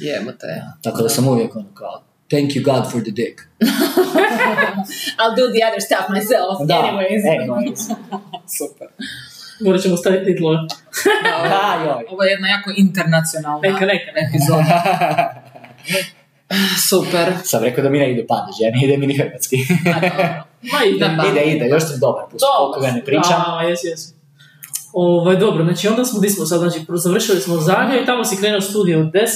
[0.00, 0.46] Jebote.
[0.82, 3.40] Tako da sam uvijek ono kao, thank you God for the dick.
[5.20, 6.56] I'll do the other stuff myself.
[6.68, 7.24] Da, Anyways.
[7.24, 7.80] anyways.
[8.58, 8.88] Super.
[9.60, 10.36] Morat ćemo staviti.
[11.24, 12.04] Da, joj.
[12.10, 14.28] Ovo je jedna jako internacionalna Neka, neka, neka.
[14.28, 14.64] epizoda.
[16.88, 17.32] Super.
[17.44, 19.56] Sam rekao da mi ne ide padež, ja ne ide mi ni hrvatski.
[20.62, 20.98] Ma ide.
[20.98, 21.24] Da.
[21.30, 23.42] ide, ide, još sam dobar, pusti, koliko ga ne pričam.
[23.48, 24.14] A, jes, jes.
[24.92, 28.36] Ovaj, dobro, znači onda smo, di smo sad, znači, završili smo Zagreb i tamo si
[28.36, 29.26] krenuo studiju u 10.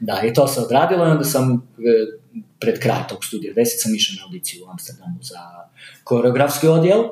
[0.00, 1.82] Da, i to se odradilo i onda sam e,
[2.58, 5.38] pred kraj tog studija 10 sam išao na audiciju u Amsterdamu za
[6.04, 7.02] koreografski odjel.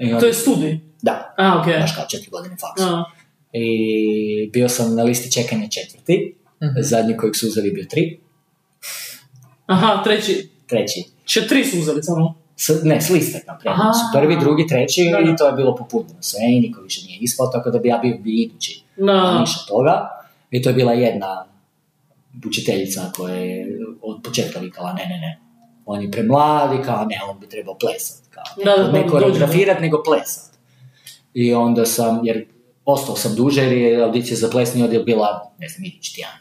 [0.00, 0.80] Onda- To je studij.
[1.02, 1.78] Da, A, okej.
[1.80, 2.88] baš kao četiri godine faksa.
[2.88, 3.04] A,
[3.52, 3.70] I
[4.52, 6.72] bio sam na listi čekanja četvrti, Mhm.
[6.78, 8.18] zadnji kojeg su uzeli bio tri,
[9.68, 10.48] Aha, treći.
[10.66, 11.04] treći.
[11.24, 12.34] Će tri su uzeli samo.
[12.56, 14.18] S, ne, s liste krenuli su.
[14.20, 15.30] Prvi, drugi, treći Da, da.
[15.30, 17.98] i to je bilo popunjeno sve i niko više nije ispao, tako da bi ja
[17.98, 18.82] bio bi idući.
[19.00, 20.08] A Na, ništa toga.
[20.50, 21.44] I to je bila jedna
[22.46, 23.66] učiteljica koja je
[24.02, 25.38] od početka vikala ne, ne, ne.
[25.86, 28.24] On je premladi, kao ne, on bi trebao plesat.
[28.30, 30.54] Kao, Da, da, ne da, koreografirat, nego plesat.
[31.34, 32.46] I onda sam, jer
[32.84, 36.38] ostao sam duže jer je audicija za plesni odjel bila, ne znam, idući tjedan.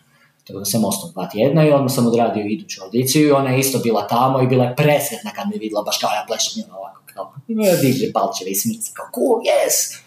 [0.47, 3.59] Tako da sam ostao dva tjedna i onda sam odradio iduću audiciju i ona je
[3.59, 6.25] isto bila tamo i bila je presretna kad me vidjela baš kao ja
[6.67, 7.33] ona ovako kao
[7.81, 10.01] diže palčeve i smici kao cool, yes!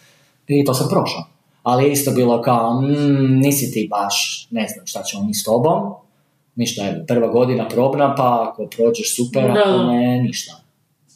[0.47, 1.24] I to sam prošao.
[1.62, 5.45] Ali je isto bilo kao, mm, nisi ti baš, ne znam šta ćemo mi s
[5.45, 5.95] tobom,
[6.55, 10.53] ništa, evo, prva godina probna, pa ako prođeš super, Da, ako ne, ništa.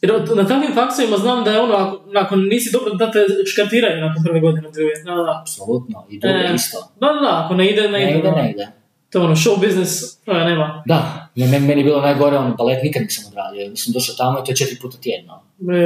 [0.02, 3.18] jer na takvim faksovima znam da je ono, ako, ako nisi dobro, da te
[3.52, 5.02] škartiraju nakon prve godine, dvije.
[5.04, 5.40] Da, da.
[5.40, 6.78] Apsolutno, i drugo E, isto.
[7.00, 8.18] Da, da, da, ako ne ide, ne, Ne ide.
[8.18, 8.83] ide, ne ide.
[9.14, 9.92] To je ono, show business,
[10.26, 10.82] je nema.
[10.86, 14.44] Da, ne, meni, je bilo najgore, on balet nikad nisam odradio, sam došao tamo i
[14.44, 15.40] to je četiri puta tjedno.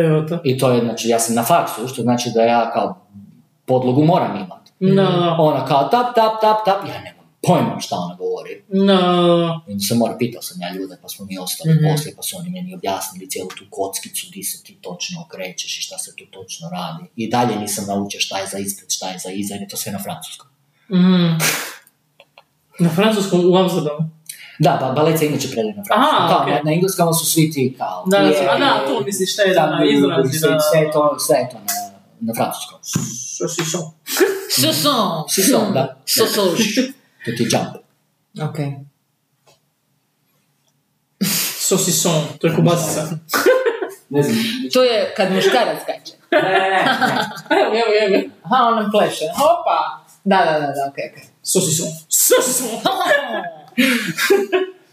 [0.05, 0.39] Evo to.
[0.45, 3.07] I to je, znači, ja sam na faksu, što znači da ja kao
[3.65, 4.71] podlogu moram imati.
[4.97, 8.63] Da, Ona kao tap, tap, tap, tap, ja nemam pojma šta ona govori.
[8.69, 8.95] da.
[9.69, 11.85] I onda sam mora, pitao sam ja ljude, pa smo mi ostali Mhm.
[11.85, 15.83] poslije, pa su oni meni objasnili cijelu tu kockicu, di se ti točno okrećeš i
[15.83, 17.05] šta se tu točno radi.
[17.17, 19.77] I dalje nisam naučio šta je za ispred, šta je za iza, jer je to
[19.77, 20.47] sve na francuskom.
[20.93, 21.35] Mhm.
[22.79, 24.11] Na francuskom u Amsterdamu.
[24.59, 26.17] Da, ba, balet se inače predaje na francuskom.
[26.17, 26.55] Aha, Kao, okej.
[26.55, 28.05] na, na engleskom su svi ti kao...
[28.07, 30.61] Da, je, a da, to misliš, šta je da, izrazi, da.
[30.61, 31.73] sve, je to, sve je to na,
[32.21, 32.79] na francuskom.
[32.83, 33.81] Saucisson.
[34.51, 34.93] Saucisson.
[35.29, 35.97] Saucisson, da.
[36.07, 36.85] Saucisson.
[37.25, 37.77] To ti je jump.
[38.51, 38.59] Ok.
[41.59, 43.03] Saucisson, to je kobasica.
[44.11, 44.37] Ne znam.
[44.73, 46.13] To je kad muškarac skače.
[46.31, 47.29] Ne, ne, ne.
[47.61, 48.31] Evo, evo, evo.
[48.43, 49.25] Aha, on nam pleše.
[49.35, 50.05] Opa!
[50.29, 51.23] Da, da, da, da, okej, okej.
[51.43, 51.87] Saucisson.
[52.21, 52.69] Saucisson.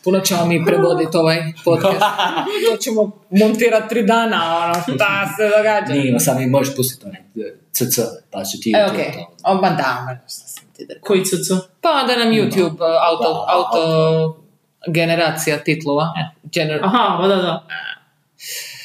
[0.03, 1.99] Puno ćemo mi prevoditi ovaj podcast.
[2.65, 5.93] to ćemo montirati tri dana, ono, šta se događa.
[5.93, 7.99] Nije, sam i možeš pustiti onaj e, CC,
[8.31, 9.11] pa će ti E, to- okej.
[9.13, 10.93] to- O, ma da, šta sam ti da...
[11.01, 11.47] Koji cc?
[11.81, 14.43] Pa da nam YouTube uh, auto, Da, auto
[14.88, 16.07] generacija titlova.
[16.45, 16.81] Gener...
[16.83, 17.63] Aha, da, da.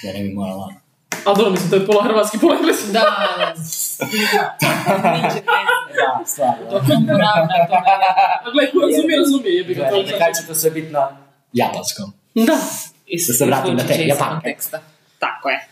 [0.02, 0.74] Ja ne bi morala.
[1.24, 2.92] Ali dobro, mislim, to je pola hrvatski, pola engleski.
[2.92, 3.04] Da,
[5.98, 6.64] Da, stvarno.
[8.44, 9.88] A gledaj, ko razumije, razumije, jebi ga.
[9.90, 11.16] to je Kad će to sve biti na
[11.52, 12.12] japanskom?
[12.34, 12.58] Da.
[13.06, 14.56] Is, Da se vratim na te, Japanke.
[15.18, 15.68] Tako je.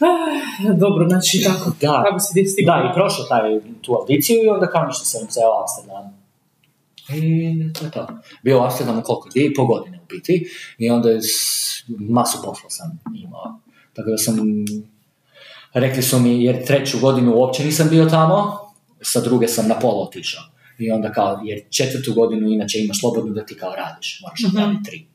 [0.00, 1.72] Ah, Dobro, znači tako.
[1.80, 2.02] Da.
[2.06, 2.76] Kako si ti stigla?
[2.76, 6.20] Da, i prošao taj, tu audiciju i onda kao ništa sam ceo Amsterdam.
[7.08, 8.06] I to je to.
[8.42, 9.28] Bio u Amsterdamu koliko?
[9.28, 10.50] Dvije i pol godine u biti.
[10.78, 11.20] I onda je
[11.98, 13.60] masu posla sam imao.
[14.00, 14.36] Tako da sam,
[15.72, 18.58] rekli su mi, jer treću godinu uopće nisam bio tamo,
[19.02, 20.42] sa druge sam na pola otišao.
[20.78, 24.56] I onda kao, jer četvrtu godinu inače imaš slobodnu da ti kao radiš, moraš Mhm.
[24.58, 25.06] raditi tri.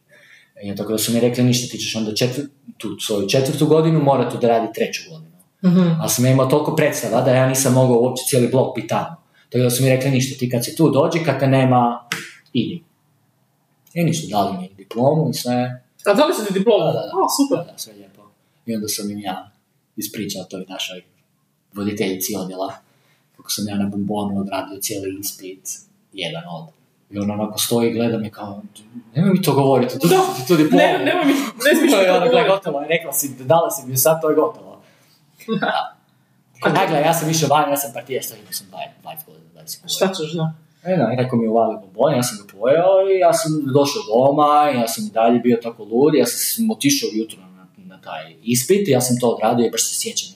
[0.63, 3.99] I tako da su mi rekli, ništa, ti ćeš onda četvr- tu svoju četvrtu godinu,
[4.03, 5.35] mora tu da radi treću godinu.
[5.65, 5.99] Mhm.
[6.01, 9.15] Ali sam ja imao toliko predstava da ja nisam mogao uopće cijeli blok biti tamo.
[9.49, 12.07] Tako da su mi rekli ništa, ti kad si tu dođi, kad te nema,
[12.53, 12.83] idi.
[13.93, 15.83] I ništa, dali mi diplomu i sve.
[16.05, 16.83] A da li su ti diplomu?
[16.85, 16.99] Da, da, da.
[16.99, 17.65] A, super.
[17.65, 17.93] Da, da, sve.
[18.65, 19.51] I onda sam im ja
[19.95, 21.01] ispričao toj našoj
[21.73, 22.73] voditeljici odjela
[23.37, 25.69] kako sam ja na bombonu odradio cijeli ispit,
[26.13, 26.65] jedan od.
[27.09, 28.61] I ona onako stoji i gleda me kao,
[29.15, 30.17] nemoj mi to govoriti, tu, Da.
[30.47, 30.77] tu diplomu.
[30.77, 31.33] Ne, nemoj mi,
[31.65, 32.49] ne smiješ To mi je to govoriti.
[32.49, 34.81] gotovo, je, rekla si, dala si mi sad, to je gotovo.
[35.61, 35.95] Da.
[36.61, 39.87] A gle, ja sam išao van, ja sam partijesta, imao sam 20 godina, 20 godina.
[39.87, 40.53] Šta ćeš, da?
[40.83, 44.01] E, da, neko mi je uvali bombon, ja sam ga pojeo i ja sam došao
[44.09, 47.44] doma, ja sam i dalje bio tako lud, ja sam otišao ujutro na
[48.05, 50.35] taj ispit, ja sam to odradio i baš se sjećam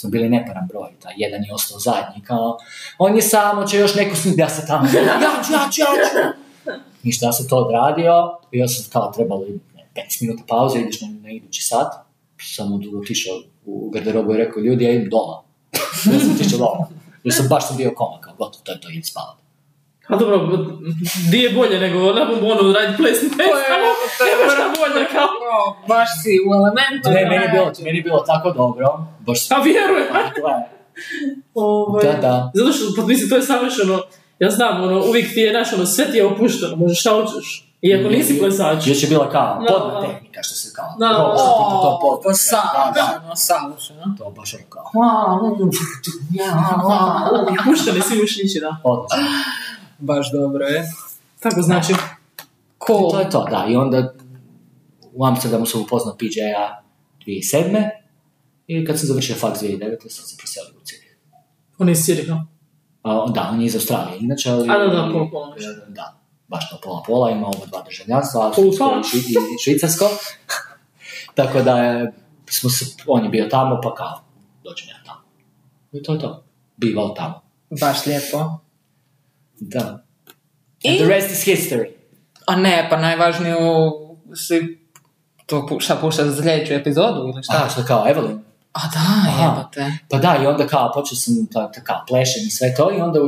[0.00, 2.58] smo bili neparan broj, taj jedan je ostao zadnji, kao,
[2.98, 4.90] on je samo, će još neko snimiti, ja se tamo, ja
[5.46, 6.40] ću, ja ću, ja ću.
[7.02, 8.12] Ništa, ja sam to odradio,
[8.52, 9.44] i ja sam kao trebalo
[9.76, 11.92] ne, 15 minuta pauze, ideš na, na idući sat,
[12.54, 13.36] sam od- otišao
[13.66, 15.42] u garderobu i rekao, ljudi, ja idem doma.
[16.12, 16.88] ja sam otišao doma.
[17.24, 19.36] Jer sam baš sam bio koma, kao gotovo, to je to, idem spavat.
[20.10, 20.36] A dobro,
[21.30, 23.38] di je bolje nego na bombonu raditi plesni test?
[24.18, 25.28] to je Nema šta bolje, kao.
[25.56, 27.10] O, baš si u elementu.
[27.10, 28.86] Ne, meni je bilo, meni je bilo tako dobro,
[29.20, 30.08] baš A vjerujem.
[30.40, 30.52] gle,
[31.54, 32.50] Ovaj, Da, da.
[32.54, 34.00] Zato što, pa mislim, to je savršeno,
[34.38, 37.66] ja znam, ono, uvijek ti je, znaš, ono, sve ti je opušteno, možeš šta hoćeš.
[37.82, 38.86] Iako nisi plesač.
[38.86, 40.06] Još je bila kao Da, podna da.
[40.06, 41.36] tehnika, što se kao, Da, da, da.
[41.36, 42.34] ti po tom podu, Pa da, da.
[42.34, 44.14] savršeno, savršeno.
[44.18, 44.84] To baš ono kao,
[47.64, 48.76] Pušteni svi mišići, da.
[48.84, 49.18] odlično.
[50.00, 50.90] Baš dobro je.
[51.40, 51.92] Tako znači.
[52.86, 53.10] Cool.
[53.10, 53.66] To je to, da.
[53.68, 54.14] I onda
[55.12, 56.82] u Amsterdamu sam upoznao PJ-a
[57.26, 57.88] 2007.
[58.66, 59.96] I kad sam završio faks 2009.
[60.08, 61.16] sam se preselio u Cirih.
[61.78, 62.44] On je iz Cirika.
[63.02, 64.70] A, da, on je iz Australije, inače, ali...
[64.70, 65.54] A, da, da, pola, pola.
[65.88, 70.04] Da, baš na pola pola, ima oba dva državljanstva, austrijsko švi- i švicarsko.
[71.38, 72.12] Tako da je,
[72.50, 74.20] smo se, on je bio tamo, pa kao,
[74.64, 75.20] dođem ja tamo.
[75.92, 76.44] I to je to.
[76.76, 77.40] Bivao tamo.
[77.80, 78.58] Baš lijepo.
[79.60, 80.04] Da.
[80.82, 81.88] I- And the rest is history.
[82.46, 83.56] A ne, pa najvažniju
[84.36, 84.78] si
[85.46, 87.62] to pu- šta pušta za sljedeću epizodu ili šta?
[87.66, 88.38] A, što kao, Evelyn?
[88.72, 89.42] A da, Aha.
[89.44, 89.92] jebote.
[90.10, 93.00] Pa da, i onda kao, počeo sam ta, ta kao plešem i sve to, i
[93.00, 93.20] onda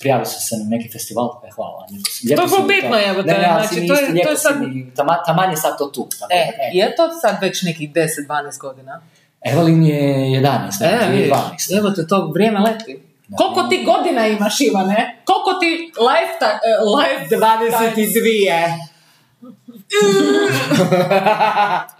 [0.00, 1.86] prijavio sam se na neki festival, e, hvala.
[2.24, 5.22] lijepo To je bitno, jebote, Ne, ne, znači, to je- to je sad- mi- tama-
[5.26, 6.08] taman je sad to tu.
[6.10, 8.26] Tako, E, da, je to sad već nekih 10-12
[8.58, 9.00] godina?
[9.42, 10.00] Evelyn je
[10.32, 11.70] 11, E, ne, vidiš, 12.
[11.70, 12.98] jebote, to vrijeme leti.
[13.36, 15.22] Koliko ti godina imaš, Ivane?
[15.24, 15.66] Koliko ti
[15.98, 16.58] life, ta,
[16.98, 18.78] life 22?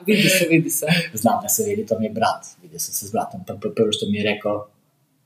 [0.07, 0.87] vidi se, vidi se.
[1.13, 2.47] Znam da se vidi, to mi je brat.
[2.63, 3.41] Vidio sam se s bratom.
[3.77, 4.69] Prvo što mi je rekao,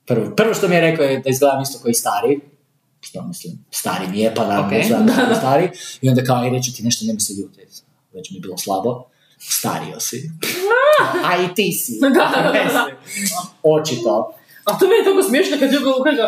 [0.07, 2.41] prvo, prvo što mi je rekao je da izgledam isto koji stari.
[3.01, 4.71] Što mislim, stari mi je, pa naravno Ok.
[4.73, 5.71] da izgledam stari.
[6.01, 7.61] I onda kao, i reći ti nešto, nema se ljuti.
[8.13, 9.05] Već mi je bilo slabo.
[9.39, 10.31] Stario si.
[11.25, 11.93] A i ti si.
[13.63, 14.33] Očito.
[14.69, 16.23] A to mi je tako smiješno kad ljudi kaže,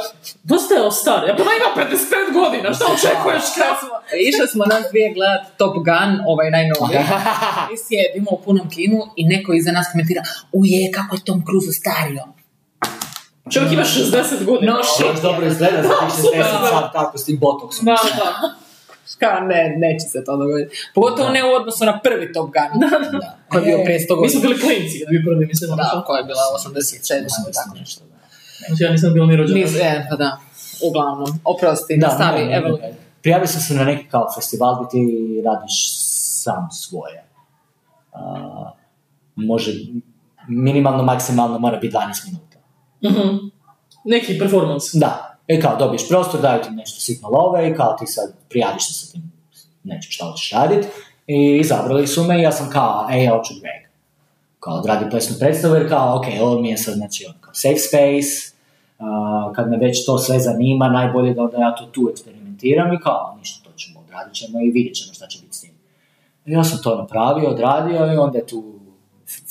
[0.50, 1.20] dosta je star.
[1.28, 3.94] Ja pa ona ima 55 godina, šta očekuješ kad smo?
[4.28, 6.98] Išli smo nas dvije gledat Top Gun, ovaj najnoviji.
[7.72, 10.22] I sjedimo u punom kinu i neko iza nas komentira
[10.60, 12.24] uje, kako je Tom Cruise stario.
[13.52, 14.72] Čovjek ima 60 godina.
[14.72, 16.68] No Što još dobro izgleda za tih super, 60 da.
[16.68, 17.84] sad tako s tim botoksom.
[17.84, 18.30] Da, da.
[19.18, 20.76] Kao ne, neće se to dogoditi.
[20.94, 22.80] Pogotovo ne u odnosu na prvi Top Gun.
[22.80, 23.38] Da.
[23.50, 24.40] Koji je bio prije 100 Mi smo godina.
[24.42, 25.76] bili klinci kad bi prvi mislili.
[25.76, 27.14] Da, koja je bila 87.
[27.16, 28.09] ili tako nešto.
[28.66, 29.60] Znači ja nisam bila ni rođena.
[29.60, 30.38] Niz, e, pa da.
[30.88, 31.40] Uglavnom.
[31.44, 32.40] Oprosti, nastavi.
[32.40, 32.68] ne, ne, Evo.
[32.68, 32.94] ne.
[33.22, 35.92] Prijavio sam se na neki kao festival gdje ti radiš
[36.42, 37.24] sam svoje.
[38.12, 38.70] A,
[39.36, 39.72] može,
[40.48, 42.58] minimalno, maksimalno mora biti 12 minuta.
[43.04, 43.36] Mhm.
[44.04, 44.98] Neki performance.
[44.98, 48.86] Da, i kao dobiješ prostor, daju ti nešto sitno love i kao ti sad prijaviš
[48.86, 49.32] se sa tim
[49.84, 50.86] nečem šta hoćeš radit.
[51.26, 53.89] I izabrali su me i ja sam kao, ej, ja hoću drag.
[54.60, 57.76] Kao odradi plesnu predstavu jer kao, ok, ovo mi je sad znači ono kao safe
[57.76, 58.56] space,
[58.98, 63.00] a, kad me već to sve zanima, najbolje da onda ja to tu eksperimentiram i
[63.00, 65.70] kao, ništa, to ćemo, odradit ćemo i vidjet ćemo šta će biti s tim.
[66.44, 68.80] Ja sam to napravio, odradio i onda je tu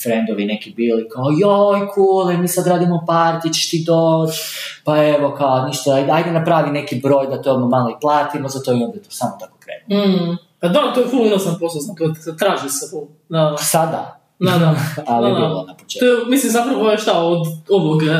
[0.02, 4.38] friendovi neki bili kao, joj, cool, mi sad radimo party, ćeš ti doći,
[4.84, 8.74] pa evo, kao, ništa, ajde, napravi neki broj da to malo i platimo, zato i
[8.74, 10.06] onda to samo tako krenulo.
[10.06, 10.36] Mm.
[10.60, 13.06] Pa da, to je full inosan posao, se traži se full.
[13.28, 13.56] Da.
[13.58, 14.74] Sada, Da, da.
[15.06, 15.46] ali je Da, da.
[15.46, 16.04] bilo na To početku.
[16.04, 17.38] je, mislim, zapravo je šta, od
[17.70, 18.10] ovog em,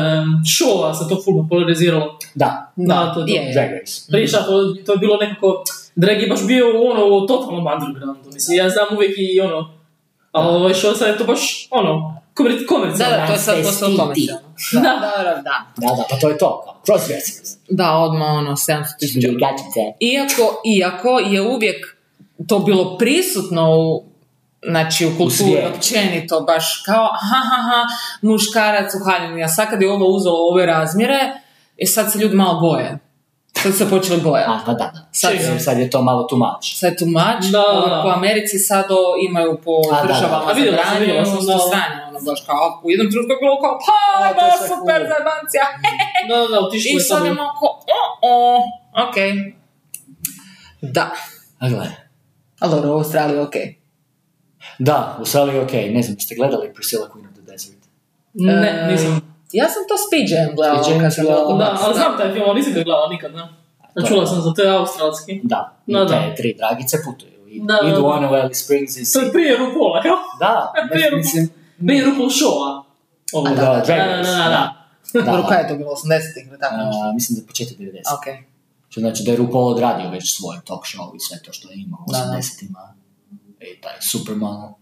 [0.47, 2.17] šova se to full populariziralo.
[2.35, 3.33] Da, Da, to je to.
[3.33, 3.53] je.
[3.53, 4.01] Drag Race.
[4.09, 4.51] Prije šta, to,
[4.85, 5.63] to je bilo nekako,
[5.95, 9.73] drag je baš bio ono u totalnom undergroundu, mislim, ja znam uvijek i ono,
[10.31, 13.17] ali ovaj show sad je to baš, ono, komer, Da, komercijalno.
[13.17, 14.41] da, to je sad postalo komercijalno.
[14.73, 15.41] Da, da, da.
[15.77, 17.57] Da, da, pa to je to, crossdressers.
[17.69, 19.27] Da, odmah ono, 700 tisuća.
[19.99, 21.97] Iako, iako je uvijek
[22.47, 24.10] to bilo prisutno u
[24.63, 27.81] znači u kulturi općenito baš kao ha ha ha
[28.21, 31.19] muškarac u haljini, a sad kad je ovo uzelo ove razmjere
[31.77, 32.99] i sad se ljudi malo boje
[33.53, 35.07] sad su se počeli bojati A, pa da, da.
[35.11, 36.65] Sad- Sad, sad je to malo too much.
[36.75, 38.01] sad je tu mač, Da, ovo da.
[38.03, 40.13] po Americi sad o, imaju po A, da, da.
[40.13, 41.67] državama A vidjela sam, vidjela sam, zabranjeno da.
[41.67, 44.53] stranje, ono baš kao, u jednom trenutku je bilo kao, pa, A, to je baš
[44.59, 45.65] sve super zajebancija,
[46.29, 46.59] Da, da, da,
[46.95, 48.57] i sad je malo kao, o, o,
[49.05, 49.17] ok,
[50.81, 51.05] da,
[51.59, 51.87] A gle.
[52.59, 53.55] ali dobro, u Australiji je ok.
[54.89, 55.85] Da, u Australiji je okej.
[55.95, 57.81] Ne znam, jeste gledali Priscilla Queen of the Desert?
[58.33, 59.11] Ne, E, nisam.
[59.59, 61.99] Ja sam to Speed Jam gledala Speed Jam kad sam gledala, Da, ali da.
[61.99, 63.43] znam taj film, ali nisam ga gledala nikad, ne.
[63.95, 65.33] A čula sam za to, je australski.
[65.43, 66.35] Da, i Da, te da.
[66.35, 67.37] tri dragice putuju.
[67.53, 68.07] I, Da, da, idu da.
[68.07, 68.09] u
[68.41, 70.17] Alice Springs i To je prije RuPaula, kao?
[70.39, 70.53] Da,
[70.91, 71.43] Prije ne, mislim...
[71.87, 72.69] Prije RuPaul showa.
[73.33, 74.63] Ovo, da, da, da, da, da.
[75.13, 75.55] Da, Dobro, da.
[75.55, 77.03] je to bilo, 80-ih ili tako nešto?
[77.09, 77.91] A, mislim da početak 90.
[78.17, 78.25] Ok.
[78.89, 81.75] Što znači da je RuPaul odradio već svoj talk show i sve to što je
[81.85, 82.37] imao u Da, da.
[82.37, 83.00] 80-ima.
[83.61, 84.73] I taj Superman,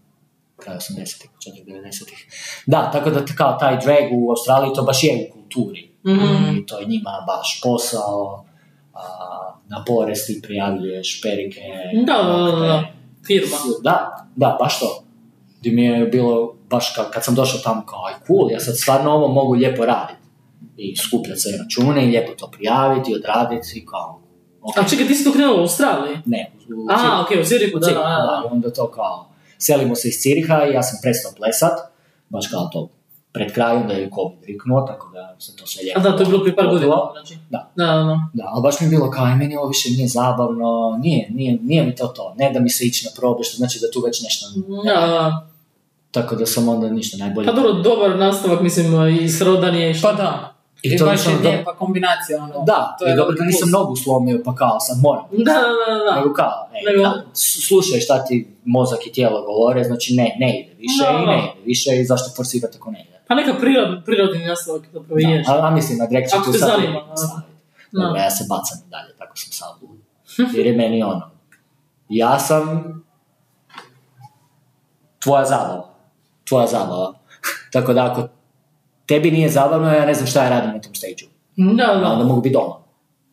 [0.56, 2.26] kraj 80-ih, početak 90-ih.
[2.66, 5.90] Da, tako da kao taj drag u Australiji to baš je u kulturi.
[6.06, 6.56] Mhm.
[6.56, 8.44] I to je njima baš posao,
[8.94, 9.00] a,
[9.68, 11.60] na porez ti prijavljuješ perike,
[12.06, 12.84] Da, da.
[13.26, 13.56] Firma.
[13.82, 15.04] Da, da, baš to.
[15.60, 18.78] Gdje mi je bilo, baš kad, kad sam došao tamo kao, aj cool, ja sad
[18.78, 20.20] stvarno ovo mogu lijepo raditi.
[20.76, 24.19] I skupljati sve račune i lijepo to prijaviti, odraditi i kao,
[24.62, 24.78] ok.
[24.78, 26.18] A čekaj, ti si to krenula u Australiji?
[26.26, 27.22] Ne, u, u A, Cirihu.
[27.22, 28.42] okej, u Ziriku, da, da, Cirihu, da.
[28.44, 29.28] i onda to kao,
[29.58, 31.78] selimo se iz Ciriha i ja sam prestao plesat,
[32.28, 32.88] baš kao to
[33.32, 36.22] pred krajem da je COVID riknuo, tako da se to sve lijepo A da, to
[36.22, 37.34] je bilo prije par godina, znači.
[37.50, 37.70] Da.
[37.76, 38.28] Da, da, da.
[38.32, 41.84] Da, ali baš mi je bilo kao, meni ovo više nije zabavno, nije, nije, nije
[41.84, 44.22] mi to to, ne da mi se ići na probe, što znači da tu već
[44.22, 44.46] nešto...
[44.84, 45.46] Da, da.
[46.10, 47.46] Tako da sam onda ništa najbolje...
[47.46, 50.49] Pa dobro, dobar nastavak, mislim, i srodan je Pa da.
[50.82, 52.64] I I, to baš je do- lijepa kombinacija, ono.
[52.64, 55.24] Da, to i dobro da nisam nogu slomio, pa kao sad moram.
[55.30, 56.16] Da, da, da, da.
[56.16, 57.22] Nego kao, ej, Nego- da,
[57.68, 61.32] slušaj šta ti mozak i tijelo govore, znači ne, ne ide više Da, i da.
[61.32, 63.20] ne ide više i zašto forsirati ako ne ide.
[63.28, 65.42] Pa neka prirod, prirodni nastavak i je.
[65.42, 66.86] Da, a, a mislim, na će Ako tu sad da.
[67.92, 68.02] Da.
[68.02, 69.98] Dobro, ja se bacam i dalje, tako sam sad lud.
[70.54, 71.30] Jer je meni ono,
[72.08, 72.94] ja sam
[75.18, 75.88] tvoja zabava.
[76.44, 77.14] Tvoja zabava.
[77.72, 78.28] tako da ako
[79.10, 81.22] tebi nije zabavno, ja ne znam šta ja radim na tom stage
[81.56, 82.08] Da, da.
[82.08, 82.76] Onda mogu biti doma.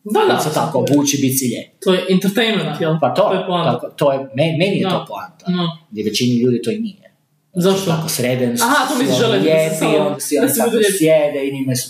[0.04, 0.40] Da, da.
[0.40, 1.60] se tako obući, biti cilje.
[1.84, 2.94] To je entertainment, jel?
[3.00, 3.72] Pa to, to je poanta.
[3.72, 4.90] tako, to je, me- meni je Da.
[4.90, 5.44] to poanta.
[5.48, 5.64] Da.
[5.90, 7.06] Gdje većini ljudi to i nije.
[7.54, 7.86] Zašto?
[7.86, 11.40] Tako sreden, Aha, to su žele da se lijepi, samo- onda si oni tako sjede
[11.44, 11.88] i njime su...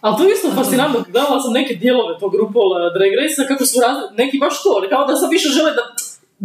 [0.00, 3.64] Ali to je isto fascinantno, gledala sam neke dijelove tog RuPaul eh, Drag Race, kako
[3.66, 5.84] su razli, neki baš to, kao da sad više žele da,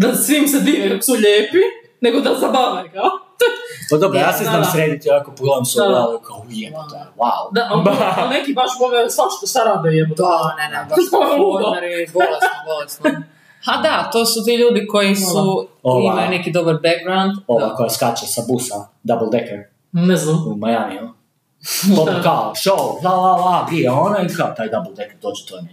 [0.03, 1.63] da svim se dive kako su lijepi,
[2.01, 3.09] nego da zabave, kao.
[3.89, 4.67] Pa dobro, ja se znam da.
[4.73, 7.41] srediti, ovako pogledam se ovo, kao ujebate, wow.
[7.51, 7.83] Da, ali,
[8.17, 10.21] ali neki baš vole svašta, šta rade jebote.
[10.21, 10.97] Da, ne, ne, baš
[11.41, 11.65] ludo.
[11.65, 13.05] formeri, bolesno, bolesno.
[13.65, 16.11] Ha da, to su ti ljudi koji su, Ova.
[16.13, 17.31] imaju neki dobar background.
[17.47, 17.75] Ova Da.
[17.75, 19.59] koja skače sa busa, double decker,
[19.91, 20.47] Ne znam.
[20.47, 21.09] u Majamiju.
[21.95, 25.55] To kao, show, la la la, gdje ona i kao taj double decker dođe, to
[25.57, 25.63] je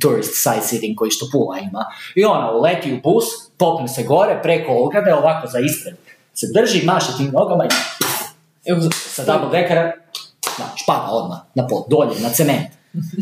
[0.00, 1.84] tourist sightseeing koji što pula ima.
[2.14, 3.24] I ona uleti u bus,
[3.58, 5.96] popne se gore, preko ograde, ovako za ispred.
[6.40, 7.68] Se drži, maše tim nogama i
[8.64, 9.92] Evo, sa double deckera,
[10.58, 12.68] da, špada odmah, na pod, dolje, na cement.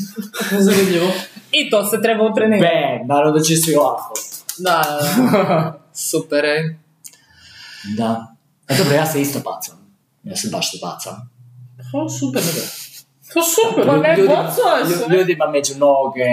[0.61, 1.07] Zanimljivo.
[1.53, 2.75] I to se treba utrenirati.
[2.99, 4.15] Bam, naravno da će svi ovako.
[4.59, 5.79] Da, da, da.
[6.11, 6.77] Super, ej.
[7.97, 8.27] Da.
[8.69, 9.75] A dobro, ja se isto bacam.
[10.23, 11.31] Ja se baš se bacam.
[11.95, 12.43] O, super.
[13.35, 13.87] Pa super.
[13.87, 15.17] Pa ne, Ljudima- bocao je lju- sve.
[15.17, 16.29] ljudima među noge,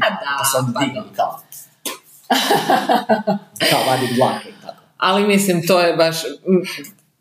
[0.00, 1.40] A tako, da, pa onda pa dignu kao.
[3.70, 4.48] kao vadi dlake.
[5.02, 6.62] Ali mislim, to je baš mm,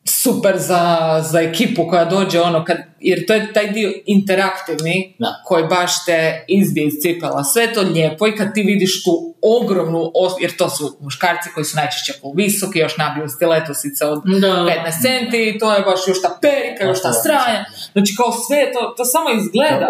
[0.06, 0.84] super za,
[1.24, 5.28] za ekipu koja dođe ono kad, jer to je taj dio interaktivni Da.
[5.46, 7.44] koji baš te izbije iz cipela.
[7.44, 11.50] Sve je to lijepo i kad ti vidiš tu ogromnu, os- jer to su muškarci
[11.54, 14.48] koji su najčešće visoki, još nabiju stiletosice od Da.
[14.48, 17.66] 15 centi, to je baš još ta perika, još ta stranja.
[17.92, 19.88] Znači kao sve to, to samo izgleda.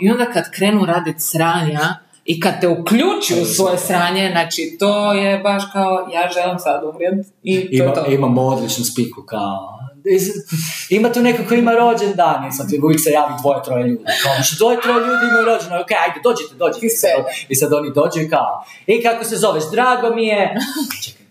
[0.00, 1.80] I onda kad krenu raditi sranja
[2.30, 6.84] i kad te uključi u svoje sranje, znači to je baš kao ja želim sad
[6.84, 8.10] umrijet i to Ima, to.
[8.10, 9.76] imamo odličnu spiku kao...
[10.90, 14.04] Ima tu neko ko ima rođendan i sad uvijek se javi dvoje, troje ljudi.
[14.22, 16.86] Kao, što dvoje, troje ljudi imaju rođendan, ok, ajde, dođite, dođite.
[16.86, 17.10] I sad,
[17.48, 20.54] I sad oni dođu i kao, i kako se zoveš, drago mi je.
[21.04, 21.26] Čekaj.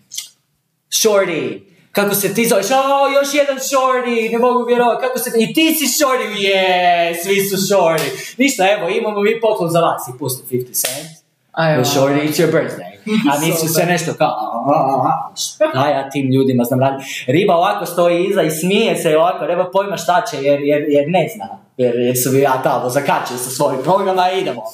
[0.90, 1.69] Shorty.
[1.92, 2.66] Kako se ti zoveš?
[2.70, 5.06] O, još jedan Shorty, ne mogu vjerovati.
[5.06, 5.30] Kako se...
[5.38, 8.34] I ti si Shorty, je, svi su Shorty.
[8.38, 10.08] Ništa, evo, imamo mi poklon za vas.
[10.08, 11.08] I pusti 50 cent.
[11.52, 11.84] Ajmo.
[11.84, 12.90] Shorty, it's your birthday.
[13.32, 17.24] A nisu se nešto kao, "A, a, a, šta ja tim ljudima znam raditi.
[17.26, 21.04] Riba ovako stoji iza i smije se ovako, nema pojma šta će jer, jer, jer
[21.08, 21.58] ne zna.
[21.76, 24.62] Jer, jer su mi ja tamo zakačili sa svojim programa i idemo.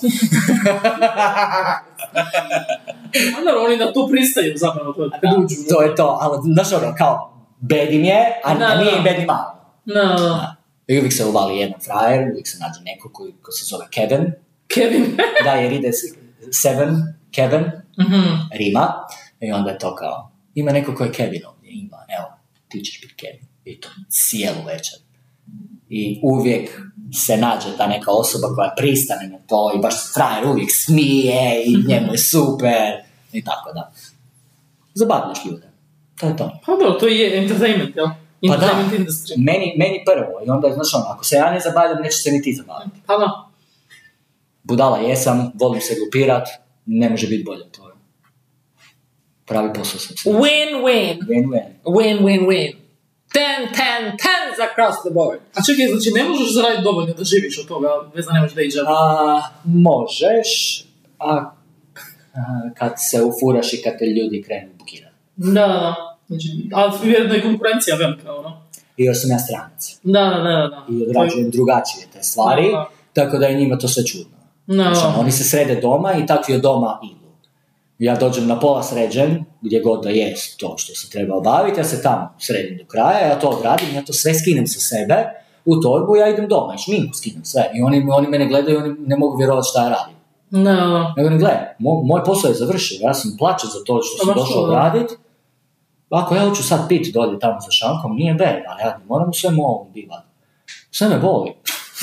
[3.38, 5.54] Onda oni na to pristaju zapravo, to kad uđu.
[5.68, 8.96] to je to, ali znaš ono, kao, bedim je, a, Da, a nije da.
[8.98, 9.52] im bedim malo.
[9.84, 10.56] Da.
[10.86, 14.32] I uvijek se uvali jedan frajer, uvijek se nađe neko koji, ko se zove Kevin,
[14.74, 15.16] Kevin.
[15.44, 15.90] da jer ide
[16.52, 16.96] Seven,
[17.30, 17.64] Kevin,
[18.00, 18.22] Mhm.
[18.52, 18.88] Rima,
[19.40, 22.26] i onda je to kao, ima neko ko je Kevin ovdje, ima, evo,
[22.68, 24.98] ti ćeš biti Kevin, i to cijelu večer.
[25.88, 26.80] I uvijek
[27.12, 31.76] se nađe ta neka osoba koja pristane na to i baš frajer uvijek smije i
[31.88, 33.02] njemu je super
[33.32, 33.92] i tako da.
[34.94, 35.68] Zabavljaš ljude.
[36.20, 36.60] To je to.
[36.66, 38.06] Pa dobro, to je entertainment, jel?
[38.48, 38.66] Pa da,
[38.96, 39.34] industry.
[39.36, 42.42] meni, meni prvo i onda, znaš ono, ako se ja ne zabavljam, neće se ni
[42.42, 43.00] ti zabaviti.
[43.06, 43.48] Pa da.
[44.62, 46.48] Budala jesam, volim se glupirat,
[46.86, 47.94] ne može biti bolje od toga.
[49.44, 50.30] Pravi posao sam se.
[50.30, 51.18] Win-win.
[51.20, 51.68] Win-win.
[51.84, 52.85] Win-win-win.
[53.32, 55.40] Ten, ten, tens across the board.
[55.56, 58.62] A čekaj, znači ne možeš zaraditi dovoljno da živiš od toga, bez da nemaš da
[58.62, 58.78] iđe.
[58.86, 60.50] A, možeš,
[61.18, 61.50] a, a,
[62.78, 65.14] kad se ufuraš i kad te ljudi krenu bukirati.
[65.36, 65.94] Da, da, da.
[66.28, 68.62] Znači, ali vjerojatno je konkurencija velika, ono.
[68.96, 69.98] I još sam ja stranac.
[70.02, 70.86] Da, da, da, da.
[70.88, 72.88] I odrađujem drugačije te stvari, Da.
[73.12, 74.36] tako da je njima to sve čudno.
[74.66, 75.20] Da, Znači, da.
[75.20, 77.25] oni se srede doma i takvi od doma idu.
[77.98, 81.84] Ja dođem na pola sređen, gdje god da jest to što se treba obaviti, ja
[81.84, 85.16] se tamo sredim do kraja, ja to odradim, ja to sve skinem sa sebe
[85.64, 87.70] u torbu, ja idem doma i šminku skinem sve.
[87.74, 90.16] I oni, oni mene gledaju, oni ne mogu vjerovati šta ja radim.
[90.50, 91.14] Da.
[91.16, 94.24] Nego ne gledaj, mo- moj posao je završio, ja sam plaćen za to što Pa
[94.24, 94.74] sam baš došao to, da.
[94.76, 95.10] radit.
[96.10, 99.32] Ako ja hoću sad pit dolje tamo za šankom, nije bed, ali ja moram u
[99.32, 100.22] svemu ovom bivat.
[100.90, 101.52] Sve me boli.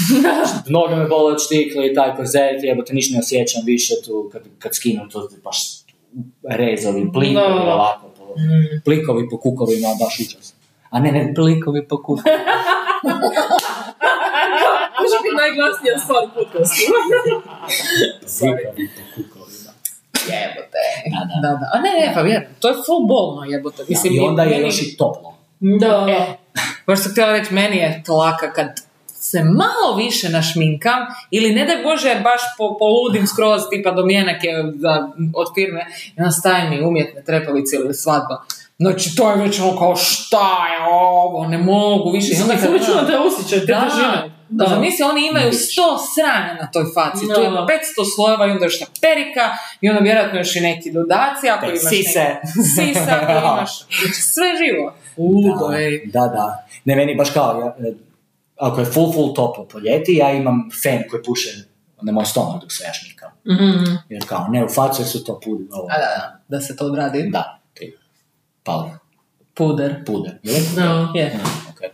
[0.75, 4.41] Noge me bole od štikle i taj korzet, jebote, ništa ne osjećam više tu, kad,
[4.59, 5.82] kad skinem to baš
[6.49, 7.73] rezovi, plikovi, Da, da.
[7.73, 8.23] ovako, po,
[8.85, 10.53] plikovi po kukovima, baš užas.
[10.89, 12.23] A ne, ne, plikovi po kukovima.
[14.99, 16.91] Može biti najglasnija stvar podcastu.
[18.39, 19.71] plikovi po kukovima.
[20.25, 20.81] Jebote.
[21.05, 21.35] Da, da.
[21.43, 21.65] Da, da.
[21.73, 22.55] A ne, ne, pa vjerujem.
[22.59, 23.83] To je full bolno jebote.
[23.89, 25.33] Mislim, I onda je meni- još i toplo.
[25.59, 26.37] Da, E,
[26.87, 28.67] baš sam htjela reći, meni je tlaka kad
[29.23, 30.99] se malo više našminkam
[31.31, 34.93] ili ne daj Bože baš po, poludim skroz tipa domjenak je za,
[35.35, 38.43] od firme i onda staje mi umjetne trepavice ili svadba.
[38.77, 40.37] Znači to je već ono kao šta
[40.67, 42.33] je ovo, ne mogu više.
[42.33, 44.31] I onda kad- ful čudan te osjećaj, te da, težine.
[44.49, 44.65] da.
[44.67, 47.25] Zamisli, oni imaju sto strana na toj faci.
[47.25, 47.65] Tu je Da.
[47.65, 47.69] 500
[48.15, 49.45] slojeva i onda još ta perika
[49.81, 51.49] i onda vjerojatno još i neki dodaci.
[51.49, 52.19] Ako imaš sise.
[52.19, 53.71] neki- Sisa, ako imaš.
[53.99, 54.93] Znači, sve živo.
[55.17, 55.67] Ludo,
[56.05, 56.47] Da, da, da.
[56.85, 57.93] Ne, meni baš kao, ja, e,
[58.57, 61.49] ako je full, full toplo po ljeti, ja imam fan koji puše
[62.01, 63.31] na moj stomak dok se ja šmikam.
[63.47, 63.95] Mhm.
[64.09, 65.67] Jer kao, ne u facu jer su to puder.
[65.71, 67.29] Ovo, A da, da, da se to odradi.
[67.29, 67.97] da, ti,
[68.63, 68.97] powder,
[69.53, 70.05] Puder.
[70.05, 70.37] puder.
[70.43, 70.65] Je li?
[70.75, 71.11] Da.
[71.15, 71.23] Je.
[71.23, 71.39] Ja,
[71.73, 71.89] okej.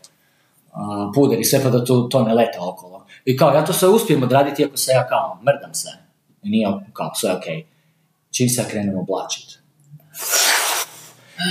[0.72, 3.06] A, puder i sve pa da to, to ne leta okolo.
[3.26, 5.90] I kao, ja to sve uspijem odraditi iako se ja kao mrdam se.
[6.44, 7.66] I nije kao, sve okej.
[8.32, 9.60] Čim se ja krenem oblačit.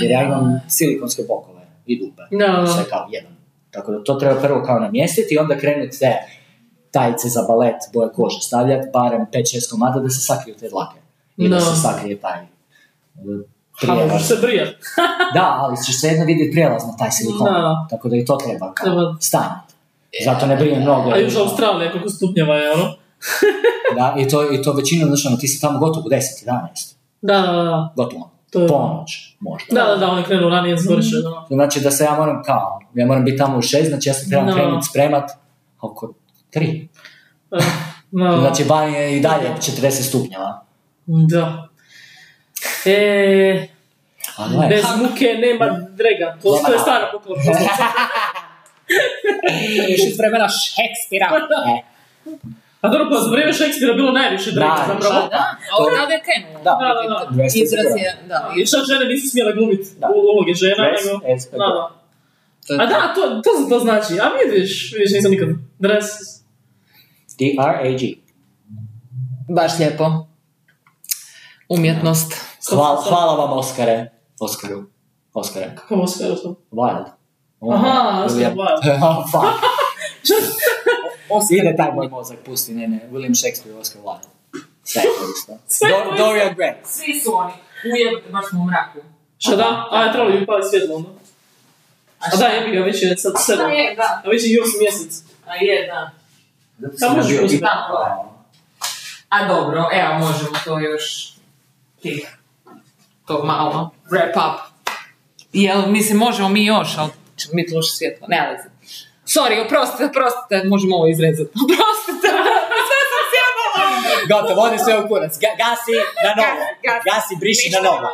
[0.01, 2.21] Jer ja imam silikonske bokove i dupe.
[2.31, 2.67] Da.
[2.67, 3.31] Sve kao jedan.
[3.71, 6.13] Tako da to treba prvo kao namjestiti i onda krenuti te
[6.91, 10.97] tajice za balet, boje kože stavljati, barem 5-6 komada da se sakriju te dlake.
[11.37, 11.61] I da Da.
[11.61, 12.45] se sakrije taj Ha,
[13.81, 14.11] prijelaz.
[14.11, 14.67] možeš se brijat.
[15.33, 17.45] Da, ali ćeš svejedno vidjeti prijelaz na taj silikon.
[17.45, 17.87] Da.
[17.89, 19.73] Tako da i to treba kao stanjati.
[20.25, 21.09] Zato ne brinem mnogo.
[21.09, 22.93] A još Australija, koliko stupnjeva je, ono?
[23.95, 26.93] Da, i to, i to većinom, znači, ono, ti si tamo gotovo u 10, 11.
[27.21, 27.93] Da, da, da.
[27.95, 28.31] Gotovo.
[28.49, 29.75] To je- Ponoć, možda.
[29.75, 31.45] Da, da, da, oni krenu ranije završe, da.
[31.49, 34.29] Znači da se ja moram kao, ja moram biti tamo u 6, znači ja se
[34.29, 34.53] trebam Da.
[34.53, 35.31] krenuti spremat
[35.81, 36.13] oko
[36.53, 36.87] 3.
[37.51, 37.57] E,
[38.11, 40.65] no, Znači, van je i dalje 40 stupnjeva.
[41.05, 41.67] Da.
[42.85, 43.67] E,
[44.37, 46.37] A bez muke nema drega.
[46.43, 47.41] To, to je stara poklona.
[49.89, 51.29] Još iz vremena Šekspira.
[52.81, 55.27] A dobro, pa za vrijeme Šekspira bilo najviše drega, Da, zapravo.
[55.27, 55.37] Da,
[55.71, 56.59] a od tada je krenulo.
[56.63, 56.71] Da.
[56.81, 57.43] Da, da, da.
[57.55, 58.09] Izraz je.
[58.57, 59.87] I šta žene nisu smjele glumiti
[60.33, 61.19] uloge žena, nego...
[61.51, 62.83] Da, da.
[62.83, 64.13] A da, to, to, to znači.
[64.19, 65.49] A vidiš, vidiš, nisam nikad
[65.79, 66.05] dres.
[67.39, 68.01] D-R-A-G.
[69.55, 70.05] Baš lijepo.
[71.69, 72.33] Umjetnost.
[72.69, 74.11] Hvala, hvala vam, Oskare.
[74.39, 74.83] Oskaru.
[75.33, 75.75] Oskare.
[75.75, 76.55] Kako sve to?
[76.71, 77.05] Wild.
[77.59, 79.88] Oh, Aha, Oscar William- Wilde.
[81.27, 81.51] Fuck.
[81.51, 82.99] Ide taj moj mozak, pusti, ne, ne.
[83.11, 84.27] William Shakespeare, Oscar Wilde.
[84.83, 85.53] Sve je to isto.
[85.87, 86.17] Do-.
[86.17, 86.73] Dorian Gray.
[86.83, 87.53] Svi su oni.
[87.93, 88.99] Ujebate, baš smo u mraku.
[89.37, 89.87] Šta da?
[89.91, 91.09] A, je trebalo bi pali svjetlo onda.
[92.19, 93.71] A da, jebi ga, već je sad sedam.
[93.71, 94.21] je, da.
[94.25, 95.23] A već je osam mjesec.
[95.45, 96.11] A je, da.
[96.79, 97.65] Zato sam možeš uzeti.
[99.29, 101.33] A dobro, evo možemo to još
[102.01, 102.37] tih,
[103.27, 104.61] to malo, wrap up.
[105.53, 108.57] Jel, mislim, možemo mi još, ali će biti loše svjetlo, ne ali
[109.35, 111.49] Sorry, oprostite, oprostite, možemo ovo izrezati.
[111.63, 112.29] Oprostite,
[112.89, 113.83] sve sam sjebala.
[114.31, 115.33] Gotovo, odi sve u kurac.
[115.43, 115.95] Ga- gasi
[116.25, 116.61] na novo.
[116.85, 118.07] Gasi, Gasi, briši Ništa na novo.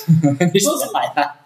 [0.54, 0.70] Ništa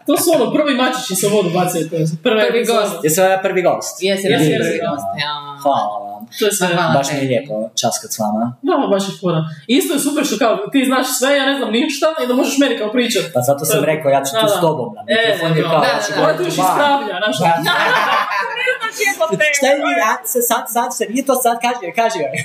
[0.07, 0.31] To su-.
[0.31, 1.85] To ono, prvi mačići sa vodu bacaju.
[2.27, 2.81] Prvi epizoda.
[2.81, 2.95] gost.
[3.05, 3.95] Jesi ovaj prvi gost?
[4.01, 4.91] Jesi, Jesi, da.
[4.91, 5.33] gost, ja.
[5.63, 6.23] Hvala vam.
[6.39, 6.67] To je sve.
[6.73, 6.95] Aha.
[6.97, 8.45] Baš mi je lijepo časkat s vama.
[8.63, 9.41] Da, baš je fora.
[9.69, 12.57] Isto je super što kao ti znaš sve, ja ne znam ništa i da možeš
[12.59, 13.25] meni kao pričat.
[13.35, 15.57] Pa zato sam rekao, ja ću tu s tobom na E, mikrofon.
[15.57, 15.93] jer da, kao, da, da.
[15.93, 16.67] Ona govoriti tu još van.
[16.69, 17.37] ispravlja, znaš.
[19.31, 19.45] Da.
[19.59, 19.93] Šta je mi,
[20.33, 22.37] se sad, sad se nije to sad, kaži joj, kaži joj.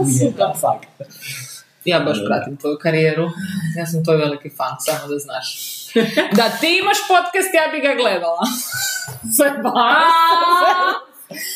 [0.00, 0.80] Ujeba, fuck.
[1.84, 3.26] Ja baš pratim tvoju karijeru.
[3.78, 5.46] Ja sam tvoj veliki fan, samo da znaš.
[6.38, 8.42] Da ti imaš podcast, ja bi ga gledala.
[9.36, 9.48] Sve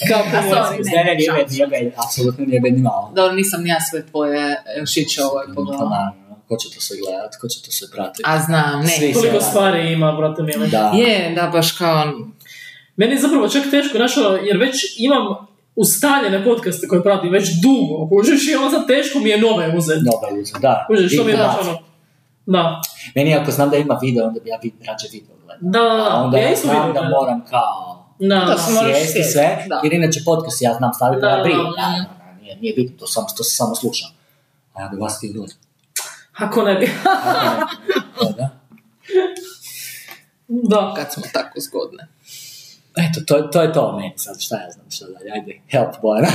[0.09, 0.97] Kako sorry, je.
[0.97, 3.13] Ne, ne, nije meni, nije apsolutno nije meni malo.
[3.15, 4.63] Dobro, nisam ni ja sve tvoje
[4.95, 6.13] šiće ovo Pa pogledala.
[6.49, 8.23] ko će to sve gledat, ko će to sve pratiti?
[8.27, 8.89] A znam, ne.
[8.89, 9.13] Svi.
[9.13, 10.69] Koliko stvari ima, brate mi.
[10.69, 10.93] Da.
[10.95, 12.05] Je, da, baš kao...
[12.97, 14.13] Meni je zapravo čak teško, znaš,
[14.43, 15.47] jer već imam
[15.77, 20.01] ustaljene podcaste koje pratim već dugo, kužiš, i ono sad teško mi je nove uzeti.
[20.05, 20.85] Dobar uzo, da.
[20.89, 21.79] Kužiš, što mi je baš ono,
[22.47, 22.81] da,
[23.15, 25.59] Meni ako znam da ima video, onda bi ja bi rađe video gledao.
[25.61, 29.81] da, A onda ja isto vidim, da moram kao da, Da, sjesti sve, da.
[29.85, 33.25] jer inače podcast ja znam staviti Da, na da, da, nije, nije bitno, to, sam,
[33.37, 34.07] to se samo sluša.
[34.75, 35.57] A ja bi vas ti gledao.
[36.33, 36.87] ako ne bi,
[38.21, 38.49] Da, da.
[40.49, 42.09] da, Kad smo tako zgodne.
[43.05, 46.29] Eto, to, to je to meni sad, šta ja znam, šta dalje, ajde, help Bojana.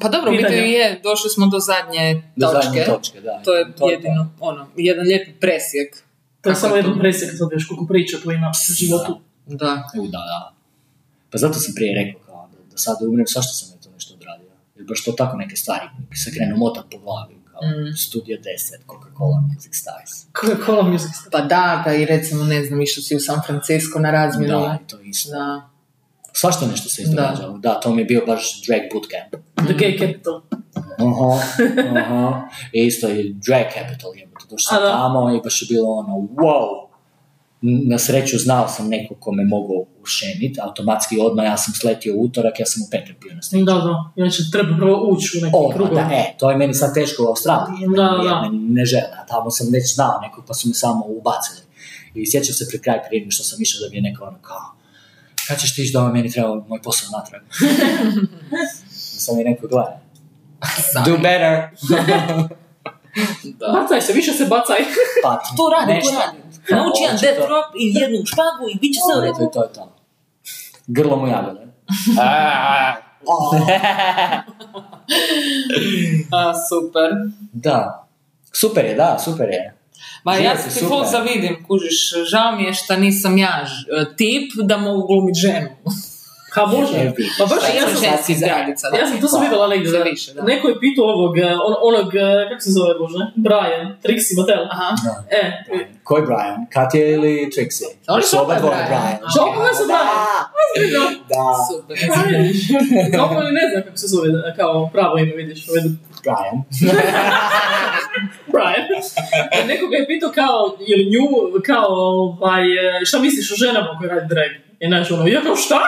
[0.00, 2.62] Pa dobro, u biti je, došli smo do zadnje Do točke.
[2.64, 3.40] zadnje točke, da.
[3.44, 5.88] To je jedino, ono, jedan lijepi presjek.
[6.40, 6.98] to je samo je jedan to?
[7.00, 9.20] presjek, sad već koliko priča tu ima u životu.
[9.46, 9.88] Da.
[10.00, 10.52] U, da, da.
[11.30, 14.14] Pa zato sam prije rekao, kao, da, da sad umrem, zašto sam ja to nešto
[14.14, 14.50] odradio?
[14.76, 17.96] Jer baš to tako neke stvari se krenu motat po glavi, Mm.
[17.96, 20.26] Studio 10, Coca-Cola Music Stars.
[20.40, 21.10] Coca-Cola music.
[21.32, 24.60] Pa da, pa i recimo, ne znam, išao si u San Francisco na razmjenu.
[24.60, 25.30] Da, to isto.
[25.30, 25.68] Da.
[26.32, 27.58] Svašta nešto se izdogađalo.
[27.58, 27.80] Da.
[27.80, 29.44] to mi je bio baš drag bootcamp.
[29.54, 30.40] The gay capital.
[30.98, 31.42] Aha,
[32.00, 32.48] aha.
[32.72, 34.28] I isto i drag capital je.
[34.70, 34.92] A, da.
[34.92, 36.91] tamo i baš je bilo ono, wow.
[37.64, 42.60] Na sreću znao sam nekog ko me mogao ušenit, automatski odmah ja sam sletio utorak,
[42.60, 43.62] ja sam u petak bio na stage.
[43.64, 45.94] Da, da, inače treba prvo ući u neki Odmah, krug.
[45.94, 48.40] da, e, to je meni sad teško u Australiji, jer Da, da.
[48.42, 51.60] me ne žele, a tamo sam već znao nekog pa su me samo ubacili.
[52.14, 54.60] I sjećam se pred kraj prije što sam išao da mi je neko ono kao,
[55.48, 57.42] kad ćeš ti ići doma, meni treba moj posao natrag.
[59.24, 60.00] sam je neko gleda.
[61.06, 61.62] Do better.
[63.60, 63.66] Da.
[63.72, 64.76] Bacaj se, više se bacaj.
[65.22, 66.38] Pa, To radi, to radi.
[66.70, 69.34] Nauči jedan death drop i jednu špagu i bit će sve u redu.
[69.36, 69.96] To, to je to.
[70.86, 71.60] Grlo mu jagode.
[76.32, 77.10] A, super.
[77.52, 77.98] da.
[78.52, 79.74] Super je, da, super je.
[80.24, 83.86] Ma ja se ti ful zavidim, kužiš, žao mi je šta nisam ja ž-
[84.16, 85.68] tip da mogu glumit ženu.
[86.54, 87.12] Ha, može.
[87.38, 88.96] Pa baš, Pa ja sam, ženski zgradica, da.
[88.98, 89.90] ja sam, to sam Pa, vidjela negdje.
[89.92, 90.02] da.
[90.02, 90.42] više, da.
[90.42, 94.64] Neko je pitao ovog, eh, on, onog, eh, kako se zove Bože, Brian, Trixie Mattel.
[94.74, 94.88] Aha.
[95.04, 95.14] Da.
[95.38, 95.40] E,
[96.04, 96.58] Koji Brian?
[96.74, 97.88] Katja ili Trixie?
[98.08, 99.18] Oni su oba dvoje Brian.
[99.48, 100.18] Oboje su Brian?
[100.94, 101.04] Da.
[101.32, 101.44] Da.
[101.68, 101.96] Super.
[103.18, 105.68] Kako oni ne znam kako se zove, kao pravo ime vidiš.
[105.68, 105.82] ovaj
[106.24, 106.56] Brian.
[108.52, 108.84] Brian.
[109.52, 111.24] E, Neko ga je pitao kao, ili nju,
[111.66, 114.50] kao, ovaj, eh, šta misliš o ženama koje radi drag?
[114.80, 115.80] I znaš, ono, ja kao šta?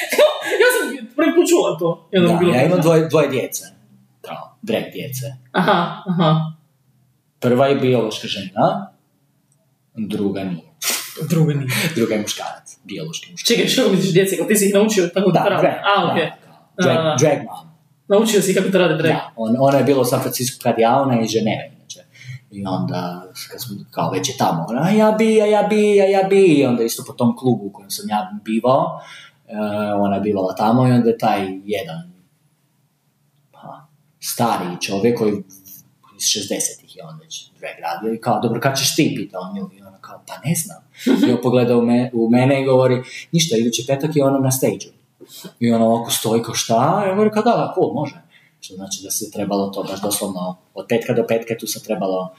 [0.62, 2.08] ja sam prvi put čula to.
[2.12, 3.64] Jednom Da, bilo ja imam dvoje, dvoje djece.
[4.20, 5.26] Kao, drag djece.
[5.52, 6.52] Aha, aha.
[7.40, 8.92] Prva je biološka žena,
[9.94, 10.72] druga nije.
[11.28, 11.70] Druga nije.
[11.96, 13.48] Druga je muškarac, biološki muškarac.
[13.48, 15.62] Čekaj, što misliš djece, kao ti si ih naučio tako da, Da, pravi?
[15.62, 15.74] drag.
[15.74, 16.24] A, okej.
[16.24, 16.54] da, kao,
[16.84, 17.16] drag, Da, da.
[17.20, 17.72] drag mom.
[18.08, 19.12] Naučio si kako to radi drag.
[19.12, 21.72] Da, on, ona je bila u San Francisco kad ja, ona je iz Ženeve.
[22.50, 26.04] I onda, kad smo, kao već je tamo, a ja bi, a ja bi, a
[26.04, 29.00] ja bi, i onda isto po tom klubu u kojem sam ja bivao,
[29.98, 32.12] ona je bivala tamo i onda je taj jedan
[33.54, 33.86] ha,
[34.20, 35.42] stariji čovjek koji
[36.16, 39.56] iz 60-ih je on već drag radio i kao, dobro, kad ćeš ti, pita on
[39.56, 40.82] nju, i ona kao, pa ne znam.
[41.28, 43.02] I on pogleda u, me, u mene i govori,
[43.32, 44.86] ništa, idući petak je ona na stage
[45.60, 48.22] I ona ovako stoji kao šta, i on govori kao da, cool, može.
[48.60, 52.34] Što znači da se trebalo to baš doslovno od petka do petke tu se trebalo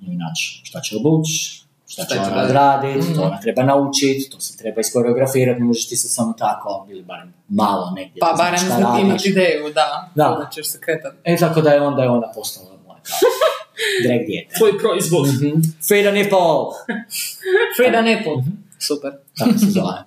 [0.00, 2.46] inače šta će obući, šta će će ona raditi.
[2.48, 6.86] odraditi, to ona treba naučiti, to se treba iskoreografirati, ne možeš ti se samo tako,
[6.90, 8.20] ili barem malo negdje.
[8.20, 9.04] Pa barem radiš.
[9.04, 10.10] imati ideju, da.
[10.14, 10.36] Da.
[10.44, 11.16] Da ćeš se kretati.
[11.24, 13.18] E, tako da je onda je ona postala moja kao
[14.06, 14.54] drag dijete.
[14.58, 15.26] Tvoj proizvod.
[15.28, 15.60] Mhm.
[15.88, 16.38] Frida nipple!
[17.76, 18.32] Frida Nipple.
[18.78, 19.12] Super.
[19.38, 20.04] tako se zove.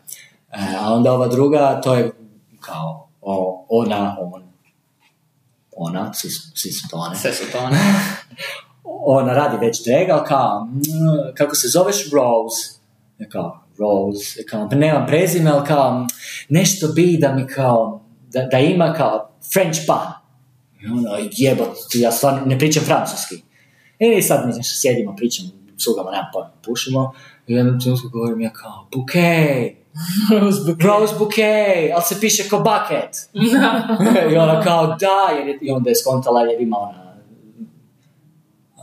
[0.51, 2.11] E, a onda ova druga, to je
[2.59, 4.43] kao o, ona, on,
[5.75, 6.87] ona, svi, su- svi su
[8.83, 12.79] Ona radi već drag, ali kao, mm, kako se zoveš Rose?
[13.19, 16.07] Ja kao, Rose, ja kao, pa nemam prezime, ali kao, mm,
[16.49, 18.01] nešto bi da mi kao,
[18.33, 20.11] da, da ima kao French pan.
[20.83, 23.35] I ono, jebot, ja stvarno ne pričam francuski.
[23.99, 25.49] I sad mi nešto sjedimo, pričamo,
[25.83, 27.13] cugamo, nemam pojma, pušimo.
[27.47, 29.75] I jednom trenutku govorim ja kao, bouquet,
[30.85, 33.29] Rose bouquet, ali se piše ko bucket.
[34.33, 37.00] I ona kao, da, jer je, i onda je skontala jer ima ona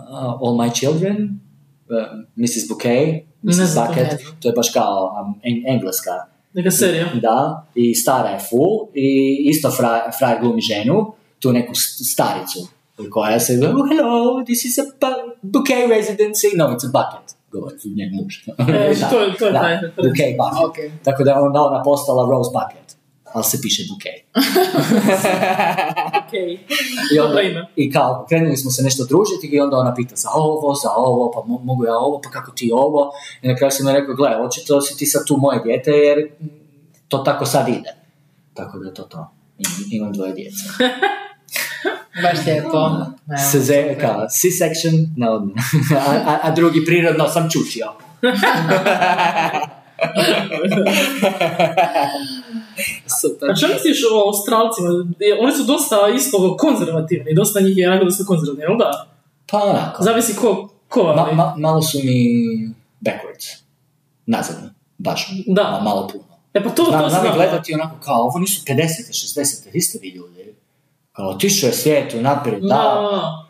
[0.09, 1.41] uh, All My Children,
[1.87, 1.97] uh,
[2.37, 2.69] Mrs.
[2.69, 3.75] Bouquet, Mrs.
[3.75, 4.09] to Bucket,
[4.41, 6.11] to je baš kao um, en- engleska,
[6.55, 7.07] Neka serija.
[7.15, 9.09] da, i stara je full, i
[9.43, 11.73] isto fra, frajer glumi ženu, tu neku
[12.05, 12.59] staricu,
[13.11, 17.75] koja se, oh, hello, this is a bu- bouquet residency, no, it's a bucket, govori
[17.87, 18.35] njen muž.
[18.49, 20.39] E, to je- to je da, taj bucket.
[20.65, 20.77] Ok.
[21.05, 22.97] Tako da onda ona postala Rose Bucket,
[23.33, 24.21] ali se piše bouquet.
[26.21, 26.59] Okej.
[27.15, 27.41] I, onda.
[27.77, 31.31] I kao, krenuli smo se nešto družiti i onda ona pita za ovo, za ovo,
[31.31, 33.11] pa mo- mogu ja ovo, pa kako ti ovo.
[33.43, 36.19] I na kraju sam joj rekao, gle, očito si ti sad tu moje dijete jer
[37.09, 37.95] to tako sad ide.
[38.55, 39.31] Tako da je to to.
[39.59, 40.65] Im- Imam dvoje djece.
[42.23, 42.91] Baš lijepo.
[43.51, 44.01] Seze, super.
[44.01, 45.65] kao, C-section, ne odmah.
[46.09, 47.87] a, a, a drugi prirodno sam čučio.
[53.21, 53.51] Super.
[53.51, 54.89] A što misliš o Australcima?
[55.41, 59.07] Oni su dosta isto konzervativni, dosta njih je dosta konzervativni, jel da?
[59.51, 60.03] Pa onako.
[60.03, 61.35] Zavisi ko, ko Ma, ali...
[61.37, 62.25] ma- malo su mi
[63.01, 63.63] backwards.
[64.27, 64.69] Nazadni.
[64.99, 65.29] Baš.
[65.47, 65.63] Da.
[65.63, 66.25] Ma- malo puno.
[66.55, 67.27] E pa to, to Znam, znam znam.
[67.27, 68.83] ih gledati onako kao, ovo nisu 50.
[69.41, 69.73] 60.
[69.73, 70.55] vi ste vi ljudi.
[71.13, 72.69] Kao, otišao je svijet naprijed, da.
[72.69, 73.48] Da, da, da.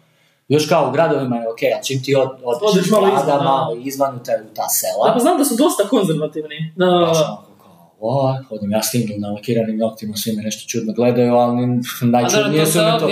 [0.48, 2.28] Još kao u gradovima je okej, ali čim ti od,
[2.70, 3.44] odeš malo izvan, da.
[3.44, 5.12] malo izvan u, te, u ta Da, sela.
[5.14, 6.72] pa znam da su dosta konzervativni.
[6.76, 7.42] Da, da, da.
[8.00, 8.44] what?
[8.48, 11.62] Hodam ja s tim na lakiranim noktima, svi me nešto čudno gledaju, ali
[12.16, 13.06] najčudnije su me to...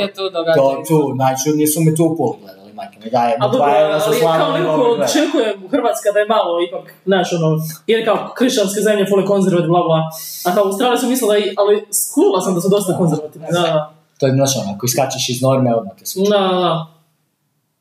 [0.57, 3.99] To, tu, najčudnije su me tu u polu gledali, majke mi daje, dobro, dva eura
[3.99, 4.61] za ali slavu, kao ne
[5.21, 7.49] neko Hrvatska da je malo ipak, znaš, ono,
[7.87, 10.01] jer kao kršćanske zemlje fule konzervativne, bla, bla.
[10.47, 13.47] A kao Australija su mislila, ali skula sam da su dosta konzervativni.
[13.53, 16.96] Da, da, To je, znaš, ono, ako iskačeš iz norme, odmah te su da, da.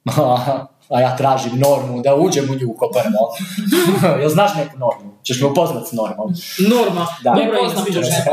[0.89, 3.35] A ja tražim normu, da uđem u nju ko prvo.
[4.21, 5.11] Jel znaš neku normu?
[5.23, 6.33] Ćeš me upoznat s normom.
[6.69, 7.07] Norma.
[7.23, 7.29] Da.
[7.29, 8.23] Dobro poznam se.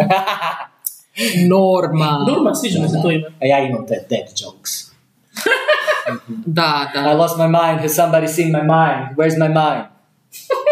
[1.54, 2.24] Norma.
[2.28, 3.28] Norma, sviđa mi se to ime.
[3.40, 4.92] A ja imam te dead jokes.
[6.46, 7.12] Da, I da.
[7.12, 9.16] lost my mind, has somebody seen my mind?
[9.16, 9.84] Where's my mind?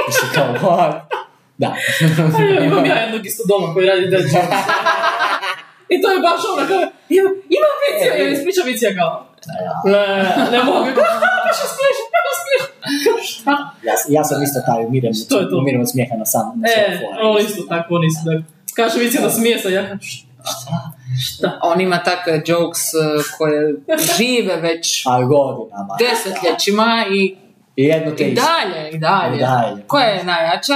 [0.09, 1.01] I se kao, what?
[1.59, 1.77] Da.
[2.65, 4.59] Imam ja jednog isto doma koji radi Dead Jokes.
[5.89, 9.27] I to je baš ono kao, imam, imam vicija, ja ispričam vicija kao,
[9.85, 10.07] ne,
[10.53, 10.85] ne mogu,
[11.47, 12.71] više smiješno, kako smiješno.
[13.25, 13.51] Šta?
[13.83, 15.59] Ja, ja sam isto taj, umirem, Što je to?
[15.59, 16.53] umirem od smijeha na sam.
[16.57, 18.43] na E, oni isto tako, oni isto tako.
[18.77, 19.99] Kaže vicija da smije se, ja kao,
[21.21, 21.59] Šta?
[21.63, 23.01] On ima takve jokes uh,
[23.39, 23.75] koje
[24.17, 25.97] žive već A godinama.
[26.01, 27.37] desetljećima i,
[27.77, 28.47] I jedno te i isto.
[28.47, 29.37] dalje, i dalje.
[29.37, 29.83] I dalje.
[29.87, 30.75] Koja je najjača?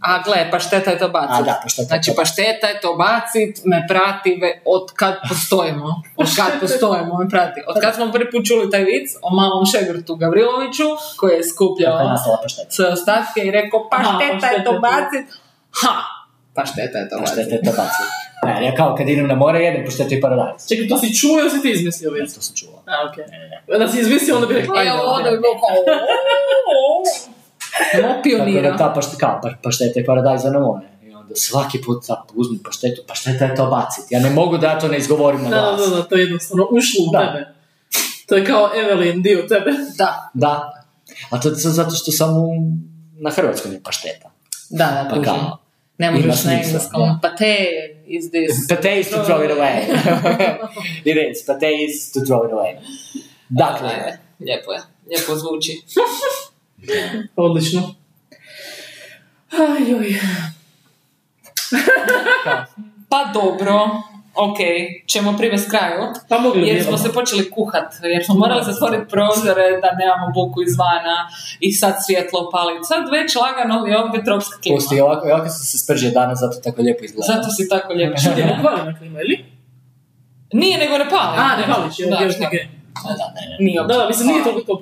[0.00, 1.36] A gle, pašteta je to bacit.
[1.38, 2.18] A da, pašteta Znači, to bacit.
[2.20, 5.88] pašteta je to bacit, me prati ve, od kad postojimo.
[6.16, 7.60] Od kad postojimo, me prati.
[7.66, 10.84] Od kad smo prvi put čuli taj vic o malom šegrtu Gavriloviću,
[11.16, 11.98] koji je skupljao
[12.42, 12.70] pašteta?
[12.70, 14.80] sve ostatke i rekao, pašteta je pašteta to je to.
[14.80, 15.26] bacit.
[15.72, 15.94] Ha!
[16.54, 17.52] Pašteta je to Pašteta bacit.
[17.52, 18.02] je to baci.
[18.42, 20.68] Ne, ja kao kad idem na more jedem paštetu i paradajz.
[20.68, 22.34] Čekaj, to si čuo ili si ti izmislio Ja, vic?
[22.34, 22.82] to sam čuo.
[22.86, 23.24] A, okej.
[23.78, 25.76] Da si izmislio, onda bi rekao, ajde, Evo, onda bi bilo kao...
[27.94, 28.76] Mo Tako da pionira.
[28.76, 30.86] ta pašta, kao, pa, pašteta je paradajz za more.
[31.02, 34.04] I onda svaki put sa uzmi paštetu, pašteta je to bacit.
[34.10, 35.90] Ja ne mogu da ja to ne izgovorim na Da, da, glas.
[35.90, 37.18] da, da, to je jednostavno ušlo u Da.
[37.20, 37.54] tebe.
[38.26, 39.70] To je kao Evelyn, dio tebe.
[39.96, 40.84] Da, Da.
[41.30, 42.48] A to je zato što sam u,
[43.12, 44.30] na hrvatskom je pašteta.
[44.70, 45.58] da, da, Pa kao,
[45.98, 47.00] Ne možeš na engleskom.
[47.02, 47.18] da.
[47.22, 47.56] Pa te
[48.06, 48.68] is this?
[48.68, 49.82] Pate is to throw it away.
[51.10, 51.46] it is.
[51.46, 52.76] Pate is to throw it away.
[53.48, 53.88] Dakle,
[54.40, 54.80] lijepo je.
[55.06, 55.72] Lijepo zvuči.
[57.36, 57.94] Odlično.
[59.50, 60.20] Ajoj.
[63.10, 63.74] Pa dobro,
[64.34, 64.58] ok,
[65.06, 66.02] ćemo privest kraju.
[66.28, 70.62] Pa mogli Jer smo se počeli kuhat, jer smo morali zatvoriti prozore da nemamo buku
[70.62, 71.16] izvana
[71.60, 72.84] i sad svjetlo pali.
[72.84, 74.76] Sad već lagano je ovdje tropska klima.
[74.76, 77.26] pusti, ovako, ovako se spržio danas, zato tako lijepo izgleda.
[77.34, 78.46] Zato si tako lijepo Je šutio.
[78.56, 79.44] pokvarena klima, ili?
[80.52, 81.36] Nije, nego ne pali.
[81.38, 82.77] A, ne pališ, je Da, još neke.
[83.04, 83.56] Da, da, ne.
[83.64, 84.80] Nije Da, da, mislim, nije toliko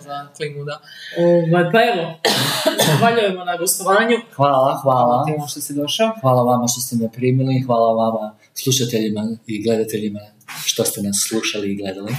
[0.00, 0.80] za klimu, da.
[1.18, 2.14] Ovaj, pa evo,
[2.86, 4.16] zahvaljujemo na gostovanju.
[4.36, 5.24] Hvala, hvala.
[5.26, 6.12] Ti što si došao.
[6.20, 10.20] Hvala vama što ste me primili, hvala vama slušateljima i gledateljima
[10.64, 12.16] što ste nas slušali i gledali.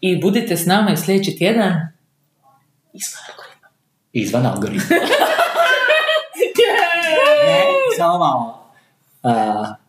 [0.00, 1.72] I budite s nama i sljedeći tjedan.
[4.12, 4.96] Izvan algoritma.
[7.46, 7.62] ne,
[7.96, 8.72] samo malo.
[9.22, 9.85] Uh,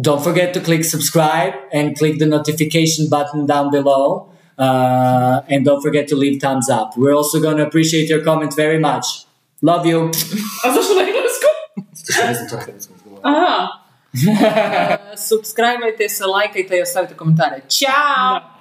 [0.00, 4.28] don't forget to click subscribe and click the notification button down below.
[4.58, 6.96] Uh, and don't forget to leave thumbs up.
[6.96, 9.06] We're also going to appreciate your comment very much.
[9.62, 10.10] Love you.
[10.64, 11.52] A zašto na engleskom?
[12.26, 12.92] ne znam to hrvatsko
[13.22, 13.68] Aha.
[15.28, 17.60] Subscribeajte se, lajkajte i ostavite komentare.
[17.68, 18.34] Ćao!
[18.34, 18.51] Da.